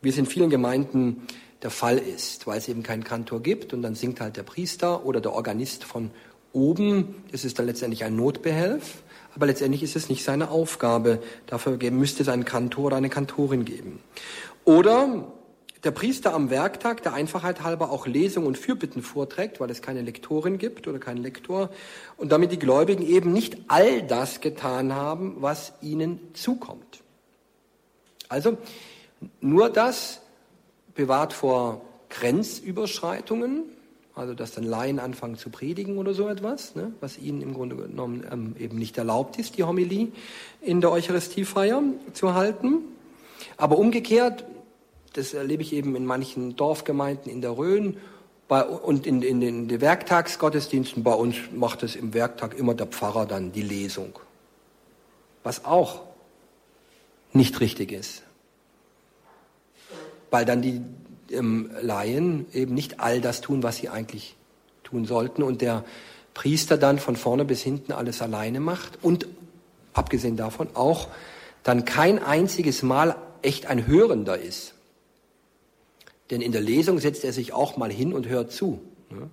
wie 0.00 0.08
es 0.08 0.16
in 0.16 0.24
vielen 0.24 0.48
Gemeinden 0.48 1.26
der 1.60 1.68
Fall 1.68 1.98
ist, 1.98 2.46
weil 2.46 2.56
es 2.56 2.68
eben 2.68 2.82
keinen 2.82 3.04
Kantor 3.04 3.42
gibt 3.42 3.74
und 3.74 3.82
dann 3.82 3.94
singt 3.94 4.22
halt 4.22 4.38
der 4.38 4.42
Priester 4.42 5.04
oder 5.04 5.20
der 5.20 5.34
Organist 5.34 5.84
von 5.84 6.10
oben. 6.54 7.14
Das 7.30 7.44
ist 7.44 7.58
dann 7.58 7.66
letztendlich 7.66 8.04
ein 8.04 8.16
Notbehelf, 8.16 9.02
aber 9.34 9.44
letztendlich 9.44 9.82
ist 9.82 9.96
es 9.96 10.08
nicht 10.08 10.24
seine 10.24 10.50
Aufgabe. 10.50 11.18
Dafür 11.46 11.76
müsste 11.90 12.22
es 12.22 12.30
einen 12.30 12.46
Kantor 12.46 12.86
oder 12.86 12.96
eine 12.96 13.10
Kantorin 13.10 13.66
geben. 13.66 14.00
Oder 14.64 15.30
der 15.84 15.90
Priester 15.90 16.32
am 16.34 16.50
Werktag, 16.50 17.02
der 17.02 17.12
Einfachheit 17.12 17.62
halber 17.62 17.90
auch 17.90 18.06
Lesungen 18.06 18.46
und 18.46 18.58
Fürbitten 18.58 19.02
vorträgt, 19.02 19.60
weil 19.60 19.70
es 19.70 19.82
keine 19.82 20.02
Lektorin 20.02 20.58
gibt 20.58 20.88
oder 20.88 20.98
keinen 20.98 21.22
Lektor, 21.22 21.70
und 22.16 22.32
damit 22.32 22.52
die 22.52 22.58
Gläubigen 22.58 23.06
eben 23.06 23.32
nicht 23.32 23.58
all 23.68 24.02
das 24.02 24.40
getan 24.40 24.94
haben, 24.94 25.36
was 25.40 25.74
ihnen 25.82 26.20
zukommt. 26.32 27.02
Also 28.28 28.56
nur 29.40 29.68
das 29.68 30.20
bewahrt 30.94 31.32
vor 31.32 31.82
Grenzüberschreitungen, 32.08 33.64
also 34.14 34.34
dass 34.34 34.52
dann 34.52 34.64
Laien 34.64 35.00
anfangen 35.00 35.36
zu 35.36 35.50
predigen 35.50 35.98
oder 35.98 36.14
so 36.14 36.28
etwas, 36.28 36.76
ne, 36.76 36.92
was 37.00 37.18
ihnen 37.18 37.42
im 37.42 37.52
Grunde 37.52 37.76
genommen 37.76 38.24
ähm, 38.30 38.56
eben 38.58 38.78
nicht 38.78 38.96
erlaubt 38.96 39.38
ist, 39.38 39.58
die 39.58 39.64
Homilie 39.64 40.08
in 40.60 40.80
der 40.80 40.92
Eucharistiefeier 40.92 41.82
zu 42.12 42.34
halten. 42.34 42.78
Aber 43.56 43.78
umgekehrt 43.78 44.44
das 45.14 45.32
erlebe 45.32 45.62
ich 45.62 45.72
eben 45.72 45.96
in 45.96 46.04
manchen 46.04 46.56
Dorfgemeinden 46.56 47.32
in 47.32 47.40
der 47.40 47.56
Rhön 47.56 47.96
bei, 48.48 48.62
und 48.64 49.06
in, 49.06 49.22
in, 49.22 49.40
in 49.40 49.68
den 49.68 49.80
Werktagsgottesdiensten. 49.80 51.02
Bei 51.02 51.14
uns 51.14 51.36
macht 51.54 51.82
es 51.82 51.96
im 51.96 52.12
Werktag 52.14 52.58
immer 52.58 52.74
der 52.74 52.86
Pfarrer 52.86 53.24
dann 53.24 53.52
die 53.52 53.62
Lesung. 53.62 54.18
Was 55.42 55.64
auch 55.64 56.02
nicht 57.32 57.60
richtig 57.60 57.92
ist. 57.92 58.22
Weil 60.30 60.44
dann 60.44 60.62
die 60.62 60.82
ähm, 61.30 61.70
Laien 61.80 62.46
eben 62.52 62.74
nicht 62.74 63.00
all 63.00 63.20
das 63.20 63.40
tun, 63.40 63.62
was 63.62 63.76
sie 63.76 63.88
eigentlich 63.88 64.36
tun 64.82 65.04
sollten 65.04 65.42
und 65.42 65.62
der 65.62 65.84
Priester 66.34 66.76
dann 66.76 66.98
von 66.98 67.14
vorne 67.14 67.44
bis 67.44 67.62
hinten 67.62 67.92
alles 67.92 68.20
alleine 68.20 68.58
macht 68.58 68.98
und 69.02 69.28
abgesehen 69.92 70.36
davon 70.36 70.68
auch 70.74 71.08
dann 71.62 71.84
kein 71.84 72.22
einziges 72.22 72.82
Mal 72.82 73.16
echt 73.42 73.66
ein 73.66 73.86
Hörender 73.86 74.38
ist. 74.38 74.74
Denn 76.30 76.40
in 76.40 76.52
der 76.52 76.60
Lesung 76.60 76.98
setzt 76.98 77.24
er 77.24 77.32
sich 77.32 77.52
auch 77.52 77.76
mal 77.76 77.92
hin 77.92 78.12
und 78.12 78.28
hört 78.28 78.52
zu. 78.52 78.80
Ne? 79.10 79.28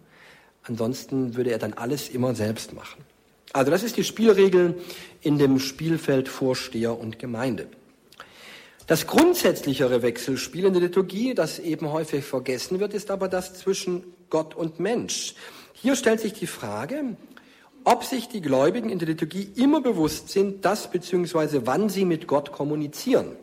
Ansonsten 0.63 1.35
würde 1.35 1.51
er 1.51 1.57
dann 1.57 1.73
alles 1.73 2.09
immer 2.09 2.35
selbst 2.35 2.73
machen. 2.73 3.03
Also 3.53 3.71
das 3.71 3.83
ist 3.83 3.97
die 3.97 4.03
Spielregel 4.03 4.75
in 5.21 5.37
dem 5.37 5.59
Spielfeld 5.59 6.29
Vorsteher 6.29 6.97
und 6.97 7.19
Gemeinde. 7.19 7.67
Das 8.87 9.07
grundsätzlichere 9.07 10.01
Wechselspiel 10.01 10.65
in 10.65 10.73
der 10.73 10.81
Liturgie, 10.81 11.33
das 11.33 11.59
eben 11.59 11.91
häufig 11.91 12.25
vergessen 12.25 12.79
wird, 12.79 12.93
ist 12.93 13.11
aber 13.11 13.27
das 13.27 13.53
zwischen 13.53 14.03
Gott 14.29 14.55
und 14.55 14.79
Mensch. 14.79 15.35
Hier 15.73 15.95
stellt 15.95 16.19
sich 16.19 16.33
die 16.33 16.47
Frage, 16.47 17.15
ob 17.83 18.03
sich 18.03 18.27
die 18.27 18.41
Gläubigen 18.41 18.89
in 18.89 18.99
der 18.99 19.07
Liturgie 19.07 19.49
immer 19.55 19.81
bewusst 19.81 20.29
sind, 20.29 20.65
dass 20.65 20.91
bzw. 20.91 21.61
wann 21.65 21.89
sie 21.89 22.05
mit 22.05 22.27
Gott 22.27 22.51
kommunizieren. 22.51 23.35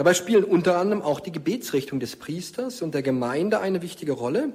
Dabei 0.00 0.14
spielen 0.14 0.44
unter 0.44 0.78
anderem 0.78 1.02
auch 1.02 1.20
die 1.20 1.30
Gebetsrichtung 1.30 2.00
des 2.00 2.16
Priesters 2.16 2.80
und 2.80 2.94
der 2.94 3.02
Gemeinde 3.02 3.60
eine 3.60 3.82
wichtige 3.82 4.12
Rolle. 4.12 4.54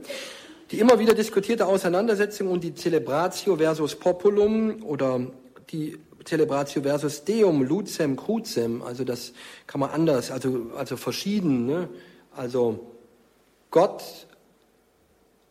Die 0.72 0.80
immer 0.80 0.98
wieder 0.98 1.14
diskutierte 1.14 1.68
Auseinandersetzung 1.68 2.48
und 2.48 2.64
die 2.64 2.74
Celebratio 2.74 3.58
versus 3.58 3.94
Populum 3.94 4.84
oder 4.84 5.22
die 5.70 6.00
Celebratio 6.26 6.82
versus 6.82 7.26
Deum, 7.26 7.62
Lucem, 7.62 8.16
Crucem, 8.16 8.82
also 8.82 9.04
das 9.04 9.34
kann 9.68 9.82
man 9.82 9.92
anders, 9.92 10.32
also, 10.32 10.72
also 10.76 10.98
verschieden, 10.98 11.68
ne? 11.68 11.90
also 12.36 12.80
Gott 13.70 14.02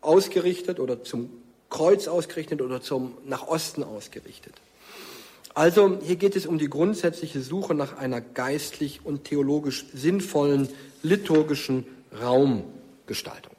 ausgerichtet 0.00 0.80
oder 0.80 1.04
zum 1.04 1.30
Kreuz 1.70 2.08
ausgerichtet 2.08 2.62
oder 2.62 2.80
zum 2.80 3.16
nach 3.24 3.46
Osten 3.46 3.84
ausgerichtet. 3.84 4.54
Also 5.54 6.00
hier 6.02 6.16
geht 6.16 6.34
es 6.34 6.46
um 6.46 6.58
die 6.58 6.68
grundsätzliche 6.68 7.40
Suche 7.40 7.74
nach 7.74 7.96
einer 7.96 8.20
geistlich 8.20 9.00
und 9.04 9.24
theologisch 9.24 9.86
sinnvollen 9.94 10.68
liturgischen 11.02 11.86
Raumgestaltung. 12.20 13.54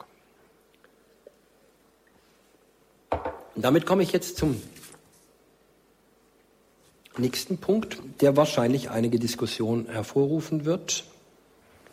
Und 3.56 3.62
damit 3.62 3.86
komme 3.86 4.04
ich 4.04 4.12
jetzt 4.12 4.36
zum 4.36 4.62
nächsten 7.18 7.58
Punkt, 7.60 7.98
der 8.20 8.36
wahrscheinlich 8.36 8.90
einige 8.90 9.18
Diskussionen 9.18 9.88
hervorrufen 9.88 10.66
wird, 10.66 11.06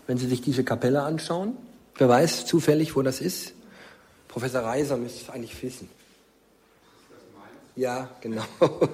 wenn 0.09 0.19
Sie 0.19 0.27
sich 0.27 0.43
diese 0.43 0.65
Kapelle 0.65 1.03
anschauen. 1.03 1.57
Wer 1.95 2.09
weiß 2.09 2.47
zufällig, 2.47 2.97
wo 2.97 3.03
das 3.03 3.21
ist? 3.21 3.53
Professor 4.27 4.63
Reiser 4.63 4.97
müsste 4.97 5.23
es 5.23 5.31
eigentlich 5.31 5.63
wissen. 5.63 5.89
Ja, 7.77 8.11
genau. 8.21 8.45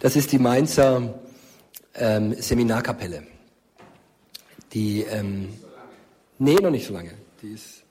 Das 0.00 0.14
ist 0.14 0.30
die 0.30 0.38
Mainzer 0.38 1.18
ähm, 1.94 2.34
Seminarkapelle. 2.34 3.24
Die, 4.72 5.02
ähm, 5.02 5.58
nee, 6.38 6.54
noch 6.54 6.70
nicht 6.70 6.86
so 6.86 6.92
lange. 6.92 7.14
Die 7.42 7.48
ist 7.48 7.82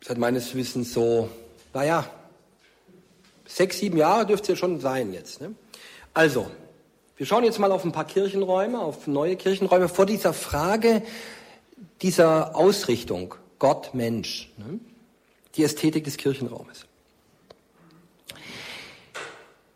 seit 0.00 0.18
meines 0.18 0.54
Wissens 0.54 0.94
so, 0.94 1.28
naja, 1.74 2.08
sechs, 3.46 3.78
sieben 3.78 3.98
Jahre 3.98 4.26
dürfte 4.26 4.52
es 4.52 4.58
ja 4.58 4.66
schon 4.66 4.80
sein 4.80 5.12
jetzt. 5.12 5.40
Ne? 5.40 5.54
Also, 6.14 6.50
wir 7.16 7.26
schauen 7.26 7.44
jetzt 7.44 7.58
mal 7.58 7.72
auf 7.72 7.84
ein 7.84 7.92
paar 7.92 8.06
Kirchenräume, 8.06 8.80
auf 8.80 9.06
neue 9.06 9.36
Kirchenräume 9.36 9.88
vor 9.88 10.06
dieser 10.06 10.32
Frage 10.32 11.02
dieser 12.02 12.56
Ausrichtung 12.56 13.34
Gott, 13.58 13.94
Mensch, 13.94 14.52
ne? 14.56 14.78
die 15.54 15.64
Ästhetik 15.64 16.04
des 16.04 16.16
Kirchenraumes. 16.16 16.86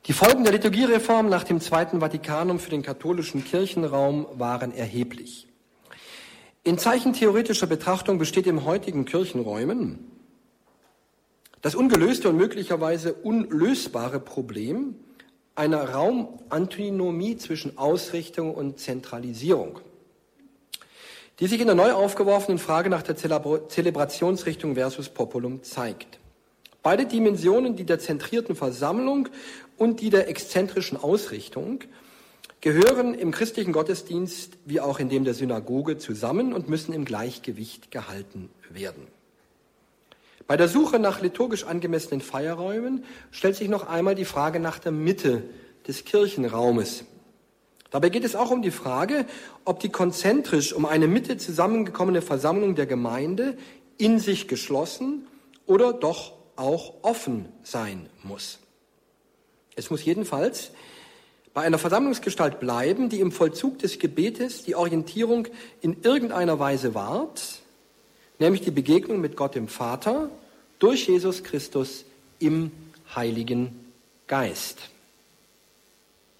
Die 0.08 0.14
Folgen 0.14 0.42
der 0.42 0.54
Liturgiereform 0.54 1.28
nach 1.28 1.44
dem 1.44 1.60
Zweiten 1.60 2.00
Vatikanum 2.00 2.58
für 2.58 2.70
den 2.70 2.80
katholischen 2.80 3.44
Kirchenraum 3.44 4.26
waren 4.32 4.72
erheblich. 4.72 5.46
In 6.64 6.78
Zeichen 6.78 7.12
theoretischer 7.12 7.66
Betrachtung 7.66 8.16
besteht 8.16 8.46
im 8.46 8.64
heutigen 8.64 9.04
Kirchenräumen 9.04 9.98
das 11.60 11.74
ungelöste 11.74 12.30
und 12.30 12.38
möglicherweise 12.38 13.12
unlösbare 13.12 14.18
Problem 14.18 14.94
einer 15.54 15.90
Raumantinomie 15.90 17.36
zwischen 17.36 17.76
Ausrichtung 17.76 18.54
und 18.54 18.78
Zentralisierung, 18.80 19.78
die 21.38 21.48
sich 21.48 21.60
in 21.60 21.66
der 21.66 21.76
neu 21.76 21.92
aufgeworfenen 21.92 22.58
Frage 22.58 22.88
nach 22.88 23.02
der 23.02 23.16
Zelebrationsrichtung 23.16 24.74
versus 24.74 25.10
Populum 25.10 25.62
zeigt. 25.64 26.18
Beide 26.82 27.04
Dimensionen, 27.04 27.76
die 27.76 27.84
der 27.84 27.98
zentrierten 27.98 28.56
Versammlung 28.56 29.28
und 29.78 30.00
die 30.00 30.10
der 30.10 30.28
exzentrischen 30.28 30.98
Ausrichtung 30.98 31.80
gehören 32.60 33.14
im 33.14 33.30
christlichen 33.30 33.72
Gottesdienst 33.72 34.58
wie 34.64 34.80
auch 34.80 34.98
in 34.98 35.08
dem 35.08 35.24
der 35.24 35.34
Synagoge 35.34 35.96
zusammen 35.96 36.52
und 36.52 36.68
müssen 36.68 36.92
im 36.92 37.04
Gleichgewicht 37.04 37.90
gehalten 37.90 38.50
werden. 38.68 39.06
Bei 40.46 40.56
der 40.56 40.68
Suche 40.68 40.98
nach 40.98 41.20
liturgisch 41.20 41.64
angemessenen 41.64 42.20
Feierräumen 42.20 43.04
stellt 43.30 43.56
sich 43.56 43.68
noch 43.68 43.86
einmal 43.86 44.14
die 44.14 44.24
Frage 44.24 44.60
nach 44.60 44.78
der 44.78 44.92
Mitte 44.92 45.44
des 45.86 46.04
Kirchenraumes. 46.04 47.04
Dabei 47.90 48.08
geht 48.08 48.24
es 48.24 48.34
auch 48.34 48.50
um 48.50 48.62
die 48.62 48.70
Frage, 48.70 49.24
ob 49.64 49.80
die 49.80 49.88
konzentrisch 49.88 50.72
um 50.72 50.84
eine 50.84 51.06
Mitte 51.06 51.36
zusammengekommene 51.36 52.22
Versammlung 52.22 52.74
der 52.74 52.86
Gemeinde 52.86 53.56
in 53.98 54.18
sich 54.18 54.48
geschlossen 54.48 55.26
oder 55.66 55.92
doch 55.92 56.32
auch 56.56 56.94
offen 57.02 57.48
sein 57.62 58.08
muss. 58.22 58.58
Es 59.78 59.90
muss 59.90 60.04
jedenfalls 60.04 60.72
bei 61.54 61.62
einer 61.62 61.78
Versammlungsgestalt 61.78 62.58
bleiben, 62.58 63.08
die 63.08 63.20
im 63.20 63.30
Vollzug 63.30 63.78
des 63.78 64.00
Gebetes 64.00 64.64
die 64.64 64.74
Orientierung 64.74 65.46
in 65.80 66.02
irgendeiner 66.02 66.58
Weise 66.58 66.94
wahrt, 66.94 67.60
nämlich 68.40 68.62
die 68.62 68.72
Begegnung 68.72 69.20
mit 69.20 69.36
Gott 69.36 69.54
dem 69.54 69.68
Vater 69.68 70.30
durch 70.80 71.06
Jesus 71.06 71.44
Christus 71.44 72.04
im 72.40 72.72
Heiligen 73.14 73.70
Geist. 74.26 74.78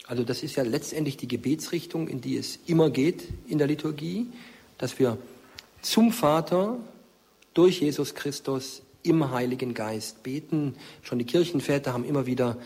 Also 0.09 0.25
das 0.25 0.43
ist 0.43 0.57
ja 0.57 0.65
letztendlich 0.65 1.17
die 1.17 1.29
Gebetsrichtung, 1.29 2.09
in 2.09 2.21
die 2.21 2.37
es 2.39 2.59
immer 2.67 2.91
geht 2.91 3.29
in 3.47 3.59
der 3.59 3.69
Liturgie, 3.69 4.27
dass 4.79 4.99
wir 4.99 5.17
zum 5.81 6.11
Vater 6.13 6.77
durch 7.55 7.81
Jesus 7.81 8.17
Christus 8.17 8.83
im 9.05 9.31
Heiligen 9.31 9.75
Geist 9.75 10.25
beten. 10.25 10.75
Schon 11.03 11.21
die 11.21 11.25
Kirchenväter 11.25 11.93
haben 11.93 12.05
immer 12.05 12.27
wieder 12.27 12.57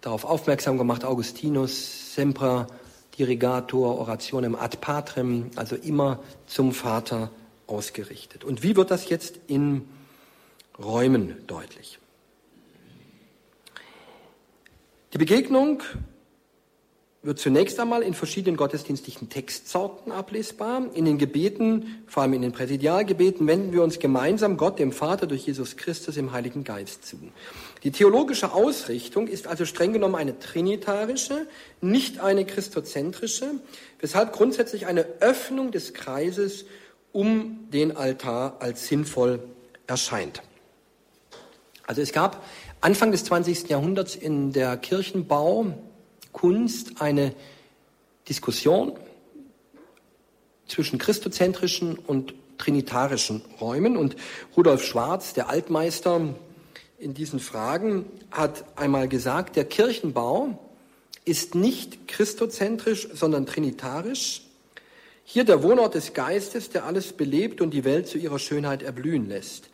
darauf 0.00 0.24
aufmerksam 0.24 0.78
gemacht, 0.78 1.04
Augustinus, 1.04 2.14
Semper, 2.14 2.66
Dirigator, 3.18 3.98
Orationem 3.98 4.54
ad 4.54 4.78
Patrem, 4.80 5.50
also 5.56 5.76
immer 5.76 6.20
zum 6.46 6.72
Vater 6.72 7.30
ausgerichtet. 7.66 8.44
Und 8.44 8.62
wie 8.62 8.76
wird 8.76 8.90
das 8.90 9.08
jetzt 9.08 9.38
in 9.46 9.88
Räumen 10.78 11.36
deutlich? 11.46 11.98
Die 15.12 15.18
Begegnung 15.18 15.82
wird 17.22 17.38
zunächst 17.38 17.80
einmal 17.80 18.02
in 18.02 18.14
verschiedenen 18.14 18.56
gottesdienstlichen 18.56 19.28
Textsorten 19.28 20.12
ablesbar. 20.12 20.82
In 20.94 21.04
den 21.04 21.18
Gebeten, 21.18 22.04
vor 22.06 22.22
allem 22.22 22.34
in 22.34 22.42
den 22.42 22.52
Präsidialgebeten, 22.52 23.46
wenden 23.46 23.72
wir 23.72 23.82
uns 23.82 23.98
gemeinsam 23.98 24.56
Gott, 24.56 24.78
dem 24.78 24.92
Vater, 24.92 25.26
durch 25.26 25.46
Jesus 25.46 25.76
Christus 25.76 26.16
im 26.16 26.32
Heiligen 26.32 26.62
Geist 26.62 27.04
zu. 27.04 27.16
Die 27.82 27.90
theologische 27.90 28.52
Ausrichtung 28.52 29.28
ist 29.28 29.46
also 29.46 29.64
streng 29.64 29.92
genommen 29.92 30.14
eine 30.14 30.38
trinitarische, 30.38 31.46
nicht 31.80 32.20
eine 32.20 32.44
christozentrische, 32.44 33.52
weshalb 34.00 34.32
grundsätzlich 34.32 34.86
eine 34.86 35.06
Öffnung 35.20 35.70
des 35.70 35.94
Kreises 35.94 36.64
um 37.12 37.68
den 37.70 37.96
Altar 37.96 38.56
als 38.60 38.86
sinnvoll 38.86 39.40
erscheint. 39.86 40.42
Also 41.86 42.02
es 42.02 42.12
gab 42.12 42.44
Anfang 42.80 43.12
des 43.12 43.24
20. 43.24 43.68
Jahrhunderts 43.68 44.16
in 44.16 44.52
der 44.52 44.76
Kirchenbau 44.76 45.66
Kunst 46.32 47.00
eine 47.00 47.34
Diskussion 48.28 48.98
zwischen 50.66 50.98
christozentrischen 50.98 51.96
und 51.96 52.34
trinitarischen 52.58 53.42
Räumen. 53.60 53.96
Und 53.96 54.16
Rudolf 54.56 54.84
Schwarz, 54.84 55.32
der 55.32 55.48
Altmeister 55.48 56.34
in 56.98 57.14
diesen 57.14 57.40
Fragen, 57.40 58.06
hat 58.30 58.64
einmal 58.76 59.08
gesagt, 59.08 59.56
der 59.56 59.64
Kirchenbau 59.64 60.58
ist 61.24 61.54
nicht 61.54 62.08
christozentrisch, 62.08 63.08
sondern 63.12 63.46
trinitarisch. 63.46 64.42
Hier 65.24 65.44
der 65.44 65.62
Wohnort 65.62 65.94
des 65.94 66.14
Geistes, 66.14 66.70
der 66.70 66.84
alles 66.84 67.12
belebt 67.12 67.60
und 67.60 67.70
die 67.70 67.84
Welt 67.84 68.06
zu 68.06 68.16
ihrer 68.16 68.38
Schönheit 68.38 68.82
erblühen 68.82 69.28
lässt. 69.28 69.68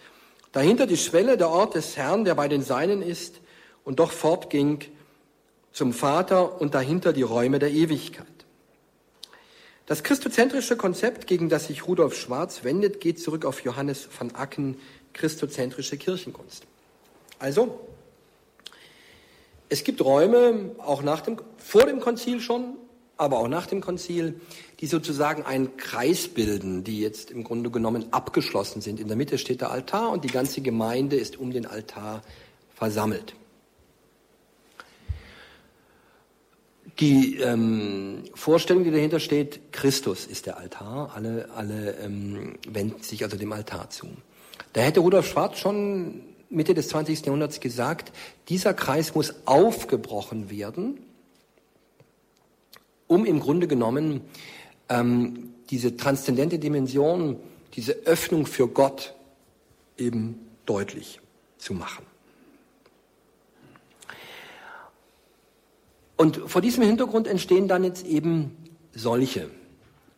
Dahinter 0.52 0.86
die 0.86 0.96
Schwelle, 0.96 1.36
der 1.36 1.50
Ort 1.50 1.74
des 1.74 1.96
Herrn, 1.96 2.24
der 2.24 2.34
bei 2.34 2.48
den 2.48 2.62
Seinen 2.62 3.02
ist 3.02 3.40
und 3.84 3.98
doch 3.98 4.12
fortging 4.12 4.80
zum 5.72 5.92
Vater 5.92 6.60
und 6.60 6.74
dahinter 6.74 7.12
die 7.12 7.22
Räume 7.22 7.58
der 7.58 7.70
Ewigkeit. 7.70 8.26
Das 9.86 10.02
christozentrische 10.02 10.76
Konzept, 10.76 11.26
gegen 11.26 11.48
das 11.48 11.66
sich 11.66 11.86
Rudolf 11.86 12.16
Schwarz 12.16 12.64
wendet, 12.64 13.00
geht 13.00 13.20
zurück 13.20 13.44
auf 13.44 13.60
Johannes 13.60 14.08
van 14.16 14.34
Acken, 14.34 14.78
christozentrische 15.12 15.98
Kirchenkunst. 15.98 16.66
Also, 17.42 17.80
es 19.68 19.82
gibt 19.82 20.00
Räume, 20.00 20.76
auch 20.78 21.02
nach 21.02 21.22
dem, 21.22 21.38
vor 21.56 21.86
dem 21.86 21.98
Konzil 21.98 22.40
schon, 22.40 22.76
aber 23.16 23.40
auch 23.40 23.48
nach 23.48 23.66
dem 23.66 23.80
Konzil, 23.80 24.40
die 24.78 24.86
sozusagen 24.86 25.42
einen 25.42 25.76
Kreis 25.76 26.28
bilden, 26.28 26.84
die 26.84 27.00
jetzt 27.00 27.32
im 27.32 27.42
Grunde 27.42 27.70
genommen 27.70 28.06
abgeschlossen 28.12 28.80
sind. 28.80 29.00
In 29.00 29.08
der 29.08 29.16
Mitte 29.16 29.38
steht 29.38 29.60
der 29.60 29.72
Altar 29.72 30.10
und 30.10 30.22
die 30.22 30.28
ganze 30.28 30.60
Gemeinde 30.60 31.16
ist 31.16 31.36
um 31.36 31.50
den 31.50 31.66
Altar 31.66 32.22
versammelt. 32.76 33.34
die 37.00 37.38
ähm, 37.38 38.22
Vorstellung, 38.34 38.84
die 38.84 38.90
dahinter 38.90 39.18
steht, 39.18 39.72
Christus 39.72 40.26
ist 40.26 40.46
der 40.46 40.58
Altar, 40.58 41.10
alle, 41.16 41.48
alle 41.56 41.96
ähm, 41.96 42.58
wenden 42.68 43.02
sich 43.02 43.24
also 43.24 43.36
dem 43.36 43.50
Altar 43.50 43.90
zu. 43.90 44.06
Da 44.74 44.82
hätte 44.82 45.00
Rudolf 45.00 45.26
Schwarz 45.26 45.58
schon 45.58 46.22
Mitte 46.52 46.74
des 46.74 46.88
20. 46.88 47.24
Jahrhunderts 47.26 47.60
gesagt, 47.60 48.12
dieser 48.48 48.74
Kreis 48.74 49.14
muss 49.14 49.34
aufgebrochen 49.46 50.50
werden, 50.50 51.00
um 53.06 53.24
im 53.24 53.40
Grunde 53.40 53.66
genommen 53.66 54.20
ähm, 54.88 55.54
diese 55.70 55.96
transzendente 55.96 56.58
Dimension, 56.58 57.38
diese 57.74 57.92
Öffnung 58.04 58.46
für 58.46 58.68
Gott 58.68 59.14
eben 59.96 60.38
deutlich 60.66 61.20
zu 61.58 61.74
machen. 61.74 62.04
Und 66.16 66.36
vor 66.46 66.60
diesem 66.60 66.84
Hintergrund 66.84 67.26
entstehen 67.26 67.66
dann 67.66 67.82
jetzt 67.82 68.06
eben 68.06 68.56
solche 68.94 69.50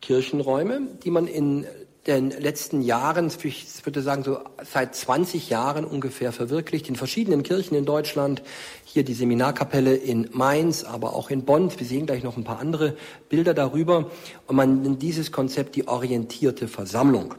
Kirchenräume, 0.01 0.81
die 1.03 1.09
man 1.09 1.25
in 1.25 1.65
den 2.07 2.29
letzten 2.29 2.81
Jahren, 2.81 3.31
ich 3.43 3.85
würde 3.85 4.01
sagen 4.01 4.23
so 4.23 4.39
seit 4.63 4.95
20 4.95 5.49
Jahren 5.49 5.85
ungefähr 5.85 6.31
verwirklicht, 6.31 6.87
in 6.87 6.95
verschiedenen 6.95 7.41
Kirchen 7.41 7.75
in 7.75 7.85
Deutschland, 7.85 8.43
hier 8.85 9.03
die 9.03 9.15
Seminarkapelle 9.15 9.95
in 9.95 10.29
Mainz, 10.31 10.83
aber 10.83 11.15
auch 11.15 11.31
in 11.31 11.45
Bonn. 11.45 11.71
Wir 11.75 11.87
sehen 11.87 12.05
gleich 12.05 12.23
noch 12.23 12.37
ein 12.37 12.43
paar 12.43 12.59
andere 12.59 12.95
Bilder 13.29 13.55
darüber. 13.55 14.11
Und 14.45 14.55
man 14.55 14.83
nennt 14.83 15.01
dieses 15.01 15.31
Konzept 15.31 15.75
die 15.75 15.87
orientierte 15.87 16.67
Versammlung. 16.67 17.33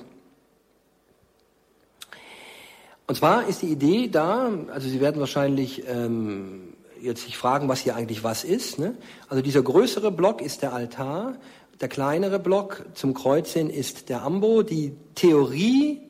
Und 3.07 3.15
zwar 3.15 3.47
ist 3.47 3.63
die 3.63 3.69
Idee 3.69 4.09
da, 4.09 4.51
also 4.73 4.89
Sie 4.89 5.01
werden 5.01 5.21
wahrscheinlich 5.21 5.85
ähm, 5.87 6.75
jetzt 7.01 7.25
sich 7.25 7.37
fragen, 7.37 7.69
was 7.69 7.81
hier 7.81 7.95
eigentlich 7.95 8.25
was 8.25 8.43
ist. 8.43 8.81
Ne? 8.81 8.97
Also 9.29 9.43
dieser 9.43 9.63
größere 9.63 10.11
Block 10.11 10.43
ist 10.43 10.63
der 10.63 10.73
Altar, 10.73 11.37
der 11.81 11.89
kleinere 11.89 12.39
Block 12.39 12.87
zum 12.95 13.15
Kreuz 13.15 13.53
hin 13.53 13.71
ist 13.71 14.09
der 14.09 14.23
Ambo. 14.23 14.63
Die 14.63 14.95
Theorie 15.15 16.01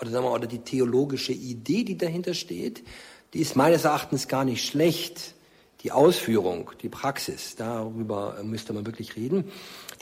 oder 0.00 0.10
sagen 0.10 0.24
wir 0.24 0.32
oder 0.32 0.46
die 0.46 0.60
theologische 0.60 1.32
Idee, 1.32 1.84
die 1.84 1.98
dahinter 1.98 2.34
steht, 2.34 2.84
die 3.34 3.40
ist 3.40 3.56
meines 3.56 3.84
Erachtens 3.84 4.28
gar 4.28 4.44
nicht 4.44 4.64
schlecht. 4.64 5.34
Die 5.82 5.92
Ausführung, 5.92 6.72
die 6.82 6.88
Praxis, 6.88 7.54
darüber 7.54 8.42
müsste 8.42 8.72
man 8.72 8.84
wirklich 8.84 9.14
reden. 9.14 9.44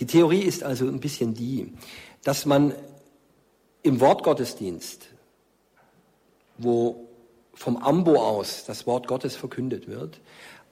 Die 0.00 0.06
Theorie 0.06 0.40
ist 0.40 0.62
also 0.62 0.86
ein 0.86 1.00
bisschen 1.00 1.34
die, 1.34 1.74
dass 2.24 2.46
man 2.46 2.74
im 3.82 4.00
Wortgottesdienst, 4.00 5.08
wo 6.56 7.08
vom 7.52 7.76
Ambo 7.76 8.16
aus 8.16 8.64
das 8.64 8.86
Wort 8.86 9.06
Gottes 9.06 9.36
verkündet 9.36 9.86
wird, 9.86 10.20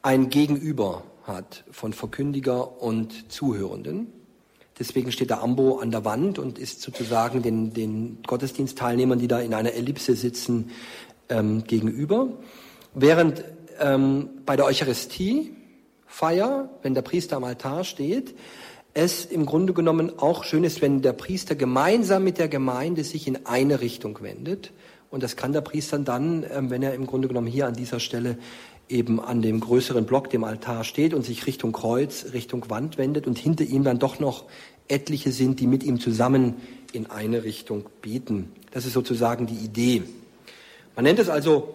ein 0.01 0.31
Gegenüber 0.31 1.03
hat 1.25 1.65
von 1.71 1.93
Verkündiger 1.93 2.81
und 2.81 3.33
Zuhörenden. 3.33 4.13
Deswegen 4.79 5.13
steht 5.13 5.31
der 5.31 5.43
Ambo 5.43 5.79
an 5.79 5.91
der 5.91 6.05
Wand 6.05 6.39
und 6.39 6.59
ist 6.59 6.83
sozusagen 6.83 7.43
den, 7.43 7.73
den 7.73 8.19
Gottesdienstteilnehmern, 8.27 9.19
die 9.19 9.29
da 9.29 9.41
in 9.41 9.55
einer 9.55 9.73
Ellipse 9.73 10.17
sitzen, 10.17 10.71
ähm, 11.29 11.65
gegenüber. 11.65 12.29
Während 12.95 13.45
ähm, 13.81 14.31
bei 14.45 14.57
der 14.57 14.67
Eucharistiefeier, 14.67 16.71
wenn 16.83 16.95
der 16.95 17.03
Priester 17.03 17.37
am 17.37 17.45
Altar 17.45 17.85
steht, 17.85 18.35
es 18.95 19.25
im 19.25 19.47
Grunde 19.47 19.73
genommen 19.73 20.19
auch 20.19 20.45
schön 20.45 20.65
ist, 20.65 20.83
wenn 20.83 21.03
der 21.03 21.13
Priester 21.13 21.57
gemeinsam 21.57 22.25
mit 22.25 22.39
der 22.39 22.49
Gemeinde 22.49 23.05
sich 23.05 23.27
in 23.27 23.47
eine 23.47 23.81
Richtung 23.81 24.21
wendet 24.23 24.73
und 25.15 25.23
das 25.23 25.37
kann 25.37 25.53
der 25.53 25.61
Priester 25.61 26.01
dann, 26.01 26.45
ähm, 26.51 26.71
wenn 26.71 26.83
er 26.83 26.93
im 26.93 27.07
Grunde 27.07 27.29
genommen 27.29 27.47
hier 27.47 27.69
an 27.69 27.75
dieser 27.75 28.01
Stelle 28.01 28.37
eben 28.89 29.21
an 29.21 29.43
dem 29.43 29.61
größeren 29.61 30.07
Block, 30.07 30.31
dem 30.31 30.45
Altar 30.45 30.85
steht 30.85 31.15
und 31.15 31.25
sich 31.25 31.47
Richtung 31.47 31.73
Kreuz, 31.73 32.27
Richtung 32.33 32.69
Wand 32.69 32.99
wendet 32.99 33.27
und 33.27 33.39
hinter 33.39 33.65
ihm 33.65 33.85
dann 33.85 33.99
doch 33.99 34.21
noch 34.21 34.45
etliche 34.89 35.33
sind, 35.33 35.61
die 35.61 35.67
mit 35.67 35.83
ihm 35.83 36.01
zusammen 36.01 36.57
in 36.93 37.11
eine 37.11 37.45
Richtung 37.45 37.87
beten. 38.03 38.53
Das 38.71 38.87
ist 38.87 38.93
sozusagen 38.93 39.47
die 39.47 39.57
Idee. 39.57 40.03
Man 40.95 41.05
nennt 41.05 41.19
es 41.19 41.29
also 41.29 41.75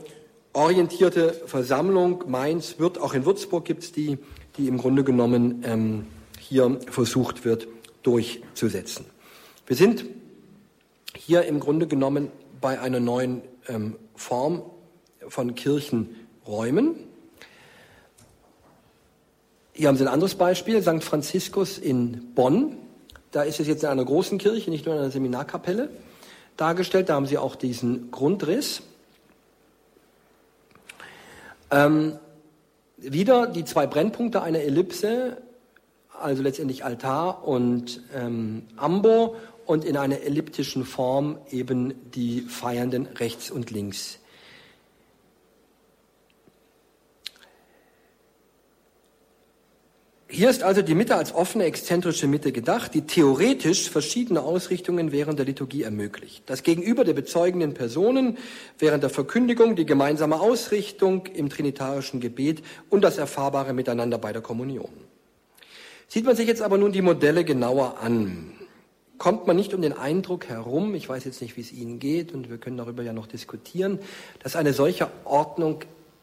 orientierte 0.54 1.34
Versammlung. 1.46 2.26
Mainz 2.28 2.76
wird, 2.78 3.00
auch 3.00 3.14
in 3.14 3.26
Würzburg 3.26 3.66
gibt 3.66 3.84
es 3.84 3.92
die, 3.92 4.18
die 4.58 4.68
im 4.68 4.78
Grunde 4.78 5.04
genommen 5.04 5.64
ähm, 5.66 6.06
hier 6.40 6.80
versucht 6.90 7.46
wird 7.46 7.68
durchzusetzen. 8.04 9.06
Wir 9.68 9.76
sind 9.76 10.06
hier 11.16 11.44
im 11.44 11.60
Grunde 11.60 11.88
genommen 11.88 12.30
bei 12.62 12.80
einer 12.80 13.00
neuen 13.00 13.42
ähm, 13.68 13.96
Form 14.16 14.64
von 15.28 15.56
Kirchenräumen. 16.50 16.96
Hier 19.74 19.88
haben 19.88 19.96
Sie 19.96 20.04
ein 20.04 20.10
anderes 20.10 20.36
Beispiel, 20.36 20.82
St. 20.82 21.04
Franziskus 21.04 21.78
in 21.78 22.34
Bonn. 22.34 22.76
Da 23.32 23.44
ist 23.44 23.60
es 23.60 23.68
jetzt 23.68 23.84
in 23.84 23.90
einer 23.90 24.04
großen 24.04 24.40
Kirche, 24.40 24.72
nicht 24.72 24.86
nur 24.86 24.96
in 24.96 25.02
einer 25.02 25.12
Seminarkapelle 25.12 25.90
dargestellt. 26.58 27.10
Da 27.10 27.14
haben 27.14 27.28
Sie 27.28 27.38
auch 27.38 27.56
diesen 27.56 28.10
Grundriss. 28.12 28.82
Ähm, 31.72 32.18
wieder 32.98 33.48
die 33.48 33.64
zwei 33.64 33.86
Brennpunkte 33.86 34.42
einer 34.42 34.60
Ellipse, 34.60 35.38
also 36.20 36.42
letztendlich 36.42 36.84
Altar 36.84 37.48
und 37.48 38.02
ähm, 38.14 38.64
Ambo 38.76 39.36
und 39.68 39.86
in 39.86 39.96
einer 39.96 40.22
elliptischen 40.22 40.84
Form 40.84 41.38
eben 41.52 41.94
die 42.12 42.42
Feiernden 42.42 43.06
rechts 43.06 43.52
und 43.52 43.70
links. 43.70 44.19
Hier 50.32 50.52
ist 50.52 50.62
also 50.62 50.84
die 50.84 50.94
Mitte 50.94 51.16
als 51.16 51.34
offene, 51.34 51.64
exzentrische 51.64 52.28
Mitte 52.28 52.52
gedacht, 52.52 52.94
die 52.94 53.02
theoretisch 53.02 53.90
verschiedene 53.90 54.44
Ausrichtungen 54.44 55.12
während 55.12 55.40
der 55.40 55.46
Liturgie 55.48 55.82
ermöglicht. 55.82 56.44
Das 56.46 56.62
Gegenüber 56.62 57.04
der 57.04 57.14
bezeugenden 57.14 57.74
Personen 57.74 58.38
während 58.78 59.02
der 59.02 59.10
Verkündigung, 59.10 59.76
die 59.76 59.88
gemeinsame 59.88 60.40
Ausrichtung 60.40 61.26
im 61.34 61.50
trinitarischen 61.50 62.20
Gebet 62.20 62.62
und 62.92 63.02
das 63.02 63.18
erfahrbare 63.18 63.74
Miteinander 63.74 64.20
bei 64.20 64.32
der 64.32 64.44
Kommunion. 64.44 64.92
Sieht 66.08 66.26
man 66.26 66.36
sich 66.36 66.48
jetzt 66.48 66.62
aber 66.62 66.78
nun 66.78 66.92
die 66.92 67.02
Modelle 67.02 67.44
genauer 67.44 67.98
an, 68.00 68.52
kommt 69.18 69.48
man 69.48 69.56
nicht 69.56 69.74
um 69.74 69.82
den 69.82 69.94
Eindruck 69.94 70.46
herum, 70.46 70.94
ich 70.94 71.10
weiß 71.10 71.26
jetzt 71.26 71.42
nicht, 71.42 71.58
wie 71.58 71.62
es 71.62 71.72
Ihnen 71.72 71.98
geht 71.98 72.36
und 72.36 72.52
wir 72.52 72.60
können 72.60 72.78
darüber 72.78 73.02
ja 73.02 73.14
noch 73.14 73.26
diskutieren, 73.26 73.98
dass 74.44 74.56
eine 74.56 74.74
solche 74.74 75.10
Ordnung 75.26 75.80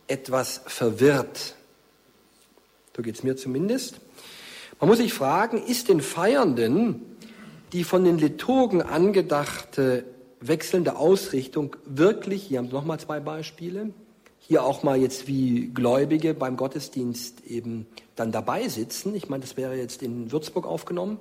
etwas 0.06 0.62
verwirrt. 0.64 1.56
So 2.96 3.02
geht 3.02 3.16
es 3.16 3.22
mir 3.22 3.36
zumindest. 3.36 4.00
Man 4.80 4.88
muss 4.88 4.98
sich 4.98 5.12
fragen, 5.12 5.62
ist 5.62 5.88
den 5.88 6.00
Feiernden 6.00 7.02
die 7.72 7.84
von 7.84 8.04
den 8.04 8.18
Liturgen 8.18 8.80
angedachte 8.80 10.04
wechselnde 10.40 10.96
Ausrichtung 10.96 11.76
wirklich, 11.84 12.44
hier 12.44 12.58
haben 12.58 12.68
wir 12.68 12.74
nochmal 12.74 13.00
zwei 13.00 13.20
Beispiele, 13.20 13.92
hier 14.38 14.62
auch 14.62 14.82
mal 14.82 14.96
jetzt 14.96 15.26
wie 15.26 15.68
Gläubige 15.74 16.34
beim 16.34 16.56
Gottesdienst 16.56 17.44
eben 17.46 17.86
dann 18.14 18.30
dabei 18.30 18.68
sitzen. 18.68 19.14
Ich 19.14 19.28
meine, 19.28 19.42
das 19.42 19.56
wäre 19.56 19.76
jetzt 19.76 20.02
in 20.02 20.30
Würzburg 20.30 20.66
aufgenommen, 20.66 21.18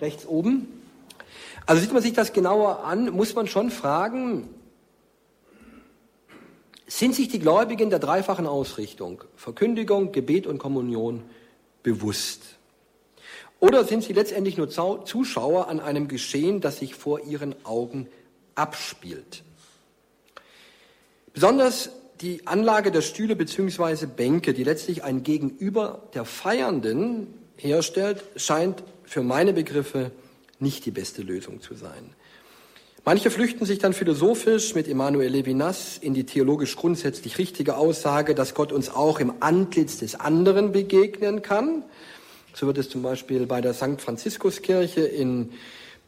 rechts 0.00 0.26
oben. 0.26 0.68
Also 1.64 1.80
sieht 1.80 1.92
man 1.92 2.02
sich 2.02 2.12
das 2.12 2.32
genauer 2.32 2.84
an, 2.84 3.10
muss 3.10 3.34
man 3.34 3.46
schon 3.46 3.70
fragen, 3.70 4.48
sind 6.98 7.14
sich 7.14 7.28
die 7.28 7.38
Gläubigen 7.38 7.90
der 7.90 7.98
dreifachen 7.98 8.46
Ausrichtung, 8.46 9.24
Verkündigung, 9.36 10.12
Gebet 10.12 10.46
und 10.46 10.58
Kommunion, 10.58 11.22
bewusst? 11.82 12.58
Oder 13.60 13.84
sind 13.84 14.02
sie 14.02 14.12
letztendlich 14.12 14.56
nur 14.56 14.68
Zuschauer 14.68 15.68
an 15.68 15.80
einem 15.80 16.08
Geschehen, 16.08 16.60
das 16.60 16.78
sich 16.78 16.94
vor 16.94 17.20
ihren 17.20 17.54
Augen 17.64 18.08
abspielt? 18.54 19.42
Besonders 21.32 21.90
die 22.20 22.46
Anlage 22.46 22.90
der 22.90 23.02
Stühle 23.02 23.36
bzw. 23.36 24.06
Bänke, 24.06 24.52
die 24.52 24.64
letztlich 24.64 25.02
ein 25.02 25.22
Gegenüber 25.22 26.02
der 26.14 26.24
Feiernden 26.24 27.28
herstellt, 27.56 28.22
scheint 28.36 28.82
für 29.04 29.22
meine 29.22 29.52
Begriffe 29.52 30.10
nicht 30.58 30.84
die 30.84 30.90
beste 30.90 31.22
Lösung 31.22 31.60
zu 31.60 31.74
sein. 31.74 32.14
Manche 33.04 33.32
flüchten 33.32 33.66
sich 33.66 33.80
dann 33.80 33.94
philosophisch 33.94 34.76
mit 34.76 34.86
Emanuel 34.86 35.28
Levinas 35.28 35.98
in 35.98 36.14
die 36.14 36.22
theologisch 36.22 36.76
grundsätzlich 36.76 37.36
richtige 37.36 37.76
Aussage, 37.76 38.36
dass 38.36 38.54
Gott 38.54 38.70
uns 38.70 38.90
auch 38.90 39.18
im 39.18 39.32
Antlitz 39.40 39.98
des 39.98 40.14
anderen 40.14 40.70
begegnen 40.70 41.42
kann. 41.42 41.82
So 42.54 42.68
wird 42.68 42.78
es 42.78 42.88
zum 42.88 43.02
Beispiel 43.02 43.46
bei 43.46 43.60
der 43.60 43.74
St. 43.74 44.00
Franziskuskirche 44.00 45.00
in 45.00 45.50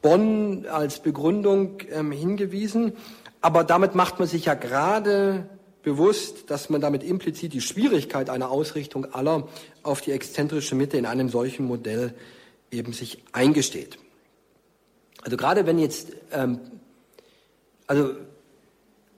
Bonn 0.03 0.67
als 0.71 1.01
Begründung 1.01 1.79
ähm, 1.91 2.13
hingewiesen. 2.13 2.93
Aber 3.41 3.65
damit 3.65 3.97
macht 3.97 4.21
man 4.21 4.29
sich 4.29 4.45
ja 4.45 4.55
gerade 4.55 5.49
bewusst, 5.83 6.49
dass 6.49 6.71
man 6.71 6.81
damit 6.81 7.03
implizit 7.03 7.55
die 7.55 7.61
Schwierigkeit 7.61 8.31
einer 8.31 8.53
Ausrichtung 8.53 9.13
aller 9.13 9.49
auf 9.83 10.01
die 10.01 10.13
exzentrische 10.13 10.77
Mitte 10.77 10.97
in 10.97 11.07
einem 11.07 11.29
solchen 11.29 11.67
Modell 11.67 12.15
eben 12.71 12.93
sich 12.93 13.25
eingesteht. 13.33 13.99
Also 15.23 15.37
gerade 15.37 15.67
wenn 15.67 15.79
jetzt 15.79 16.13
ähm, 16.33 16.61
also 17.87 18.11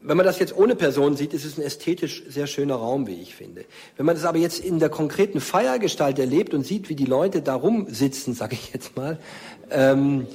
wenn 0.00 0.16
man 0.16 0.26
das 0.26 0.38
jetzt 0.38 0.56
ohne 0.56 0.76
Person 0.76 1.16
sieht, 1.16 1.34
ist 1.34 1.44
es 1.44 1.58
ein 1.58 1.62
ästhetisch 1.62 2.22
sehr 2.28 2.46
schöner 2.46 2.76
Raum, 2.76 3.06
wie 3.06 3.20
ich 3.20 3.34
finde. 3.34 3.64
Wenn 3.96 4.06
man 4.06 4.14
das 4.14 4.24
aber 4.24 4.38
jetzt 4.38 4.60
in 4.60 4.78
der 4.78 4.88
konkreten 4.88 5.40
Feiergestalt 5.40 6.18
erlebt 6.18 6.54
und 6.54 6.64
sieht, 6.64 6.88
wie 6.88 6.94
die 6.94 7.06
Leute 7.06 7.42
da 7.42 7.54
rumsitzen, 7.54 8.34
sage 8.34 8.54
ich 8.54 8.72
jetzt 8.72 8.96
mal, 8.96 9.18
ähm, 9.70 10.26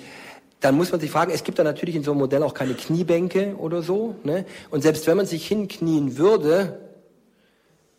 dann 0.59 0.75
muss 0.75 0.91
man 0.91 0.99
sich 0.99 1.09
fragen, 1.09 1.31
es 1.31 1.43
gibt 1.43 1.57
da 1.57 1.63
natürlich 1.63 1.95
in 1.95 2.03
so 2.03 2.11
einem 2.11 2.19
Modell 2.19 2.43
auch 2.43 2.53
keine 2.53 2.73
Kniebänke 2.73 3.55
oder 3.57 3.81
so. 3.81 4.15
Ne? 4.23 4.45
Und 4.69 4.81
selbst 4.81 5.07
wenn 5.07 5.17
man 5.17 5.25
sich 5.25 5.47
hinknien 5.47 6.17
würde, 6.17 6.79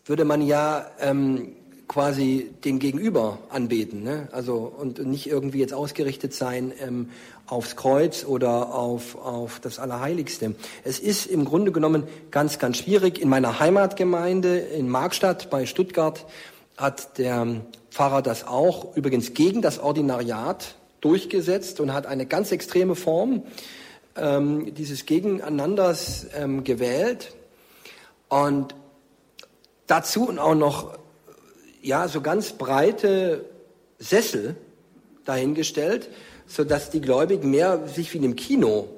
würde 0.05 0.25
man 0.25 0.41
ja 0.41 0.85
ähm, 0.99 1.55
quasi 1.93 2.49
den 2.65 2.79
Gegenüber 2.79 3.37
anbeten, 3.49 4.01
ne? 4.01 4.27
also 4.31 4.73
und 4.79 5.05
nicht 5.05 5.27
irgendwie 5.27 5.59
jetzt 5.59 5.75
ausgerichtet 5.75 6.33
sein 6.33 6.73
ähm, 6.81 7.11
aufs 7.45 7.75
Kreuz 7.75 8.25
oder 8.25 8.73
auf, 8.73 9.15
auf 9.15 9.59
das 9.59 9.77
Allerheiligste. 9.77 10.55
Es 10.83 10.97
ist 10.97 11.27
im 11.27 11.45
Grunde 11.45 11.71
genommen 11.71 12.05
ganz, 12.31 12.57
ganz 12.57 12.79
schwierig. 12.79 13.21
In 13.21 13.29
meiner 13.29 13.59
Heimatgemeinde 13.59 14.57
in 14.57 14.89
Markstadt 14.89 15.51
bei 15.51 15.67
Stuttgart 15.67 16.25
hat 16.77 17.19
der 17.19 17.61
Pfarrer 17.91 18.23
das 18.23 18.47
auch 18.47 18.95
übrigens 18.97 19.35
gegen 19.35 19.61
das 19.61 19.77
Ordinariat 19.77 20.73
durchgesetzt 20.99 21.79
und 21.79 21.93
hat 21.93 22.07
eine 22.07 22.25
ganz 22.25 22.51
extreme 22.51 22.95
Form 22.95 23.43
ähm, 24.15 24.73
dieses 24.73 25.05
Gegeneinanders 25.05 26.25
ähm, 26.35 26.63
gewählt 26.63 27.35
und 28.29 28.73
dazu 29.85 30.35
auch 30.39 30.55
noch 30.55 31.02
ja 31.83 32.07
so 32.07 32.21
ganz 32.21 32.53
breite 32.53 33.45
Sessel 33.99 34.55
dahingestellt 35.25 36.09
sodass 36.45 36.89
die 36.89 37.01
Gläubigen 37.01 37.49
mehr 37.49 37.87
sich 37.87 38.13
wie 38.13 38.17
in 38.17 38.23
einem 38.23 38.35
Kino 38.35 38.89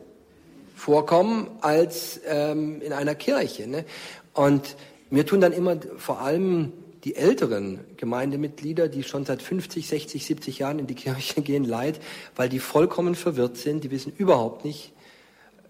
vorkommen 0.76 1.50
als 1.62 2.20
ähm, 2.28 2.82
in 2.82 2.94
einer 2.94 3.16
Kirche. 3.16 3.68
Ne? 3.68 3.86
Und 4.34 4.76
mir 5.10 5.26
tun 5.26 5.42
dann 5.42 5.54
immer 5.54 5.78
vor 5.98 6.22
allem 6.22 6.74
die 7.04 7.16
älteren 7.16 7.80
Gemeindemitglieder, 7.98 8.88
die 8.88 9.04
schon 9.04 9.26
seit 9.26 9.42
50, 9.42 9.88
60, 9.88 10.26
70 10.26 10.60
Jahren 10.60 10.80
in 10.80 10.88
die 10.88 10.96
Kirche 10.96 11.42
gehen, 11.42 11.64
leid, 11.64 12.00
weil 12.36 12.50
die 12.50 12.60
vollkommen 12.60 13.16
verwirrt 13.16 13.58
sind. 13.58 13.84
Die 13.84 13.92
wissen 13.92 14.12
überhaupt 14.18 14.66
nicht, 14.66 14.92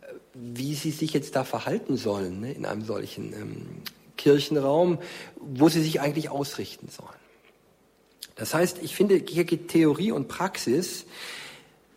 äh, 0.01 0.13
wie 0.33 0.73
sie 0.75 0.91
sich 0.91 1.13
jetzt 1.13 1.35
da 1.35 1.43
verhalten 1.43 1.97
sollen 1.97 2.41
ne, 2.41 2.53
in 2.53 2.65
einem 2.65 2.83
solchen 2.83 3.33
ähm, 3.33 3.65
Kirchenraum, 4.17 4.99
wo 5.39 5.69
sie 5.69 5.81
sich 5.81 6.01
eigentlich 6.01 6.29
ausrichten 6.29 6.89
sollen. 6.89 7.09
Das 8.35 8.53
heißt, 8.53 8.79
ich 8.81 8.95
finde, 8.95 9.21
hier 9.27 9.45
geht 9.45 9.69
Theorie 9.69 10.11
und 10.11 10.27
Praxis 10.27 11.05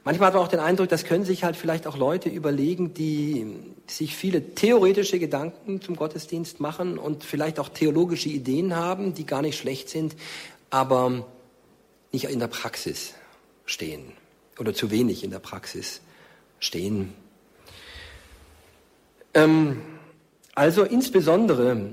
Manchmal 0.09 0.29
hat 0.29 0.35
man 0.37 0.43
auch 0.43 0.49
den 0.49 0.61
Eindruck, 0.61 0.89
das 0.89 1.05
können 1.05 1.27
sich 1.27 1.45
halt 1.45 1.55
vielleicht 1.55 1.87
auch 1.87 1.99
Leute 1.99 2.31
überlegen, 2.31 2.95
die 2.95 3.47
sich 3.87 4.17
viele 4.17 4.55
theoretische 4.55 5.19
Gedanken 5.19 5.83
zum 5.83 5.97
Gottesdienst 5.97 6.61
machen 6.61 6.97
und 6.97 7.25
vielleicht 7.25 7.59
auch 7.59 7.69
theologische 7.69 8.31
Ideen 8.31 8.75
haben, 8.75 9.13
die 9.13 9.27
gar 9.27 9.43
nicht 9.43 9.59
schlecht 9.59 9.91
sind, 9.91 10.17
aber 10.71 11.27
nicht 12.11 12.25
in 12.25 12.39
der 12.39 12.47
Praxis 12.47 13.13
stehen 13.67 14.15
oder 14.59 14.73
zu 14.73 14.91
wenig 14.91 15.25
in 15.25 15.31
der 15.31 15.41
Praxis 15.41 16.01
stehen. 16.59 17.13
Ähm, 19.35 19.83
also 20.55 20.85
insbesondere 20.85 21.91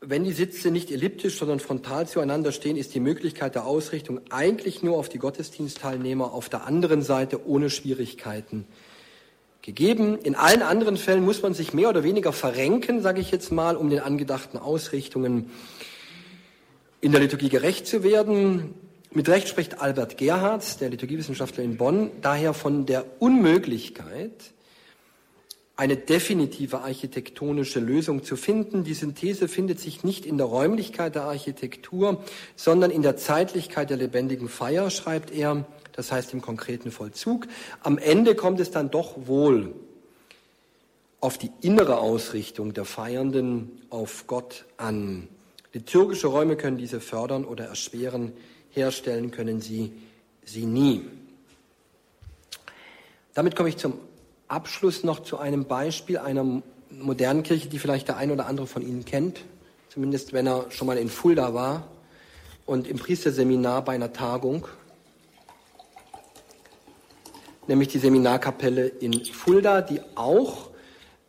wenn 0.00 0.24
die 0.24 0.32
Sitze 0.32 0.70
nicht 0.70 0.90
elliptisch, 0.90 1.38
sondern 1.38 1.60
frontal 1.60 2.06
zueinander 2.06 2.52
stehen, 2.52 2.76
ist 2.76 2.94
die 2.94 3.00
Möglichkeit 3.00 3.54
der 3.54 3.66
Ausrichtung 3.66 4.20
eigentlich 4.30 4.82
nur 4.82 4.96
auf 4.96 5.08
die 5.08 5.18
Gottesdienstteilnehmer 5.18 6.32
auf 6.32 6.48
der 6.48 6.66
anderen 6.66 7.02
Seite 7.02 7.46
ohne 7.48 7.68
Schwierigkeiten 7.68 8.66
gegeben. 9.62 10.16
In 10.18 10.36
allen 10.36 10.62
anderen 10.62 10.96
Fällen 10.96 11.24
muss 11.24 11.42
man 11.42 11.52
sich 11.52 11.74
mehr 11.74 11.88
oder 11.88 12.04
weniger 12.04 12.32
verrenken, 12.32 13.02
sage 13.02 13.20
ich 13.20 13.30
jetzt 13.32 13.50
mal, 13.50 13.76
um 13.76 13.90
den 13.90 14.00
angedachten 14.00 14.56
Ausrichtungen 14.56 15.50
in 17.00 17.12
der 17.12 17.20
Liturgie 17.20 17.48
gerecht 17.48 17.86
zu 17.86 18.04
werden. 18.04 18.74
Mit 19.10 19.28
Recht 19.28 19.48
spricht 19.48 19.80
Albert 19.80 20.16
Gerhards, 20.16 20.76
der 20.78 20.90
Liturgiewissenschaftler 20.90 21.64
in 21.64 21.76
Bonn, 21.76 22.10
daher 22.20 22.54
von 22.54 22.86
der 22.86 23.04
Unmöglichkeit, 23.18 24.52
eine 25.78 25.96
definitive 25.96 26.80
architektonische 26.80 27.78
Lösung 27.78 28.24
zu 28.24 28.34
finden. 28.36 28.82
Die 28.82 28.94
Synthese 28.94 29.46
findet 29.46 29.78
sich 29.78 30.02
nicht 30.02 30.26
in 30.26 30.36
der 30.36 30.48
Räumlichkeit 30.48 31.14
der 31.14 31.22
Architektur, 31.22 32.24
sondern 32.56 32.90
in 32.90 33.02
der 33.02 33.16
Zeitlichkeit 33.16 33.88
der 33.88 33.96
lebendigen 33.96 34.48
Feier, 34.48 34.90
schreibt 34.90 35.30
er, 35.30 35.66
das 35.92 36.10
heißt 36.10 36.34
im 36.34 36.42
konkreten 36.42 36.90
Vollzug. 36.90 37.46
Am 37.80 37.96
Ende 37.96 38.34
kommt 38.34 38.58
es 38.58 38.72
dann 38.72 38.90
doch 38.90 39.28
wohl 39.28 39.72
auf 41.20 41.38
die 41.38 41.52
innere 41.60 41.98
Ausrichtung 41.98 42.74
der 42.74 42.84
Feiernden 42.84 43.70
auf 43.88 44.26
Gott 44.26 44.64
an. 44.78 45.28
Liturgische 45.72 46.26
Räume 46.26 46.56
können 46.56 46.78
diese 46.78 47.00
fördern 47.00 47.44
oder 47.44 47.66
erschweren, 47.66 48.32
herstellen 48.70 49.30
können 49.30 49.60
sie 49.60 49.92
sie 50.44 50.66
nie. 50.66 51.04
Damit 53.34 53.54
komme 53.54 53.68
ich 53.68 53.76
zum 53.76 54.07
Abschluss 54.48 55.04
noch 55.04 55.20
zu 55.20 55.38
einem 55.38 55.66
Beispiel 55.66 56.18
einer 56.18 56.62
modernen 56.90 57.42
Kirche, 57.42 57.68
die 57.68 57.78
vielleicht 57.78 58.08
der 58.08 58.16
ein 58.16 58.30
oder 58.30 58.46
andere 58.46 58.66
von 58.66 58.82
Ihnen 58.82 59.04
kennt, 59.04 59.40
zumindest 59.90 60.32
wenn 60.32 60.46
er 60.46 60.70
schon 60.70 60.86
mal 60.86 60.96
in 60.96 61.10
Fulda 61.10 61.52
war 61.52 61.86
und 62.64 62.88
im 62.88 62.98
Priesterseminar 62.98 63.84
bei 63.84 63.94
einer 63.94 64.12
Tagung, 64.12 64.66
nämlich 67.66 67.88
die 67.88 67.98
Seminarkapelle 67.98 68.86
in 68.86 69.24
Fulda, 69.24 69.82
die 69.82 70.00
auch 70.14 70.70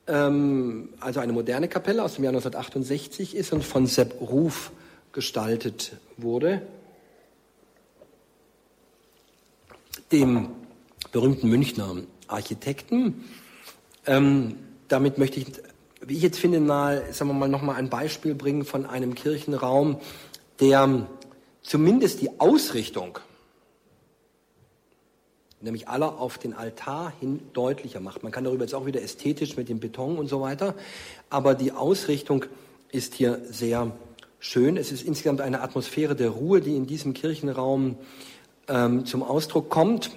ähm, 0.08 0.90
also 1.02 1.20
eine 1.20 1.34
moderne 1.34 1.68
Kapelle 1.68 2.04
aus 2.04 2.16
dem 2.16 2.24
Jahr 2.24 2.32
1968 2.32 3.36
ist 3.36 3.52
und 3.52 3.64
von 3.64 3.86
Sepp 3.86 4.20
Ruf 4.22 4.72
gestaltet 5.12 5.98
wurde. 6.18 6.62
Dem 10.12 10.50
berühmten 11.12 11.50
Münchner 11.50 11.98
Architekten. 12.30 13.26
Ähm, 14.06 14.56
damit 14.88 15.18
möchte 15.18 15.40
ich, 15.40 15.48
wie 16.02 16.16
ich 16.16 16.22
jetzt 16.22 16.40
finde, 16.40 16.60
mal, 16.60 17.04
sagen 17.12 17.30
wir 17.30 17.36
mal, 17.36 17.50
nochmal 17.50 17.76
ein 17.76 17.90
Beispiel 17.90 18.36
bringen 18.36 18.66
von 18.66 18.86
einem 18.86 19.16
Kirchenraum, 19.16 20.00
der 20.60 21.08
zumindest 21.62 22.22
die 22.22 22.40
Ausrichtung, 22.40 23.20
nämlich 25.62 25.88
aller 25.88 26.20
auf 26.20 26.38
den 26.38 26.54
Altar 26.54 27.14
hin 27.20 27.42
deutlicher 27.54 28.00
macht. 28.00 28.24
Man 28.24 28.32
kann 28.32 28.44
darüber 28.44 28.64
jetzt 28.64 28.74
auch 28.74 28.86
wieder 28.86 29.02
ästhetisch 29.02 29.58
mit 29.58 29.70
dem 29.70 29.80
Beton 29.80 30.18
und 30.18 30.28
so 30.28 30.42
weiter, 30.42 30.76
aber 31.30 31.54
die 31.54 31.74
Ausrichtung 31.74 32.46
ist 32.92 33.14
hier 33.14 33.42
sehr 33.50 33.92
schön. 34.40 34.78
Es 34.78 34.92
ist 34.92 35.04
insgesamt 35.04 35.42
eine 35.42 35.62
Atmosphäre 35.62 36.16
der 36.16 36.30
Ruhe, 36.30 36.62
die 36.62 36.76
in 36.76 36.88
diesem 36.88 37.14
Kirchenraum 37.14 37.98
ähm, 38.68 39.06
zum 39.06 39.22
Ausdruck 39.22 39.70
kommt. 39.70 40.12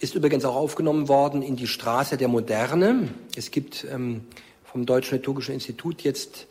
Ist 0.00 0.14
übrigens 0.14 0.44
auch 0.44 0.54
aufgenommen 0.54 1.08
worden 1.08 1.42
in 1.42 1.56
die 1.56 1.66
Straße 1.66 2.16
der 2.16 2.28
Moderne. 2.28 3.08
Es 3.34 3.50
gibt 3.50 3.84
ähm, 3.90 4.20
vom 4.62 4.86
Deutschen 4.86 5.18
Liturgischen 5.18 5.54
Institut 5.54 6.02
jetzt, 6.02 6.46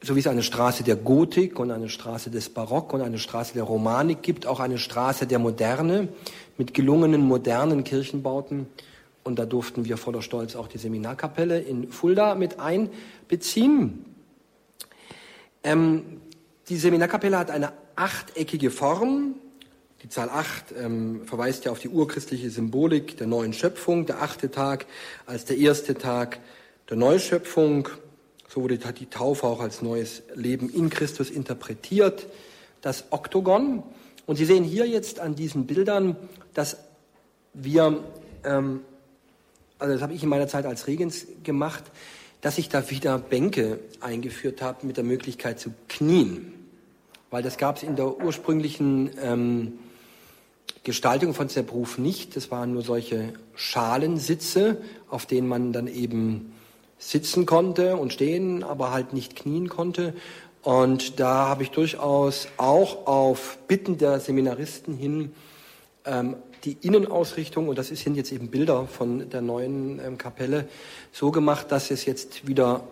so 0.00 0.16
wie 0.16 0.20
es 0.20 0.26
eine 0.26 0.42
Straße 0.42 0.82
der 0.82 0.96
Gotik 0.96 1.58
und 1.58 1.70
eine 1.70 1.90
Straße 1.90 2.30
des 2.30 2.48
Barock 2.48 2.94
und 2.94 3.02
eine 3.02 3.18
Straße 3.18 3.52
der 3.52 3.64
Romanik 3.64 4.22
gibt, 4.22 4.46
auch 4.46 4.58
eine 4.58 4.78
Straße 4.78 5.26
der 5.26 5.38
Moderne 5.38 6.08
mit 6.56 6.72
gelungenen 6.72 7.20
modernen 7.20 7.84
Kirchenbauten. 7.84 8.68
Und 9.22 9.38
da 9.38 9.44
durften 9.44 9.84
wir 9.84 9.98
voller 9.98 10.22
Stolz 10.22 10.56
auch 10.56 10.66
die 10.66 10.78
Seminarkapelle 10.78 11.60
in 11.60 11.92
Fulda 11.92 12.34
mit 12.36 12.58
einbeziehen. 12.58 14.06
Ähm, 15.62 16.22
die 16.70 16.78
Seminarkapelle 16.78 17.36
hat 17.36 17.50
eine 17.50 17.74
achteckige 17.96 18.70
Form, 18.70 19.34
die 20.02 20.08
Zahl 20.08 20.30
8 20.30 20.74
ähm, 20.78 21.26
verweist 21.26 21.66
ja 21.66 21.72
auf 21.72 21.78
die 21.78 21.90
urchristliche 21.90 22.48
Symbolik 22.48 23.18
der 23.18 23.26
neuen 23.26 23.52
Schöpfung, 23.52 24.06
der 24.06 24.22
achte 24.22 24.50
Tag 24.50 24.86
als 25.26 25.44
der 25.44 25.58
erste 25.58 25.94
Tag 25.94 26.40
der 26.88 26.96
Neuschöpfung. 26.96 27.88
So 28.48 28.62
wurde 28.62 28.78
die 28.78 29.06
Taufe 29.06 29.46
auch 29.46 29.60
als 29.60 29.82
neues 29.82 30.22
Leben 30.34 30.70
in 30.70 30.88
Christus 30.88 31.28
interpretiert. 31.28 32.26
Das 32.80 33.04
Oktogon. 33.10 33.82
Und 34.24 34.36
Sie 34.36 34.46
sehen 34.46 34.64
hier 34.64 34.88
jetzt 34.88 35.20
an 35.20 35.34
diesen 35.34 35.66
Bildern, 35.66 36.16
dass 36.54 36.78
wir, 37.52 38.02
ähm, 38.44 38.80
also 39.78 39.92
das 39.92 40.02
habe 40.02 40.14
ich 40.14 40.22
in 40.22 40.30
meiner 40.30 40.48
Zeit 40.48 40.64
als 40.64 40.86
Regens 40.86 41.26
gemacht, 41.44 41.84
dass 42.40 42.56
ich 42.56 42.70
da 42.70 42.88
wieder 42.88 43.18
Bänke 43.18 43.80
eingeführt 44.00 44.62
habe 44.62 44.86
mit 44.86 44.96
der 44.96 45.04
Möglichkeit 45.04 45.60
zu 45.60 45.74
knien. 45.88 46.54
Weil 47.28 47.42
das 47.42 47.58
gab 47.58 47.76
es 47.76 47.82
in 47.82 47.96
der 47.96 48.18
ursprünglichen 48.18 49.10
ähm, 49.20 49.78
Gestaltung 50.84 51.34
von 51.34 51.48
Zerbruf 51.48 51.98
nicht. 51.98 52.36
Das 52.36 52.50
waren 52.50 52.72
nur 52.72 52.82
solche 52.82 53.32
Schalensitze, 53.54 54.78
auf 55.08 55.26
denen 55.26 55.48
man 55.48 55.72
dann 55.72 55.86
eben 55.86 56.52
sitzen 56.98 57.46
konnte 57.46 57.96
und 57.96 58.12
stehen, 58.12 58.62
aber 58.62 58.90
halt 58.90 59.12
nicht 59.12 59.36
knien 59.36 59.68
konnte. 59.68 60.14
Und 60.62 61.18
da 61.18 61.48
habe 61.48 61.62
ich 61.62 61.70
durchaus 61.70 62.48
auch 62.56 63.06
auf 63.06 63.58
Bitten 63.66 63.98
der 63.98 64.20
Seminaristen 64.20 64.96
hin 64.96 65.32
ähm, 66.04 66.36
die 66.64 66.76
Innenausrichtung, 66.82 67.68
und 67.68 67.78
das 67.78 67.88
sind 67.88 68.16
jetzt 68.16 68.32
eben 68.32 68.48
Bilder 68.48 68.86
von 68.86 69.30
der 69.30 69.40
neuen 69.40 69.98
ähm, 70.04 70.18
Kapelle, 70.18 70.68
so 71.12 71.30
gemacht, 71.30 71.72
dass 71.72 71.90
es 71.90 72.04
jetzt 72.04 72.46
wieder 72.46 72.84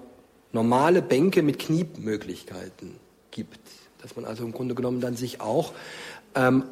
normale 0.53 1.03
Bänke 1.03 1.43
mit 1.43 1.59
Kniemöglichkeiten 1.59 2.97
gibt. 3.31 3.61
Dass 4.01 4.17
man 4.17 4.25
also 4.25 4.45
im 4.45 4.53
Grunde 4.53 4.75
genommen 4.75 5.01
dann 5.01 5.17
sich 5.17 5.43
auch 5.43 5.73
ähm, 6.35 6.65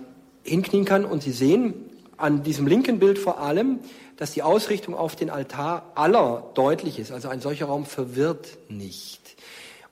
hinknien 0.47 0.85
kann. 0.85 1.05
Und 1.05 1.23
Sie 1.23 1.33
sehen 1.33 1.75
an 2.17 2.43
diesem 2.43 2.67
linken 2.67 2.99
Bild 2.99 3.19
vor 3.19 3.41
allem, 3.41 3.81
dass 4.17 4.33
die 4.33 4.43
Ausrichtung 4.43 4.95
auf 4.95 5.17
den 5.17 5.31
Altar 5.31 5.93
aller 5.95 6.51
deutlich 6.55 6.99
ist. 6.99 7.13
Also 7.13 7.29
ein 7.29 7.41
solcher 7.41 7.67
Raum 7.67 7.85
verwirrt 7.85 8.57
nicht. 8.69 9.37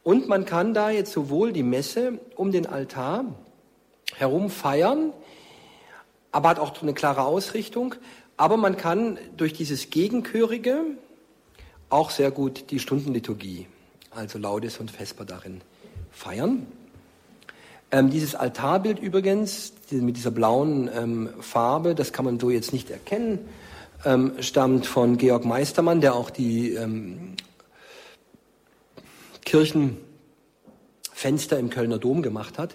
Und 0.02 0.28
man 0.28 0.44
kann 0.44 0.74
da 0.74 0.90
jetzt 0.90 1.12
sowohl 1.12 1.52
die 1.52 1.62
Messe 1.62 2.18
um 2.36 2.52
den 2.52 2.66
Altar 2.66 3.24
herum 4.14 4.50
feiern, 4.50 5.12
aber 6.30 6.50
hat 6.50 6.58
auch 6.58 6.80
eine 6.82 6.94
klare 6.94 7.22
Ausrichtung. 7.22 7.94
Aber 8.36 8.56
man 8.56 8.76
kann 8.76 9.18
durch 9.36 9.52
dieses 9.52 9.90
Gegenchörige 9.90 10.82
auch 11.88 12.10
sehr 12.10 12.30
gut 12.30 12.70
die 12.70 12.80
Stundenliturgie, 12.80 13.66
also 14.10 14.38
Laudes 14.38 14.78
und 14.78 14.90
Vesper 14.90 15.24
darin 15.24 15.60
feiern. 16.10 16.66
Ähm, 17.94 18.10
dieses 18.10 18.34
Altarbild 18.34 18.98
übrigens, 18.98 19.72
mit 19.92 20.16
dieser 20.16 20.32
blauen 20.32 20.90
ähm, 20.92 21.28
Farbe, 21.38 21.94
das 21.94 22.12
kann 22.12 22.24
man 22.24 22.40
so 22.40 22.50
jetzt 22.50 22.72
nicht 22.72 22.90
erkennen, 22.90 23.38
ähm, 24.04 24.32
stammt 24.40 24.84
von 24.84 25.16
Georg 25.16 25.44
Meistermann, 25.44 26.00
der 26.00 26.16
auch 26.16 26.30
die 26.30 26.72
ähm, 26.72 27.36
Kirchenfenster 29.44 31.56
im 31.56 31.70
Kölner 31.70 31.98
Dom 31.98 32.22
gemacht 32.22 32.58
hat 32.58 32.74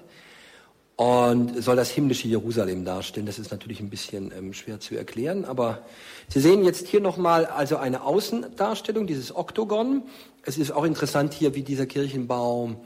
und 0.96 1.62
soll 1.62 1.76
das 1.76 1.90
himmlische 1.90 2.30
Jerusalem 2.30 2.86
darstellen. 2.86 3.26
Das 3.26 3.40
ist 3.40 3.52
natürlich 3.52 3.82
ein 3.82 3.90
bisschen 3.90 4.32
ähm, 4.38 4.54
schwer 4.54 4.80
zu 4.80 4.96
erklären, 4.96 5.44
aber 5.44 5.82
Sie 6.30 6.40
sehen 6.40 6.64
jetzt 6.64 6.88
hier 6.88 7.02
nochmal 7.02 7.46
also 7.46 7.76
eine 7.76 8.04
Außendarstellung, 8.04 9.06
dieses 9.06 9.36
Oktogon. 9.36 10.04
Es 10.44 10.58
ist 10.58 10.72
auch 10.72 10.86
interessant 10.86 11.34
hier, 11.34 11.56
wie 11.56 11.64
dieser 11.64 11.88
Kirchenbau 11.88 12.78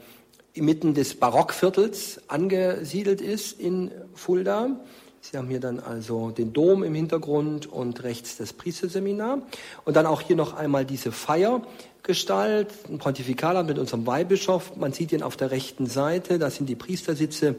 inmitten 0.54 0.94
des 0.94 1.16
Barockviertels 1.16 2.22
angesiedelt 2.28 3.20
ist 3.20 3.60
in 3.60 3.90
Fulda. 4.14 4.70
Sie 5.20 5.36
haben 5.36 5.48
hier 5.48 5.60
dann 5.60 5.80
also 5.80 6.30
den 6.30 6.52
Dom 6.52 6.84
im 6.84 6.94
Hintergrund 6.94 7.66
und 7.66 8.02
rechts 8.04 8.36
das 8.36 8.52
Priesterseminar. 8.52 9.38
Und 9.84 9.96
dann 9.96 10.06
auch 10.06 10.20
hier 10.20 10.36
noch 10.36 10.54
einmal 10.54 10.84
diese 10.84 11.12
Feiergestalt, 11.12 12.68
ein 12.88 12.98
Pontifikalamt 12.98 13.68
mit 13.68 13.78
unserem 13.78 14.06
Weihbischof. 14.06 14.76
Man 14.76 14.92
sieht 14.92 15.12
ihn 15.12 15.22
auf 15.22 15.36
der 15.36 15.50
rechten 15.50 15.86
Seite, 15.86 16.38
da 16.38 16.50
sind 16.50 16.68
die 16.68 16.76
Priestersitze 16.76 17.56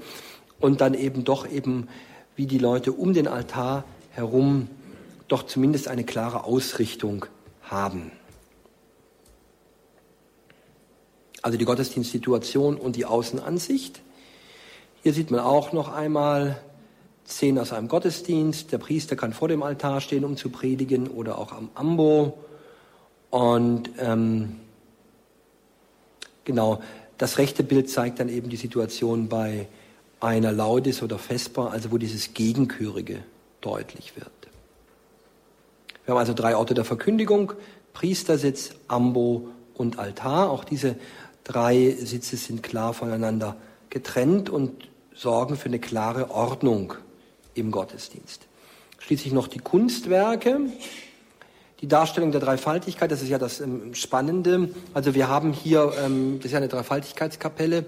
und 0.59 0.79
dann 0.79 0.93
eben 0.93 1.25
doch 1.25 1.49
eben, 1.49 1.89
wie 2.35 2.45
die 2.45 2.59
Leute 2.59 2.93
um 2.93 3.13
den 3.13 3.27
Altar 3.27 3.83
herum 4.11 4.69
doch 5.27 5.43
zumindest 5.43 5.87
eine 5.87 6.03
klare 6.03 6.45
Ausrichtung 6.45 7.25
haben. 7.63 8.11
Also 11.45 11.59
die 11.59 11.65
Gottesdienstsituation 11.65 12.75
und 12.75 12.95
die 12.95 13.05
Außenansicht. 13.05 14.01
Hier 15.03 15.13
sieht 15.13 15.29
man 15.29 15.41
auch 15.41 15.73
noch 15.73 15.93
einmal 15.93 16.59
Szenen 17.27 17.59
aus 17.59 17.71
einem 17.71 17.87
Gottesdienst. 17.87 18.71
Der 18.71 18.79
Priester 18.79 19.15
kann 19.15 19.31
vor 19.31 19.47
dem 19.47 19.61
Altar 19.61 20.01
stehen, 20.01 20.25
um 20.25 20.37
zu 20.37 20.49
predigen, 20.49 21.07
oder 21.07 21.37
auch 21.37 21.51
am 21.51 21.69
Ambo. 21.75 22.39
Und 23.29 23.91
ähm, 23.99 24.55
genau, 26.45 26.81
das 27.19 27.37
rechte 27.37 27.61
Bild 27.61 27.91
zeigt 27.91 28.19
dann 28.19 28.29
eben 28.29 28.49
die 28.49 28.57
Situation 28.57 29.29
bei 29.29 29.67
einer 30.19 30.51
Laudis 30.51 31.03
oder 31.03 31.19
Vesper, 31.19 31.69
also 31.69 31.91
wo 31.91 31.99
dieses 31.99 32.33
Gegenchörige 32.33 33.19
deutlich 33.61 34.15
wird. 34.15 34.31
Wir 36.05 36.15
haben 36.15 36.19
also 36.19 36.33
drei 36.33 36.55
Orte 36.55 36.73
der 36.73 36.85
Verkündigung, 36.85 37.53
Priestersitz, 37.93 38.71
Ambo 38.87 39.49
und 39.75 39.99
Altar. 39.99 40.49
Auch 40.49 40.63
diese 40.63 40.95
Drei 41.45 41.95
Sitze 41.99 42.37
sind 42.37 42.63
klar 42.63 42.93
voneinander 42.93 43.55
getrennt 43.91 44.49
und 44.49 44.89
sorgen 45.13 45.55
für 45.55 45.67
eine 45.67 45.79
klare 45.79 46.31
Ordnung 46.31 46.95
im 47.53 47.69
Gottesdienst. 47.71 48.47
Schließlich 48.97 49.31
noch 49.31 49.47
die 49.47 49.59
Kunstwerke, 49.59 50.59
die 51.81 51.87
Darstellung 51.87 52.31
der 52.31 52.41
Dreifaltigkeit, 52.41 53.11
das 53.11 53.21
ist 53.21 53.29
ja 53.29 53.37
das 53.37 53.61
ähm, 53.61 53.93
Spannende. 53.93 54.71
Also 54.95 55.13
wir 55.13 55.27
haben 55.27 55.53
hier, 55.53 55.93
ähm, 56.03 56.37
das 56.37 56.47
ist 56.47 56.51
ja 56.53 56.57
eine 56.57 56.67
Dreifaltigkeitskapelle, 56.67 57.85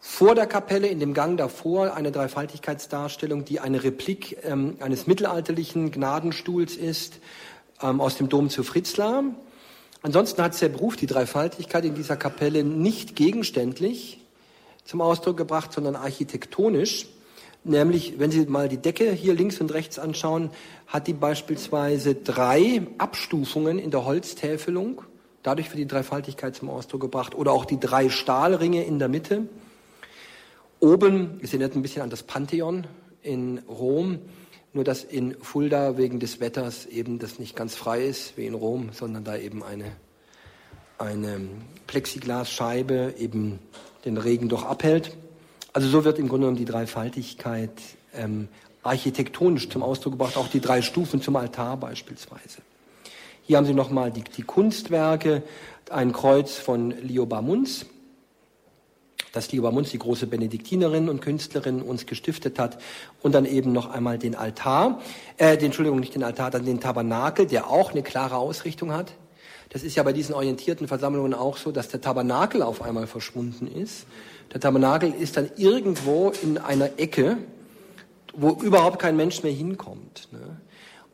vor 0.00 0.34
der 0.34 0.46
Kapelle, 0.46 0.88
in 0.88 0.98
dem 0.98 1.14
Gang 1.14 1.38
davor, 1.38 1.94
eine 1.94 2.10
Dreifaltigkeitsdarstellung, 2.10 3.44
die 3.44 3.60
eine 3.60 3.84
Replik 3.84 4.36
ähm, 4.42 4.78
eines 4.80 5.06
mittelalterlichen 5.06 5.92
Gnadenstuhls 5.92 6.76
ist, 6.76 7.20
aus 7.78 8.16
dem 8.16 8.28
Dom 8.28 8.50
zu 8.50 8.64
Fritzlar. 8.64 9.22
Ansonsten 10.02 10.42
hat 10.42 10.54
der 10.60 10.68
die 10.96 11.06
Dreifaltigkeit 11.06 11.84
in 11.84 11.94
dieser 11.94 12.16
Kapelle 12.16 12.62
nicht 12.62 13.16
gegenständlich 13.16 14.20
zum 14.84 15.00
Ausdruck 15.00 15.36
gebracht, 15.36 15.72
sondern 15.72 15.96
architektonisch. 15.96 17.06
Nämlich, 17.64 18.18
wenn 18.18 18.30
Sie 18.30 18.46
mal 18.46 18.68
die 18.68 18.76
Decke 18.76 19.12
hier 19.12 19.34
links 19.34 19.60
und 19.60 19.74
rechts 19.74 19.98
anschauen, 19.98 20.50
hat 20.86 21.08
die 21.08 21.12
beispielsweise 21.12 22.14
drei 22.14 22.86
Abstufungen 22.98 23.78
in 23.78 23.90
der 23.90 24.04
Holztäfelung. 24.04 25.02
Dadurch 25.42 25.68
wird 25.68 25.78
die 25.78 25.86
Dreifaltigkeit 25.86 26.54
zum 26.54 26.70
Ausdruck 26.70 27.00
gebracht. 27.00 27.34
Oder 27.34 27.52
auch 27.52 27.64
die 27.64 27.80
drei 27.80 28.08
Stahlringe 28.08 28.84
in 28.84 28.98
der 28.98 29.08
Mitte. 29.08 29.48
Oben, 30.80 31.40
es 31.42 31.50
erinnert 31.50 31.74
ein 31.74 31.82
bisschen 31.82 32.02
an 32.02 32.10
das 32.10 32.22
Pantheon 32.22 32.86
in 33.22 33.58
Rom, 33.68 34.20
nur 34.72 34.84
dass 34.84 35.04
in 35.04 35.34
Fulda 35.40 35.96
wegen 35.96 36.20
des 36.20 36.40
Wetters 36.40 36.86
eben 36.86 37.18
das 37.18 37.38
nicht 37.38 37.56
ganz 37.56 37.74
frei 37.74 38.04
ist 38.04 38.36
wie 38.36 38.46
in 38.46 38.54
Rom, 38.54 38.90
sondern 38.92 39.24
da 39.24 39.36
eben 39.36 39.62
eine, 39.62 39.92
eine 40.98 41.40
Plexiglasscheibe 41.86 43.14
eben 43.18 43.58
den 44.04 44.16
Regen 44.16 44.48
doch 44.48 44.64
abhält. 44.64 45.16
Also 45.72 45.88
so 45.88 46.04
wird 46.04 46.18
im 46.18 46.28
Grunde 46.28 46.46
genommen 46.46 46.58
die 46.58 46.64
Dreifaltigkeit 46.64 47.70
ähm, 48.14 48.48
architektonisch 48.82 49.68
zum 49.68 49.82
Ausdruck 49.82 50.14
gebracht, 50.14 50.36
auch 50.36 50.48
die 50.48 50.60
drei 50.60 50.82
Stufen 50.82 51.20
zum 51.20 51.36
Altar 51.36 51.76
beispielsweise. 51.76 52.62
Hier 53.42 53.56
haben 53.56 53.66
Sie 53.66 53.74
nochmal 53.74 54.10
die, 54.10 54.24
die 54.24 54.42
Kunstwerke, 54.42 55.42
ein 55.90 56.12
Kreuz 56.12 56.56
von 56.56 56.90
Lioba 56.90 57.40
Munz, 57.40 57.86
das 59.38 59.52
Lioba 59.52 59.70
Munz, 59.70 59.90
die 59.90 59.98
große 59.98 60.26
Benediktinerin 60.26 61.08
und 61.08 61.20
Künstlerin, 61.20 61.80
uns 61.80 62.06
gestiftet 62.06 62.58
hat, 62.58 62.78
und 63.22 63.34
dann 63.34 63.44
eben 63.44 63.72
noch 63.72 63.90
einmal 63.90 64.18
den 64.18 64.34
Altar, 64.34 65.00
äh, 65.36 65.56
den, 65.56 65.66
Entschuldigung, 65.66 66.00
nicht 66.00 66.14
den 66.14 66.24
Altar, 66.24 66.50
dann 66.50 66.64
den 66.64 66.80
Tabernakel, 66.80 67.46
der 67.46 67.70
auch 67.70 67.92
eine 67.92 68.02
klare 68.02 68.36
Ausrichtung 68.36 68.92
hat. 68.92 69.12
Das 69.70 69.82
ist 69.82 69.94
ja 69.94 70.02
bei 70.02 70.12
diesen 70.12 70.34
orientierten 70.34 70.88
Versammlungen 70.88 71.34
auch 71.34 71.56
so, 71.56 71.70
dass 71.70 71.88
der 71.88 72.00
Tabernakel 72.00 72.62
auf 72.62 72.82
einmal 72.82 73.06
verschwunden 73.06 73.68
ist. 73.68 74.06
Der 74.52 74.60
Tabernakel 74.60 75.12
ist 75.12 75.36
dann 75.36 75.50
irgendwo 75.56 76.32
in 76.42 76.58
einer 76.58 76.98
Ecke, 76.98 77.36
wo 78.34 78.50
überhaupt 78.62 78.98
kein 78.98 79.16
Mensch 79.16 79.42
mehr 79.42 79.52
hinkommt. 79.52 80.28
Ne? 80.32 80.60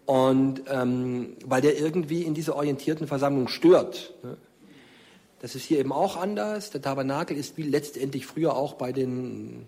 Und 0.06 0.62
ähm, 0.70 1.36
weil 1.44 1.60
der 1.60 1.78
irgendwie 1.78 2.22
in 2.22 2.34
dieser 2.34 2.56
orientierten 2.56 3.06
Versammlung 3.06 3.48
stört. 3.48 4.14
Ne? 4.22 4.36
Das 5.45 5.55
ist 5.55 5.64
hier 5.66 5.78
eben 5.78 5.92
auch 5.92 6.16
anders. 6.16 6.70
Der 6.70 6.80
Tabernakel 6.80 7.36
ist 7.36 7.59
wie 7.59 7.64
letztendlich 7.64 8.24
früher 8.24 8.57
auch 8.57 8.76
bei 8.76 8.92
den 8.92 9.66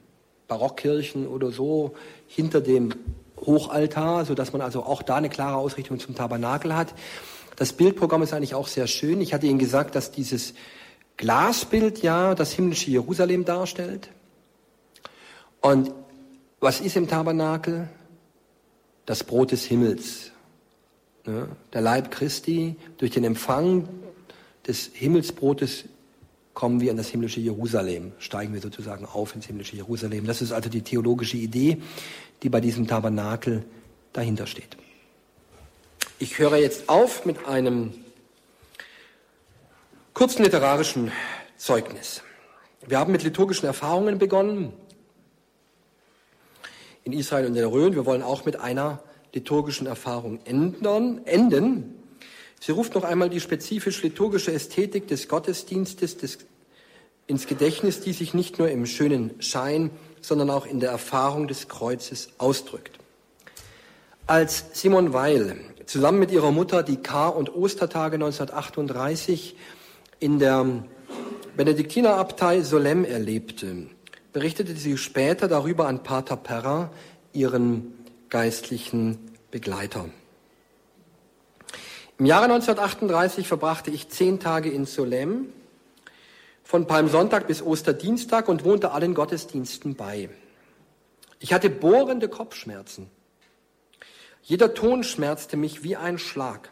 Barockkirchen 0.48 1.26
oder 1.26 1.52
so 1.52 1.92
hinter 2.26 2.62
dem 2.62 2.94
Hochaltar, 3.38 4.24
so 4.24 4.34
dass 4.34 4.54
man 4.54 4.62
also 4.62 4.84
auch 4.84 5.02
da 5.02 5.16
eine 5.16 5.28
klare 5.28 5.58
Ausrichtung 5.58 6.00
zum 6.00 6.14
Tabernakel 6.14 6.74
hat. 6.74 6.94
Das 7.56 7.74
Bildprogramm 7.74 8.22
ist 8.22 8.32
eigentlich 8.32 8.54
auch 8.54 8.68
sehr 8.68 8.86
schön. 8.86 9.20
Ich 9.20 9.34
hatte 9.34 9.48
Ihnen 9.48 9.58
gesagt, 9.58 9.96
dass 9.96 10.10
dieses 10.12 10.54
Glasbild 11.18 12.00
ja 12.00 12.34
das 12.34 12.52
himmlische 12.54 12.90
Jerusalem 12.90 13.44
darstellt. 13.44 14.08
Und 15.60 15.92
was 16.58 16.80
ist 16.80 16.96
im 16.96 17.06
Tabernakel? 17.06 17.90
Das 19.04 19.24
Brot 19.24 19.52
des 19.52 19.66
Himmels. 19.66 20.30
Der 21.26 21.80
Leib 21.82 22.10
Christi, 22.10 22.76
durch 22.96 23.10
den 23.10 23.24
Empfang 23.24 23.86
des 24.66 24.90
Himmelsbrotes 24.92 25.84
kommen 26.54 26.80
wir 26.80 26.90
in 26.90 26.96
das 26.96 27.08
himmlische 27.08 27.40
Jerusalem, 27.40 28.12
steigen 28.18 28.54
wir 28.54 28.60
sozusagen 28.60 29.04
auf 29.04 29.34
ins 29.34 29.46
himmlische 29.46 29.76
Jerusalem. 29.76 30.26
Das 30.26 30.40
ist 30.40 30.52
also 30.52 30.70
die 30.70 30.80
theologische 30.80 31.36
Idee, 31.36 31.82
die 32.42 32.48
bei 32.48 32.60
diesem 32.60 32.86
Tabernakel 32.86 33.64
dahinter 34.12 34.46
steht. 34.46 34.76
Ich 36.18 36.38
höre 36.38 36.56
jetzt 36.56 36.88
auf 36.88 37.26
mit 37.26 37.46
einem 37.46 37.92
kurzen 40.14 40.44
literarischen 40.44 41.12
Zeugnis. 41.58 42.22
Wir 42.86 42.98
haben 42.98 43.12
mit 43.12 43.22
liturgischen 43.22 43.66
Erfahrungen 43.66 44.18
begonnen 44.18 44.72
in 47.04 47.12
Israel 47.12 47.44
und 47.44 47.48
in 47.50 47.56
der 47.56 47.70
Rhön. 47.70 47.94
Wir 47.94 48.06
wollen 48.06 48.22
auch 48.22 48.46
mit 48.46 48.58
einer 48.58 49.02
liturgischen 49.34 49.86
Erfahrung 49.86 50.40
ändern, 50.46 51.20
enden. 51.26 51.95
Sie 52.60 52.72
ruft 52.72 52.94
noch 52.94 53.04
einmal 53.04 53.30
die 53.30 53.40
spezifisch 53.40 54.02
liturgische 54.02 54.52
Ästhetik 54.52 55.08
des 55.08 55.28
Gottesdienstes 55.28 56.16
des, 56.16 56.38
ins 57.26 57.46
Gedächtnis, 57.46 58.00
die 58.00 58.12
sich 58.12 58.34
nicht 58.34 58.58
nur 58.58 58.70
im 58.70 58.86
schönen 58.86 59.40
Schein, 59.40 59.90
sondern 60.20 60.50
auch 60.50 60.66
in 60.66 60.80
der 60.80 60.90
Erfahrung 60.90 61.48
des 61.48 61.68
Kreuzes 61.68 62.30
ausdrückt. 62.38 62.98
Als 64.26 64.64
Simon 64.72 65.12
Weil 65.12 65.56
zusammen 65.86 66.18
mit 66.18 66.32
ihrer 66.32 66.50
Mutter 66.50 66.82
die 66.82 66.96
Kar- 66.96 67.36
und 67.36 67.54
Ostertage 67.54 68.16
1938 68.16 69.56
in 70.18 70.38
der 70.38 70.84
Benediktinerabtei 71.56 72.62
Solem 72.62 73.04
erlebte, 73.04 73.86
berichtete 74.32 74.74
sie 74.74 74.98
später 74.98 75.48
darüber 75.48 75.86
an 75.86 76.02
Pater 76.02 76.36
Perra, 76.36 76.90
ihren 77.32 77.94
geistlichen 78.28 79.18
Begleiter. 79.50 80.06
Im 82.18 82.24
Jahre 82.24 82.44
1938 82.44 83.46
verbrachte 83.46 83.90
ich 83.90 84.08
zehn 84.08 84.40
Tage 84.40 84.70
in 84.70 84.86
Solem, 84.86 85.52
von 86.64 86.86
Palmsonntag 86.86 87.46
bis 87.46 87.60
Osterdienstag 87.60 88.48
und 88.48 88.64
wohnte 88.64 88.92
allen 88.92 89.12
Gottesdiensten 89.12 89.96
bei. 89.96 90.30
Ich 91.40 91.52
hatte 91.52 91.68
bohrende 91.68 92.28
Kopfschmerzen. 92.28 93.10
Jeder 94.42 94.72
Ton 94.72 95.04
schmerzte 95.04 95.58
mich 95.58 95.84
wie 95.84 95.96
ein 95.96 96.18
Schlag 96.18 96.70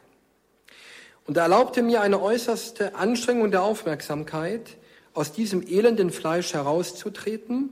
und 1.27 1.37
erlaubte 1.37 1.83
mir 1.83 2.01
eine 2.01 2.23
äußerste 2.23 2.95
Anstrengung 2.95 3.51
der 3.51 3.65
Aufmerksamkeit, 3.65 4.79
aus 5.13 5.33
diesem 5.33 5.63
elenden 5.63 6.11
Fleisch 6.11 6.55
herauszutreten 6.55 7.69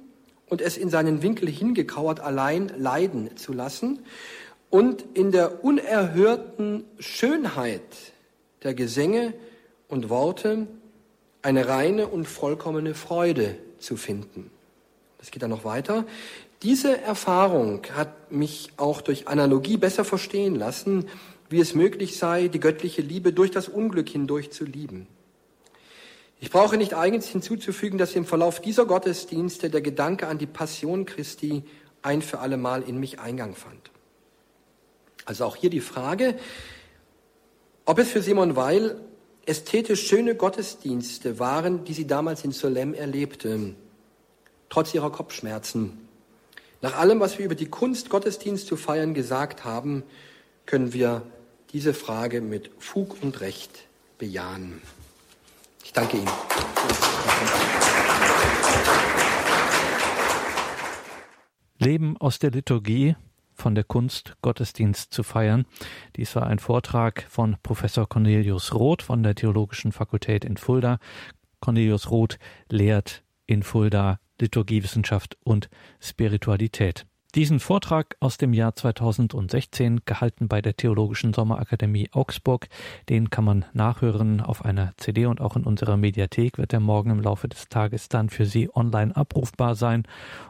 und 0.47 0.61
es 0.61 0.77
in 0.77 0.91
seinen 0.91 1.23
Winkel 1.23 1.49
hingekauert 1.49 2.20
allein 2.20 2.70
leiden 2.77 3.35
zu 3.39 3.55
lassen 3.55 4.01
und 4.73 5.05
in 5.12 5.33
der 5.33 5.62
unerhörten 5.62 6.85
Schönheit 6.99 7.83
der 8.62 8.73
Gesänge 8.73 9.35
und 9.87 10.09
Worte 10.09 10.66
eine 11.43 11.68
reine 11.68 12.09
und 12.09 12.27
vollkommene 12.27 12.95
Freude 12.95 13.57
zu 13.79 13.99
finden. 13.99 14.51
Das 15.18 15.31
geht 15.31 15.43
dann 15.43 15.51
noch 15.51 15.66
weiter. 15.66 16.07
Diese 16.62 16.99
Erfahrung 17.03 17.83
hat 17.93 18.33
mich 18.33 18.70
auch 18.79 19.03
durch 19.03 19.29
Analogie 19.29 19.77
besser 19.77 20.07
verstehen 20.07 20.55
lassen, 20.55 21.07
wie 21.51 21.61
es 21.61 21.75
möglich 21.75 22.16
sei, 22.16 22.49
die 22.49 22.61
göttliche 22.61 23.03
Liebe 23.03 23.35
durch 23.35 23.51
das 23.51 23.68
Unglück 23.68 24.09
hindurch 24.09 24.53
zu 24.53 24.64
lieben. 24.64 25.07
Ich 26.41 26.51
brauche 26.51 26.79
nicht 26.79 26.95
eigens 26.95 27.27
hinzuzufügen, 27.29 27.99
dass 27.99 28.16
im 28.16 28.25
Verlauf 28.25 28.62
dieser 28.62 28.87
Gottesdienste 28.87 29.68
der 29.68 29.83
Gedanke 29.83 30.29
an 30.29 30.39
die 30.39 30.47
Passion 30.47 31.05
Christi 31.05 31.62
ein 32.01 32.23
für 32.23 32.39
alle 32.39 32.57
Mal 32.57 32.83
in 32.83 32.99
mich 32.99 33.20
Eingang 33.20 33.55
fand. 33.55 33.91
Also 35.25 35.45
auch 35.45 35.57
hier 35.57 35.70
die 35.70 35.81
Frage, 35.81 36.37
ob 37.85 37.99
es 37.99 38.11
für 38.11 38.23
Simon 38.23 38.57
Weil 38.57 38.97
ästhetisch 39.47 40.07
schöne 40.07 40.35
Gottesdienste 40.35 41.39
waren, 41.39 41.85
die 41.85 41.95
sie 41.95 42.07
damals 42.07 42.45
in 42.45 42.53
Solem 42.53 42.95
erlebte, 42.95 43.75
trotz 44.68 44.95
ihrer 44.95 45.11
Kopfschmerzen. 45.11 45.99
Nach 46.81 46.97
allem, 46.97 47.20
was 47.20 47.39
wir 47.39 47.47
über 47.47 47.55
die 47.55 47.68
Kunst, 47.68 48.11
Gottesdienst 48.11 48.66
zu 48.66 48.77
feiern 48.77 49.14
gesagt 49.14 49.64
haben, 49.64 50.03
können 50.66 50.93
wir 50.93 51.23
diese 51.73 51.95
Frage 51.95 52.41
mit 52.41 52.70
Fug 52.79 53.16
und 53.23 53.41
Recht 53.41 53.87
bejahen. 54.18 54.83
Ich 55.85 55.93
danke 55.93 56.18
Ihnen. 56.18 56.29
Leben 61.79 62.16
aus 62.16 62.39
der 62.39 62.53
Liturgie 62.53 63.16
von 63.62 63.74
der 63.76 63.84
Kunst, 63.84 64.34
Gottesdienst 64.42 65.14
zu 65.14 65.22
feiern. 65.22 65.66
Dies 66.16 66.34
war 66.34 66.48
ein 66.48 66.58
Vortrag 66.58 67.24
von 67.28 67.56
Professor 67.62 68.08
Cornelius 68.08 68.74
Roth 68.74 69.02
von 69.02 69.22
der 69.22 69.36
Theologischen 69.36 69.92
Fakultät 69.92 70.44
in 70.44 70.56
Fulda. 70.56 70.98
Cornelius 71.60 72.10
Roth 72.10 72.38
lehrt 72.68 73.22
in 73.46 73.62
Fulda 73.62 74.18
Liturgiewissenschaft 74.40 75.38
und 75.44 75.70
Spiritualität. 76.00 77.06
Diesen 77.35 77.61
Vortrag 77.61 78.16
aus 78.20 78.37
dem 78.37 78.53
Jahr 78.53 78.76
2016, 78.76 80.03
gehalten 80.05 80.49
bei 80.49 80.61
der 80.61 80.76
Theologischen 80.76 81.33
Sommerakademie 81.33 82.11
Augsburg, 82.12 82.68
den 83.09 83.30
kann 83.30 83.47
man 83.47 83.64
nachhören 83.72 84.43
auf 84.43 84.66
einer 84.66 84.93
CD 84.99 85.24
und 85.24 85.41
auch 85.41 85.57
in 85.57 85.64
unserer 85.64 85.97
Mediathek 85.97 86.59
wird 86.59 86.74
er 86.74 86.80
morgen 86.80 87.09
im 87.09 87.22
Laufe 87.22 87.49
des 87.49 87.70
Tages 87.70 88.11
dann 88.11 88.28
für 88.28 88.45
Sie 88.45 88.68
online 88.74 89.16
abrufbar 89.16 89.76
sein. 89.76 90.03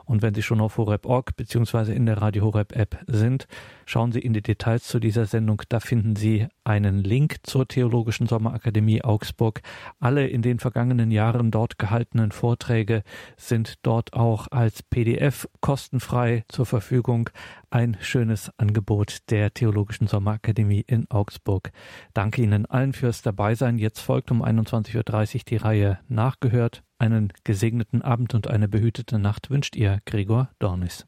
Und 0.07 0.23
wenn 0.23 0.35
Sie 0.35 0.43
schon 0.43 0.61
auf 0.61 0.77
horeb.org 0.77 1.37
bzw. 1.37 1.93
in 1.95 2.07
der 2.07 2.21
Radio 2.21 2.47
Horeb 2.47 2.75
App 2.75 2.99
sind, 3.07 3.47
schauen 3.87 4.11
Sie 4.11 4.19
in 4.19 4.33
die 4.33 4.43
Details 4.43 4.83
zu 4.83 4.99
dieser 4.99 5.27
Sendung. 5.27 5.63
Da 5.69 5.79
finden 5.79 6.17
Sie 6.17 6.49
einen 6.65 7.03
Link 7.03 7.37
zur 7.43 7.67
Theologischen 7.67 8.27
Sommerakademie 8.27 9.03
Augsburg. 9.03 9.63
Alle 10.01 10.27
in 10.29 10.43
den 10.43 10.59
vergangenen 10.59 11.11
Jahren 11.11 11.51
dort 11.51 11.79
gehaltenen 11.79 12.33
Vorträge 12.33 13.03
sind 13.37 13.75
dort 13.83 14.13
auch 14.13 14.49
als 14.51 14.83
PDF 14.83 15.49
kostenfrei 15.61 16.45
zur 16.49 16.67
Verfügung. 16.67 17.31
Ein 17.71 17.97
schönes 18.01 18.51
Angebot 18.59 19.31
der 19.31 19.53
Theologischen 19.55 20.07
Sommerakademie 20.07 20.85
in 20.87 21.11
Augsburg. 21.11 21.73
Danke 22.15 22.43
Ihnen 22.43 22.67
allen 22.67 22.93
fürs 22.93 23.23
Dabeisein. 23.23 23.79
Jetzt 23.79 24.01
folgt 24.01 24.31
um 24.31 24.45
21.30 24.45 25.35
Uhr 25.37 25.43
die 25.49 25.57
Reihe 25.57 25.99
Nachgehört. 26.09 26.83
Einen 26.99 27.33
gesegneten 27.45 28.03
Abend 28.03 28.35
und 28.35 28.49
eine 28.49 28.69
behütete 28.69 29.19
Nacht 29.19 29.51
wünscht 29.51 29.75
ihr 29.75 30.01
Gregor 30.05 30.51
Dornis. 30.59 31.07